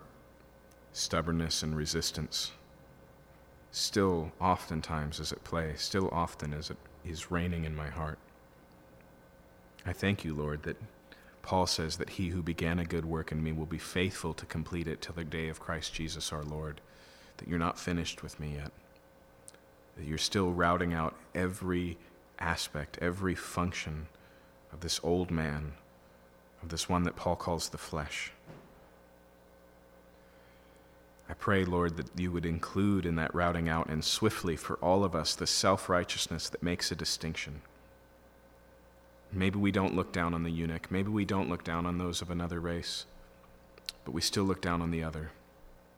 stubbornness 0.91 1.63
and 1.63 1.73
resistance 1.73 2.51
still 3.75 4.31
oftentimes 4.39 5.19
is 5.19 5.33
at 5.33 5.43
play, 5.43 5.73
still 5.75 6.09
often 6.11 6.53
as 6.53 6.69
it 6.69 6.77
is 7.05 7.29
reigning 7.29 7.65
in 7.65 7.75
my 7.75 7.89
heart. 7.89 8.17
I 9.85 9.91
thank 9.91 10.23
you, 10.23 10.33
Lord, 10.33 10.63
that 10.63 10.77
Paul 11.41 11.67
says 11.67 11.97
that 11.97 12.11
he 12.11 12.29
who 12.29 12.41
began 12.41 12.79
a 12.79 12.85
good 12.85 13.03
work 13.05 13.31
in 13.31 13.43
me 13.43 13.51
will 13.51 13.65
be 13.65 13.77
faithful 13.77 14.33
to 14.35 14.45
complete 14.45 14.87
it 14.87 15.01
till 15.01 15.13
the 15.13 15.25
day 15.25 15.49
of 15.49 15.59
Christ 15.59 15.93
Jesus 15.93 16.31
our 16.31 16.43
Lord, 16.43 16.79
that 17.37 17.49
you're 17.49 17.59
not 17.59 17.77
finished 17.77 18.23
with 18.23 18.39
me 18.39 18.53
yet, 18.55 18.71
that 19.97 20.05
you're 20.05 20.17
still 20.17 20.51
routing 20.51 20.93
out 20.93 21.15
every 21.35 21.97
aspect, 22.39 22.97
every 23.01 23.35
function 23.35 24.07
of 24.71 24.79
this 24.79 25.01
old 25.03 25.29
man, 25.29 25.73
of 26.63 26.69
this 26.69 26.87
one 26.87 27.03
that 27.03 27.17
Paul 27.17 27.35
calls 27.35 27.69
the 27.69 27.77
flesh. 27.77 28.31
I 31.27 31.33
pray, 31.33 31.65
Lord, 31.65 31.97
that 31.97 32.19
you 32.19 32.31
would 32.31 32.45
include 32.45 33.05
in 33.05 33.15
that 33.15 33.33
routing 33.33 33.67
out 33.67 33.89
and 33.89 34.03
swiftly 34.03 34.55
for 34.55 34.75
all 34.75 35.03
of 35.03 35.15
us 35.15 35.33
the 35.33 35.47
self 35.47 35.89
righteousness 35.89 36.49
that 36.49 36.61
makes 36.61 36.91
a 36.91 36.95
distinction. 36.95 37.61
Maybe 39.31 39.57
we 39.57 39.71
don't 39.71 39.95
look 39.95 40.11
down 40.11 40.33
on 40.33 40.43
the 40.43 40.51
eunuch. 40.51 40.91
Maybe 40.91 41.09
we 41.09 41.25
don't 41.25 41.49
look 41.49 41.63
down 41.63 41.85
on 41.85 41.97
those 41.97 42.21
of 42.21 42.29
another 42.29 42.59
race. 42.59 43.05
But 44.05 44.13
we 44.13 44.21
still 44.21 44.43
look 44.43 44.61
down 44.61 44.81
on 44.81 44.91
the 44.91 45.03
other. 45.03 45.31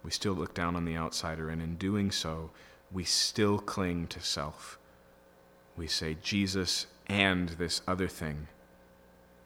We 0.01 0.11
still 0.11 0.33
look 0.33 0.53
down 0.53 0.75
on 0.75 0.85
the 0.85 0.95
outsider. 0.95 1.49
And 1.49 1.61
in 1.61 1.75
doing 1.75 2.09
so, 2.09 2.51
we 2.91 3.03
still 3.03 3.59
cling 3.59 4.07
to 4.07 4.21
self. 4.21 4.79
We 5.75 5.87
say, 5.87 6.15
Jesus 6.23 6.87
and 7.07 7.49
this 7.49 7.81
other 7.85 8.07
thing 8.07 8.47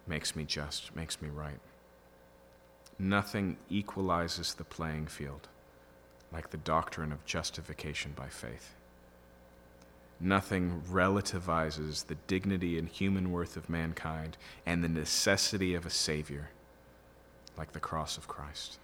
makes 0.06 0.36
me 0.36 0.45
just, 0.45 0.95
makes 0.95 1.22
me 1.22 1.30
right. 1.30 1.60
Nothing 2.99 3.58
equalizes 3.70 4.53
the 4.53 4.64
playing 4.64 5.08
field 5.08 5.48
like 6.32 6.49
the 6.49 6.58
doctrine 6.58 7.12
of 7.12 7.26
justification 7.26 8.14
by 8.16 8.28
faith. 8.28 8.74
Nothing 10.20 10.84
relativizes 10.90 12.06
the 12.06 12.16
dignity 12.28 12.78
and 12.78 12.88
human 12.88 13.32
worth 13.32 13.58
of 13.58 13.70
mankind 13.70 14.38
and 14.66 14.84
the 14.84 14.88
necessity 14.88 15.74
of 15.74 15.86
a 15.86 15.90
Savior 15.90 16.49
like 17.58 17.74
the 17.74 17.80
cross 17.80 18.18
of 18.18 18.28
Christ. 18.28 18.78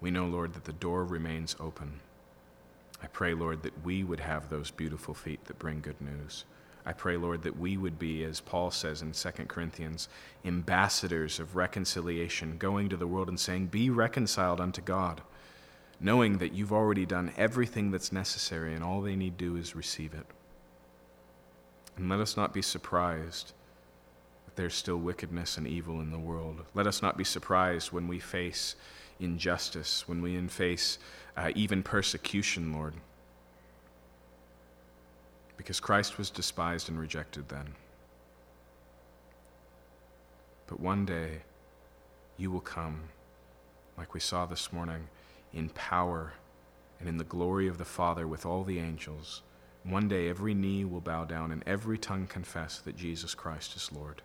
We 0.00 0.10
know, 0.10 0.26
Lord, 0.26 0.54
that 0.54 0.64
the 0.64 0.72
door 0.72 1.04
remains 1.04 1.56
open. 1.60 2.00
I 3.02 3.08
pray, 3.08 3.34
Lord, 3.34 3.62
that 3.62 3.84
we 3.84 4.04
would 4.04 4.20
have 4.20 4.48
those 4.48 4.70
beautiful 4.70 5.12
feet 5.12 5.44
that 5.46 5.58
bring 5.58 5.80
good 5.80 6.00
news. 6.00 6.44
I 6.86 6.92
pray, 6.92 7.16
Lord, 7.16 7.42
that 7.42 7.58
we 7.58 7.76
would 7.76 7.98
be, 7.98 8.24
as 8.24 8.40
Paul 8.40 8.70
says 8.70 9.02
in 9.02 9.12
2 9.12 9.30
Corinthians, 9.46 10.08
ambassadors 10.44 11.38
of 11.38 11.56
reconciliation, 11.56 12.58
going 12.58 12.88
to 12.88 12.96
the 12.96 13.06
world 13.06 13.28
and 13.28 13.38
saying, 13.38 13.66
Be 13.66 13.90
reconciled 13.90 14.60
unto 14.60 14.80
God 14.80 15.22
knowing 16.02 16.38
that 16.38 16.52
you've 16.52 16.72
already 16.72 17.06
done 17.06 17.32
everything 17.36 17.92
that's 17.92 18.12
necessary 18.12 18.74
and 18.74 18.82
all 18.82 19.00
they 19.00 19.14
need 19.14 19.36
do 19.36 19.56
is 19.56 19.76
receive 19.76 20.12
it. 20.12 20.26
And 21.96 22.08
let 22.08 22.18
us 22.18 22.36
not 22.36 22.52
be 22.52 22.62
surprised 22.62 23.52
that 24.44 24.56
there's 24.56 24.74
still 24.74 24.96
wickedness 24.96 25.56
and 25.56 25.66
evil 25.66 26.00
in 26.00 26.10
the 26.10 26.18
world. 26.18 26.64
Let 26.74 26.88
us 26.88 27.02
not 27.02 27.16
be 27.16 27.24
surprised 27.24 27.92
when 27.92 28.08
we 28.08 28.18
face 28.18 28.74
injustice, 29.20 30.08
when 30.08 30.20
we 30.20 30.36
face 30.48 30.98
uh, 31.36 31.52
even 31.54 31.82
persecution, 31.82 32.72
Lord. 32.72 32.94
Because 35.56 35.78
Christ 35.78 36.18
was 36.18 36.30
despised 36.30 36.88
and 36.88 36.98
rejected 36.98 37.48
then. 37.48 37.74
But 40.66 40.80
one 40.80 41.04
day, 41.04 41.42
you 42.36 42.50
will 42.50 42.60
come, 42.60 43.02
like 43.96 44.14
we 44.14 44.20
saw 44.20 44.46
this 44.46 44.72
morning 44.72 45.08
in 45.52 45.68
power 45.70 46.34
and 47.00 47.08
in 47.08 47.16
the 47.16 47.24
glory 47.24 47.68
of 47.68 47.78
the 47.78 47.84
Father 47.84 48.26
with 48.26 48.46
all 48.46 48.64
the 48.64 48.78
angels. 48.78 49.42
One 49.84 50.08
day 50.08 50.28
every 50.28 50.54
knee 50.54 50.84
will 50.84 51.00
bow 51.00 51.24
down 51.24 51.50
and 51.50 51.62
every 51.66 51.98
tongue 51.98 52.26
confess 52.26 52.78
that 52.78 52.96
Jesus 52.96 53.34
Christ 53.34 53.74
is 53.76 53.90
Lord. 53.92 54.22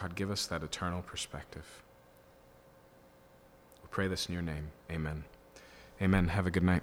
God, 0.00 0.14
give 0.14 0.30
us 0.30 0.46
that 0.46 0.62
eternal 0.62 1.02
perspective. 1.02 1.82
We 3.82 3.88
pray 3.90 4.08
this 4.08 4.26
in 4.26 4.32
your 4.32 4.42
name. 4.42 4.68
Amen. 4.90 5.24
Amen. 6.00 6.28
Have 6.28 6.46
a 6.46 6.50
good 6.50 6.62
night. 6.62 6.82